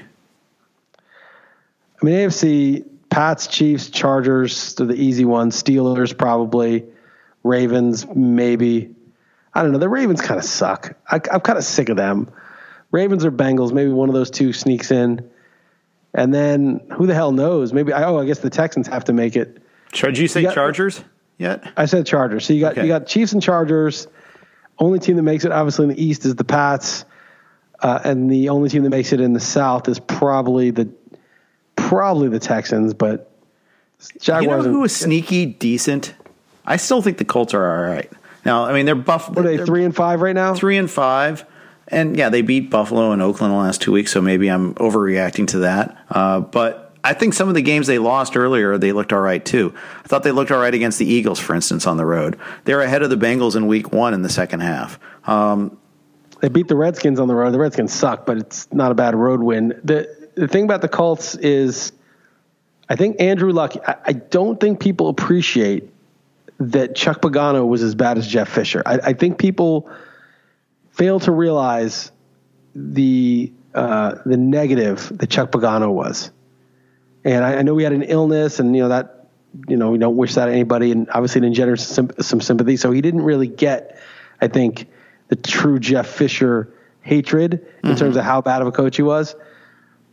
I 2.01 2.05
mean, 2.05 2.15
AFC 2.15 2.86
Pats, 3.09 3.47
Chiefs, 3.47 3.89
Chargers, 3.89 4.76
they're 4.76 4.88
the 4.88 4.95
easy 4.95 5.26
ones. 5.26 5.61
Steelers, 5.61 6.17
probably. 6.17 6.86
Ravens, 7.43 8.05
maybe. 8.13 8.93
I 9.53 9.61
don't 9.61 9.71
know. 9.71 9.78
The 9.78 9.89
Ravens 9.89 10.21
kind 10.21 10.39
of 10.39 10.45
suck. 10.45 10.97
I, 11.09 11.21
am 11.32 11.39
kind 11.41 11.57
of 11.57 11.63
sick 11.63 11.89
of 11.89 11.97
them. 11.97 12.32
Ravens 12.91 13.26
or 13.26 13.32
Bengals, 13.32 13.71
maybe 13.71 13.91
one 13.91 14.09
of 14.09 14.15
those 14.15 14.32
two 14.32 14.51
sneaks 14.53 14.91
in. 14.91 15.30
And 16.13 16.34
then 16.34 16.82
who 16.93 17.07
the 17.07 17.13
hell 17.13 17.32
knows? 17.32 17.73
Maybe, 17.73 17.93
oh, 17.93 18.17
I 18.17 18.26
guess 18.26 18.39
the 18.39 18.49
Texans 18.49 18.88
have 18.88 19.05
to 19.05 19.13
make 19.13 19.36
it. 19.36 19.61
Did 19.93 20.17
you 20.17 20.28
say 20.28 20.41
you 20.41 20.47
got, 20.47 20.55
Chargers 20.55 21.03
yet? 21.38 21.71
I 21.78 21.86
said 21.86 22.05
Chargers. 22.05 22.45
So 22.45 22.53
you 22.53 22.61
got, 22.61 22.73
okay. 22.73 22.84
you 22.84 22.88
got 22.88 23.07
Chiefs 23.07 23.34
and 23.34 23.41
Chargers. 23.41 24.07
Only 24.78 24.99
team 24.99 25.15
that 25.17 25.23
makes 25.23 25.45
it, 25.45 25.51
obviously, 25.51 25.84
in 25.84 25.89
the 25.89 26.03
East 26.03 26.26
is 26.26 26.36
the 26.36 26.43
Pats. 26.43 27.05
Uh, 27.80 27.99
and 28.03 28.32
the 28.32 28.49
only 28.49 28.69
team 28.69 28.84
that 28.84 28.89
makes 28.89 29.13
it 29.13 29.19
in 29.19 29.34
the 29.34 29.39
South 29.39 29.88
is 29.88 29.99
probably 29.99 30.71
the 30.71 30.89
probably 31.76 32.30
the 32.30 32.39
Texans, 32.39 32.93
but 32.93 33.32
Jaguars. 34.19 34.65
You 34.65 34.71
know 34.71 34.78
who 34.78 34.84
is 34.84 34.95
sneaky 34.95 35.45
decent? 35.45 36.13
I 36.65 36.78
still 36.78 37.01
think 37.01 37.17
the 37.17 37.26
Colts 37.26 37.53
are 37.53 37.65
all 37.65 37.93
right. 37.93 38.11
Now, 38.45 38.65
I 38.65 38.73
mean, 38.73 38.86
they're 38.86 38.95
buff. 38.95 39.30
What 39.30 39.45
are 39.45 39.57
they 39.57 39.65
three 39.65 39.84
and 39.84 39.95
five 39.95 40.21
right 40.21 40.36
now? 40.36 40.53
Three 40.53 40.78
and 40.78 40.89
five, 40.89 41.45
and 41.88 42.15
yeah, 42.15 42.30
they 42.30 42.41
beat 42.41 42.69
Buffalo 42.69 43.11
and 43.11 43.21
Oakland 43.21 43.53
the 43.53 43.57
last 43.57 43.82
two 43.82 43.91
weeks, 43.91 44.11
so 44.11 44.21
maybe 44.21 44.49
I'm 44.49 44.73
overreacting 44.76 45.47
to 45.47 45.59
that. 45.59 45.97
Uh, 46.09 46.39
but 46.41 46.95
I 47.03 47.13
think 47.13 47.34
some 47.34 47.47
of 47.47 47.55
the 47.55 47.61
games 47.61 47.88
they 47.88 47.99
lost 47.99 48.38
earlier, 48.38 48.78
they 48.78 48.91
looked 48.91 49.13
all 49.13 49.21
right 49.21 49.43
too. 49.43 49.73
I 50.03 50.07
thought 50.07 50.23
they 50.23 50.32
looked 50.32 50.51
all 50.51 50.59
right 50.59 50.73
against 50.73 50.99
the 50.99 51.05
Eagles, 51.05 51.39
for 51.39 51.55
instance, 51.55 51.88
on 51.88 51.97
the 51.97 52.05
road. 52.05 52.38
They're 52.63 52.82
ahead 52.82 53.03
of 53.03 53.09
the 53.09 53.17
Bengals 53.17 53.55
in 53.55 53.67
Week 53.67 53.91
One 53.91 54.13
in 54.13 54.21
the 54.21 54.30
second 54.30 54.61
half. 54.61 54.99
Um, 55.26 55.78
they 56.42 56.50
beat 56.50 56.68
the 56.68 56.76
Redskins 56.76 57.20
on 57.20 57.28
the 57.28 57.36
road. 57.36 57.52
The 57.52 57.60
Redskins 57.60 57.94
suck, 57.94 58.26
but 58.26 58.38
it's 58.38 58.72
not 58.74 58.92
a 58.92 58.96
bad 58.96 59.16
road 59.16 59.42
win. 59.42 59.80
The 59.84 60.30
the 60.36 60.48
thing 60.48 60.66
about 60.66 60.82
the 60.82 60.90
Colts 60.90 61.36
is, 61.36 61.94
I 62.90 62.96
think 62.96 63.22
Andrew 63.22 63.52
Luck. 63.52 63.76
I, 63.88 63.96
I 64.06 64.14
don't 64.14 64.60
think 64.60 64.80
people 64.80 65.10
appreciate 65.10 65.90
that 66.60 66.96
Chuck 66.96 67.22
Pagano 67.22 67.68
was 67.68 67.82
as 67.84 67.96
bad 67.96 68.18
as 68.18 68.28
Jeff 68.28 68.50
Fisher. 68.50 68.82
I, 68.86 69.00
I 69.04 69.14
think 69.14 69.38
people 69.38 69.90
fail 70.92 71.20
to 71.22 71.32
realize 71.32 72.12
the 72.74 73.52
uh, 73.74 74.16
the 74.26 74.38
negative 74.38 75.12
that 75.18 75.30
Chuck 75.30 75.52
Pagano 75.52 75.92
was. 75.92 76.32
And 77.24 77.44
I, 77.44 77.56
I, 77.56 77.62
know 77.64 77.74
we 77.74 77.84
had 77.84 77.92
an 77.94 78.04
illness, 78.04 78.60
and 78.60 78.76
you 78.76 78.84
know 78.84 78.90
that 78.90 79.28
you 79.68 79.78
know 79.78 79.92
we 79.92 79.98
don't 79.98 80.16
wish 80.16 80.36
that 80.36 80.48
on 80.48 80.54
anybody, 80.54 80.92
and 80.92 81.10
obviously 81.10 81.42
it 81.42 81.46
engendered 81.46 81.80
some, 81.80 82.12
some 82.20 82.40
sympathy. 82.40 82.78
So 82.78 82.92
he 82.92 83.02
didn't 83.02 83.24
really 83.24 83.48
get, 83.48 84.00
I 84.40 84.48
think, 84.48 84.88
the 85.28 85.36
true 85.36 85.80
Jeff 85.80 86.07
Fisher 86.07 86.73
hatred 87.01 87.53
in 87.53 87.59
mm-hmm. 87.59 87.95
terms 87.95 88.15
of 88.15 88.23
how 88.23 88.41
bad 88.41 88.61
of 88.61 88.67
a 88.67 88.71
coach 88.71 88.95
he 88.95 89.03
was 89.03 89.36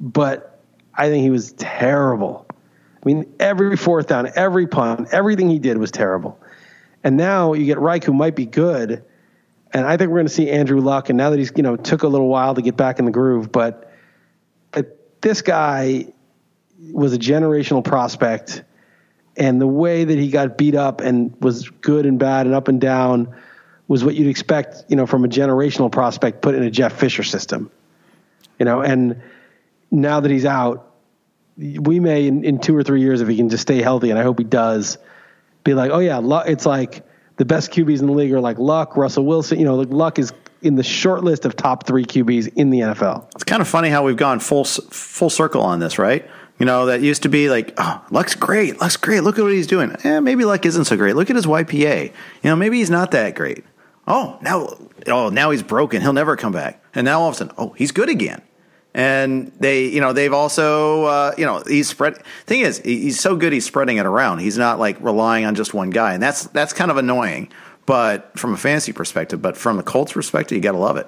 but 0.03 0.61
I 0.95 1.09
think 1.09 1.23
he 1.23 1.31
was 1.31 1.53
terrible. 1.53 2.45
I 2.51 3.07
mean, 3.07 3.33
every 3.39 3.77
fourth 3.77 4.09
down, 4.09 4.31
every 4.35 4.67
punt, 4.67 5.09
everything 5.13 5.49
he 5.49 5.59
did 5.59 5.79
was 5.79 5.91
terrible. 5.91 6.39
And 7.05 7.17
now 7.17 7.53
you 7.55 7.65
get 7.65 7.79
Reich, 7.79 8.05
who 8.05 8.13
might 8.13 8.37
be 8.37 8.47
good, 8.47 9.05
and 9.73 9.87
I 9.87 9.97
think 9.97 10.11
we're 10.11 10.19
going 10.19 10.27
to 10.27 10.33
see 10.33 10.51
Andrew 10.51 10.81
Luck. 10.81 11.09
And 11.09 11.17
now 11.17 11.31
that 11.31 11.39
he's 11.39 11.53
you 11.57 11.63
know 11.63 11.77
took 11.77 12.03
a 12.03 12.09
little 12.09 12.29
while 12.29 12.55
to 12.55 12.63
get 12.63 12.77
back 12.77 12.99
in 12.99 13.07
the 13.07 13.11
groove, 13.11 13.51
but 13.51 13.89
this 15.21 15.41
guy 15.41 16.07
was 16.91 17.15
a 17.15 17.19
generational 17.19 17.83
prospect, 17.83 18.65
and 19.37 19.61
the 19.61 19.67
way 19.67 20.05
that 20.05 20.19
he 20.19 20.29
got 20.29 20.59
beat 20.59 20.75
up 20.75 21.01
and 21.01 21.35
was 21.41 21.71
good 21.71 22.07
and 22.07 22.19
bad 22.19 22.47
and 22.47 22.55
up 22.55 22.69
and 22.69 22.81
down 22.81 23.35
was 23.89 24.05
what 24.05 24.15
you'd 24.15 24.29
expect, 24.29 24.85
you 24.89 24.97
know, 24.97 25.07
from 25.07 25.25
a 25.25 25.29
generational 25.29 25.91
prospect 25.91 26.41
put 26.41 26.55
in 26.55 26.63
a 26.63 26.71
Jeff 26.71 26.99
Fisher 26.99 27.23
system, 27.23 27.71
you 28.59 28.65
know, 28.65 28.81
and 28.81 29.21
now 29.91 30.21
that 30.21 30.31
he's 30.31 30.45
out, 30.45 30.89
we 31.57 32.01
may 32.01 32.27
in, 32.27 32.45
in 32.45 32.59
two 32.59 32.77
or 32.77 32.83
three 32.83 33.01
years, 33.01 33.21
if 33.21 33.29
he 33.29 33.37
can 33.37 33.49
just 33.49 33.63
stay 33.63 33.83
healthy, 33.83 34.11
and 34.11 34.19
I 34.19 34.23
hope 34.23 34.39
he 34.39 34.45
does, 34.45 34.99
be 35.65 35.75
like, 35.75 35.91
oh 35.91 35.99
yeah, 35.99 36.21
it's 36.47 36.67
like 36.67 37.05
the 37.37 37.45
best 37.45 37.71
QBs 37.73 38.01
in 38.01 38.07
the 38.07 38.13
league 38.13 38.33
are 38.33 38.41
like 38.41 38.59
Luck, 38.59 38.97
Russell 38.97 39.25
Wilson. 39.25 39.59
You 39.59 39.65
know, 39.65 39.77
like 39.77 39.91
Luck 39.91 40.19
is 40.19 40.33
in 40.63 40.77
the 40.77 40.83
short 40.83 41.25
list 41.25 41.45
of 41.45 41.57
top 41.57 41.87
three 41.87 42.05
QBs 42.05 42.55
in 42.57 42.71
the 42.71 42.81
NFL. 42.81 43.29
It's 43.35 43.45
kind 43.45 43.61
of 43.61 43.69
funny 43.69 43.91
how 43.91 44.05
we've 44.05 44.17
gone 44.17 44.41
full 44.41 44.65
full 44.65 45.31
circle 45.31 45.63
on 45.63 45.81
this, 45.81 45.99
right? 45.99 46.29
You 46.59 46.67
know, 46.67 46.87
that 46.87 47.01
used 47.01 47.25
to 47.25 47.29
be 47.29 47.51
like, 47.51 47.75
oh, 47.79 48.05
Luck's 48.11 48.35
great. 48.35 48.81
Luck's 48.81 48.97
great. 48.97 49.21
Look 49.21 49.39
at 49.39 49.43
what 49.43 49.53
he's 49.53 49.67
doing. 49.67 49.97
Eh, 50.05 50.21
maybe 50.21 50.45
Luck 50.45 50.65
isn't 50.65 50.85
so 50.85 50.97
great. 50.97 51.17
Look 51.17 51.29
at 51.31 51.37
his 51.37 51.47
YPA. 51.47 52.05
You 52.07 52.13
know, 52.45 52.57
maybe 52.57 52.79
he's 52.79 52.91
not 52.91 53.11
that 53.13 53.35
great. 53.35 53.65
Oh, 54.07 54.39
now, 54.43 54.69
oh, 55.07 55.29
now 55.29 55.51
he's 55.51 55.63
broken. 55.63 56.03
He'll 56.03 56.13
never 56.13 56.37
come 56.37 56.53
back. 56.53 56.83
And 56.95 57.05
now 57.05 57.21
all 57.21 57.29
of 57.29 57.35
a 57.35 57.39
sudden, 57.39 57.55
oh, 57.57 57.71
he's 57.71 57.93
good 57.93 58.09
again. 58.09 58.43
And 58.95 59.53
they, 59.59 59.87
you 59.87 60.01
know, 60.01 60.13
they've 60.13 60.33
also, 60.33 61.05
uh, 61.05 61.35
you 61.39 61.47
know, 61.47 61.63
he's 61.67 61.89
spread. 61.89 62.19
Thing 62.45 62.61
is, 62.61 62.79
he's 62.79 63.19
so 63.19 63.37
good, 63.37 63.53
he's 63.53 63.65
spreading 63.65 63.97
it 63.97 64.05
around. 64.05 64.41
He's 64.41 64.59
not 64.59 64.79
like 64.79 65.01
relying 65.01 65.47
on 65.47 65.55
just 65.55 65.73
one 65.73 65.89
guy, 65.89 66.13
and 66.13 66.23
that's 66.23 66.45
that's 66.49 66.75
kind 66.75 66.91
of 66.91 66.99
annoying. 66.99 67.51
But 67.87 68.39
from 68.39 68.53
a 68.53 68.57
fantasy 68.59 68.93
perspective, 68.93 69.41
but 69.41 69.57
from 69.57 69.79
the 69.79 69.83
Colts 69.83 70.13
perspective, 70.13 70.57
you 70.57 70.63
got 70.63 70.73
to 70.73 70.79
love 70.79 70.99
it. 70.99 71.07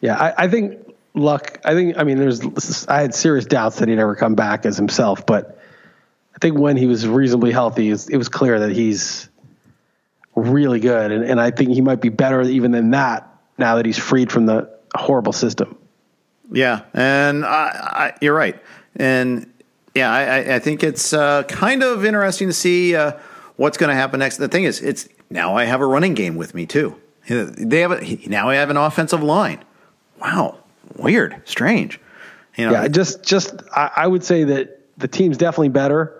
Yeah, 0.00 0.16
I, 0.16 0.44
I 0.44 0.48
think 0.48 0.88
Luck. 1.14 1.58
I 1.64 1.74
think. 1.74 1.98
I 1.98 2.04
mean, 2.04 2.18
there's. 2.18 2.86
I 2.86 3.00
had 3.00 3.14
serious 3.14 3.44
doubts 3.44 3.80
that 3.80 3.88
he'd 3.88 3.98
ever 3.98 4.14
come 4.14 4.34
back 4.34 4.64
as 4.64 4.76
himself, 4.76 5.26
but 5.26 5.60
I 6.34 6.38
think 6.38 6.56
when 6.56 6.76
he 6.76 6.86
was 6.86 7.06
reasonably 7.06 7.50
healthy, 7.50 7.90
it 7.90 8.16
was 8.16 8.28
clear 8.28 8.60
that 8.60 8.70
he's 8.70 9.27
really 10.38 10.80
good, 10.80 11.12
and, 11.12 11.24
and 11.24 11.40
I 11.40 11.50
think 11.50 11.70
he 11.70 11.80
might 11.80 12.00
be 12.00 12.08
better 12.08 12.42
even 12.42 12.70
than 12.70 12.90
that 12.90 13.28
now 13.58 13.76
that 13.76 13.86
he's 13.86 13.98
freed 13.98 14.30
from 14.32 14.46
the 14.46 14.70
horrible 14.94 15.32
system. 15.32 15.76
Yeah, 16.50 16.82
and 16.94 17.44
I, 17.44 17.48
I, 17.48 18.12
you're 18.20 18.34
right, 18.34 18.60
and 18.96 19.52
yeah, 19.94 20.10
I, 20.10 20.56
I 20.56 20.58
think 20.58 20.82
it's 20.82 21.12
uh, 21.12 21.42
kind 21.44 21.82
of 21.82 22.04
interesting 22.04 22.48
to 22.48 22.54
see 22.54 22.96
uh, 22.96 23.12
what's 23.56 23.76
going 23.76 23.88
to 23.90 23.94
happen 23.94 24.20
next. 24.20 24.38
The 24.38 24.48
thing 24.48 24.64
is, 24.64 24.80
it's 24.80 25.08
now 25.28 25.56
I 25.56 25.64
have 25.64 25.80
a 25.80 25.86
running 25.86 26.14
game 26.14 26.36
with 26.36 26.54
me 26.54 26.66
too. 26.66 26.96
They 27.28 27.80
have 27.80 27.92
a, 27.92 28.28
now 28.28 28.48
I 28.48 28.54
have 28.54 28.70
an 28.70 28.78
offensive 28.78 29.22
line. 29.22 29.62
Wow, 30.20 30.58
weird, 30.96 31.42
strange. 31.44 32.00
You 32.56 32.66
know, 32.66 32.72
yeah, 32.72 32.88
just 32.88 33.22
just 33.22 33.54
I, 33.76 33.90
I 33.96 34.06
would 34.06 34.24
say 34.24 34.44
that 34.44 34.80
the 34.96 35.06
team's 35.06 35.36
definitely 35.36 35.68
better, 35.68 36.17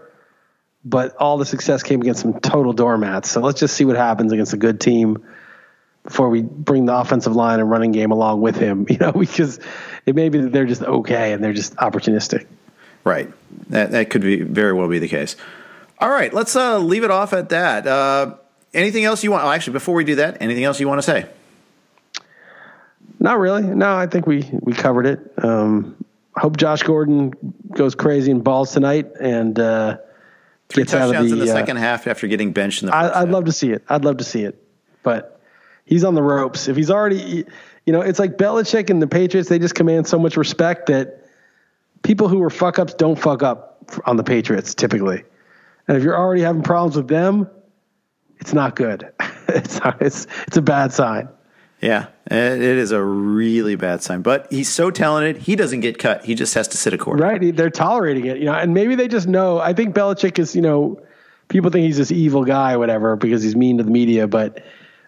but 0.88 1.16
all 1.16 1.36
the 1.36 1.44
success 1.44 1.82
came 1.82 2.00
against 2.00 2.22
some 2.22 2.40
total 2.40 2.72
doormats. 2.72 3.30
So 3.30 3.40
let's 3.40 3.60
just 3.60 3.76
see 3.76 3.84
what 3.84 3.96
happens 3.96 4.32
against 4.32 4.52
a 4.52 4.56
good 4.56 4.80
team 4.80 5.22
before 6.04 6.30
we 6.30 6.40
bring 6.42 6.86
the 6.86 6.96
offensive 6.96 7.36
line 7.36 7.60
and 7.60 7.70
running 7.70 7.92
game 7.92 8.10
along 8.10 8.40
with 8.40 8.56
him. 8.56 8.86
You 8.90 8.96
know, 8.96 9.12
because 9.12 9.60
it 10.06 10.14
may 10.14 10.28
be 10.30 10.40
that 10.40 10.52
they're 10.52 10.66
just 10.66 10.82
okay 10.82 11.32
and 11.32 11.44
they're 11.44 11.52
just 11.52 11.76
opportunistic. 11.76 12.46
Right. 13.04 13.30
That 13.68 13.90
that 13.92 14.10
could 14.10 14.22
be 14.22 14.40
very 14.40 14.72
well 14.72 14.88
be 14.88 14.98
the 14.98 15.08
case. 15.08 15.36
All 16.00 16.08
right, 16.08 16.32
let's 16.32 16.54
uh, 16.54 16.78
leave 16.78 17.02
it 17.02 17.10
off 17.10 17.32
at 17.32 17.48
that. 17.48 17.86
Uh, 17.86 18.36
anything 18.72 19.04
else 19.04 19.24
you 19.24 19.32
want? 19.32 19.44
Oh, 19.44 19.50
actually, 19.50 19.72
before 19.72 19.96
we 19.96 20.04
do 20.04 20.14
that, 20.16 20.40
anything 20.40 20.62
else 20.62 20.78
you 20.78 20.86
want 20.86 20.98
to 20.98 21.02
say? 21.02 21.26
Not 23.18 23.40
really. 23.40 23.62
No, 23.62 23.96
I 23.96 24.06
think 24.06 24.26
we 24.26 24.48
we 24.52 24.74
covered 24.74 25.06
it. 25.06 25.32
Um, 25.42 25.96
hope 26.36 26.56
Josh 26.56 26.82
Gordon 26.84 27.32
goes 27.72 27.96
crazy 27.96 28.30
and 28.30 28.44
balls 28.44 28.72
tonight 28.72 29.10
and 29.20 29.58
uh, 29.58 29.98
Three 30.68 30.84
touchdowns 30.84 31.30
the, 31.30 31.38
in 31.38 31.44
the 31.44 31.50
uh, 31.50 31.54
second 31.54 31.76
half 31.78 32.06
after 32.06 32.26
getting 32.26 32.52
benched 32.52 32.82
in 32.82 32.88
the. 32.88 32.94
I, 32.94 33.22
would 33.22 33.32
love 33.32 33.46
to 33.46 33.52
see 33.52 33.70
it. 33.70 33.82
I'd 33.88 34.04
love 34.04 34.18
to 34.18 34.24
see 34.24 34.42
it, 34.42 34.62
but 35.02 35.40
he's 35.86 36.04
on 36.04 36.14
the 36.14 36.22
ropes. 36.22 36.68
If 36.68 36.76
he's 36.76 36.90
already, 36.90 37.44
you 37.86 37.92
know, 37.92 38.02
it's 38.02 38.18
like 38.18 38.36
Belichick 38.36 38.90
and 38.90 39.00
the 39.00 39.06
Patriots. 39.06 39.48
They 39.48 39.58
just 39.58 39.74
command 39.74 40.06
so 40.06 40.18
much 40.18 40.36
respect 40.36 40.86
that 40.86 41.26
people 42.02 42.28
who 42.28 42.42
are 42.42 42.50
fuck 42.50 42.78
ups 42.78 42.92
don't 42.94 43.18
fuck 43.18 43.42
up 43.42 43.78
on 44.04 44.16
the 44.16 44.24
Patriots 44.24 44.74
typically. 44.74 45.24
And 45.86 45.96
if 45.96 46.02
you're 46.02 46.16
already 46.16 46.42
having 46.42 46.62
problems 46.62 46.96
with 46.96 47.08
them, 47.08 47.48
it's 48.38 48.52
not 48.52 48.76
good. 48.76 49.10
it's 49.48 49.80
not, 49.80 50.00
it's 50.02 50.26
it's 50.46 50.56
a 50.58 50.62
bad 50.62 50.92
sign. 50.92 51.28
Yeah, 51.80 52.06
it 52.26 52.60
is 52.60 52.90
a 52.90 53.02
really 53.02 53.76
bad 53.76 54.02
sign. 54.02 54.22
But 54.22 54.48
he's 54.50 54.68
so 54.68 54.90
talented, 54.90 55.42
he 55.42 55.54
doesn't 55.54 55.80
get 55.80 55.98
cut. 55.98 56.24
He 56.24 56.34
just 56.34 56.54
has 56.54 56.66
to 56.68 56.76
sit 56.76 56.92
a 56.92 56.98
quarter. 56.98 57.22
Right. 57.22 57.56
They're 57.56 57.70
tolerating 57.70 58.26
it, 58.26 58.38
you 58.38 58.46
know, 58.46 58.54
and 58.54 58.74
maybe 58.74 58.96
they 58.96 59.06
just 59.06 59.28
know. 59.28 59.60
I 59.60 59.72
think 59.72 59.94
Belichick 59.94 60.38
is, 60.40 60.56
you 60.56 60.62
know, 60.62 61.00
people 61.48 61.70
think 61.70 61.84
he's 61.84 61.96
this 61.96 62.10
evil 62.10 62.44
guy 62.44 62.74
or 62.74 62.78
whatever 62.78 63.16
because 63.16 63.42
he's 63.42 63.56
mean 63.56 63.78
to 63.78 63.84
the 63.84 63.90
media, 63.90 64.26
but 64.26 64.64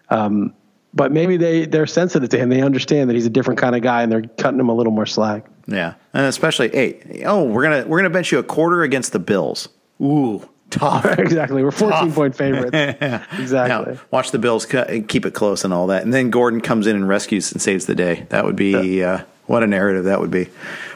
um, 0.09 0.53
but 0.93 1.11
maybe 1.11 1.37
they 1.37 1.65
they're 1.65 1.87
sensitive 1.87 2.29
to 2.29 2.37
him. 2.37 2.49
They 2.49 2.61
understand 2.61 3.09
that 3.09 3.15
he's 3.15 3.25
a 3.25 3.29
different 3.29 3.59
kind 3.59 3.75
of 3.75 3.81
guy, 3.81 4.03
and 4.03 4.11
they're 4.11 4.23
cutting 4.37 4.59
him 4.59 4.69
a 4.69 4.73
little 4.73 4.91
more 4.91 5.05
slack. 5.05 5.45
Yeah, 5.67 5.93
and 6.13 6.25
especially, 6.25 6.69
hey, 6.69 7.23
oh, 7.25 7.43
we're 7.43 7.63
gonna 7.63 7.85
we're 7.87 7.99
gonna 7.99 8.09
bench 8.09 8.31
you 8.31 8.39
a 8.39 8.43
quarter 8.43 8.83
against 8.83 9.13
the 9.13 9.19
Bills. 9.19 9.69
Ooh, 10.01 10.47
tough. 10.71 11.05
exactly, 11.19 11.63
we're 11.63 11.71
fourteen 11.71 12.07
tough. 12.07 12.15
point 12.15 12.35
favorites. 12.35 12.71
yeah. 12.73 13.25
Exactly. 13.39 13.93
Now, 13.93 13.99
watch 14.11 14.31
the 14.31 14.39
Bills 14.39 14.65
keep 14.65 15.25
it 15.25 15.33
close 15.33 15.63
and 15.63 15.73
all 15.73 15.87
that, 15.87 16.03
and 16.03 16.13
then 16.13 16.29
Gordon 16.29 16.61
comes 16.61 16.87
in 16.87 16.95
and 16.95 17.07
rescues 17.07 17.51
and 17.51 17.61
saves 17.61 17.85
the 17.85 17.95
day. 17.95 18.25
That 18.29 18.45
would 18.45 18.55
be 18.55 18.99
yeah. 18.99 19.11
uh, 19.11 19.23
what 19.47 19.63
a 19.63 19.67
narrative 19.67 20.05
that 20.05 20.19
would 20.19 20.31
be. 20.31 20.47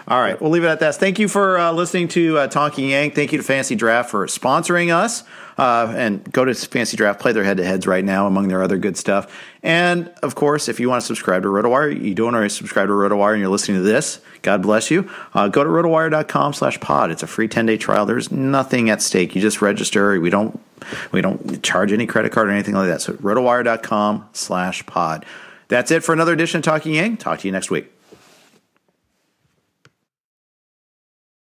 All 0.07 0.21
right, 0.21 0.39
we'll 0.39 0.51
leave 0.51 0.63
it 0.63 0.67
at 0.67 0.79
that. 0.81 0.95
Thank 0.95 1.17
you 1.17 1.27
for 1.27 1.57
uh, 1.57 1.71
listening 1.71 2.07
to 2.09 2.37
uh, 2.37 2.47
Talking 2.47 2.89
Yang. 2.89 3.11
Thank 3.11 3.31
you 3.31 3.39
to 3.39 3.43
Fantasy 3.43 3.75
Draft 3.75 4.11
for 4.11 4.27
sponsoring 4.27 4.93
us. 4.93 5.23
Uh, 5.57 5.91
and 5.95 6.31
go 6.31 6.43
to 6.43 6.53
Fantasy 6.53 6.97
Draft, 6.97 7.19
play 7.19 7.31
their 7.31 7.43
head 7.43 7.57
to 7.57 7.63
heads 7.63 7.87
right 7.87 8.03
now, 8.03 8.27
among 8.27 8.49
their 8.49 8.61
other 8.61 8.77
good 8.77 8.97
stuff. 8.97 9.33
And 9.63 10.09
of 10.21 10.35
course, 10.35 10.67
if 10.67 10.79
you 10.79 10.89
want 10.89 11.01
to 11.01 11.07
subscribe 11.07 11.43
to 11.43 11.47
RotoWire, 11.47 11.99
you 12.03 12.13
don't 12.13 12.35
already 12.35 12.49
subscribe 12.49 12.87
to 12.87 12.93
RotoWire 12.93 13.31
and 13.31 13.39
you're 13.39 13.49
listening 13.49 13.77
to 13.77 13.83
this, 13.83 14.19
God 14.41 14.61
bless 14.61 14.91
you. 14.91 15.09
Uh, 15.33 15.47
go 15.47 15.63
to 15.63 15.69
rotowire.com 15.69 16.53
slash 16.53 16.79
pod. 16.81 17.09
It's 17.09 17.23
a 17.23 17.27
free 17.27 17.47
10 17.47 17.65
day 17.65 17.77
trial. 17.77 18.05
There's 18.05 18.31
nothing 18.31 18.89
at 18.89 19.01
stake. 19.01 19.33
You 19.33 19.41
just 19.41 19.61
register. 19.61 20.19
We 20.19 20.29
don't, 20.29 20.59
we 21.13 21.21
don't 21.21 21.63
charge 21.63 21.93
any 21.93 22.05
credit 22.05 22.33
card 22.33 22.49
or 22.49 22.51
anything 22.51 22.75
like 22.75 22.87
that. 22.87 23.01
So 23.01 23.13
rotowire.com 23.13 24.29
slash 24.33 24.85
pod. 24.85 25.25
That's 25.69 25.89
it 25.89 26.03
for 26.03 26.11
another 26.11 26.33
edition 26.33 26.59
of 26.59 26.65
Talking 26.65 26.93
Yang. 26.93 27.17
Talk 27.17 27.39
to 27.39 27.47
you 27.47 27.51
next 27.51 27.71
week. 27.71 27.94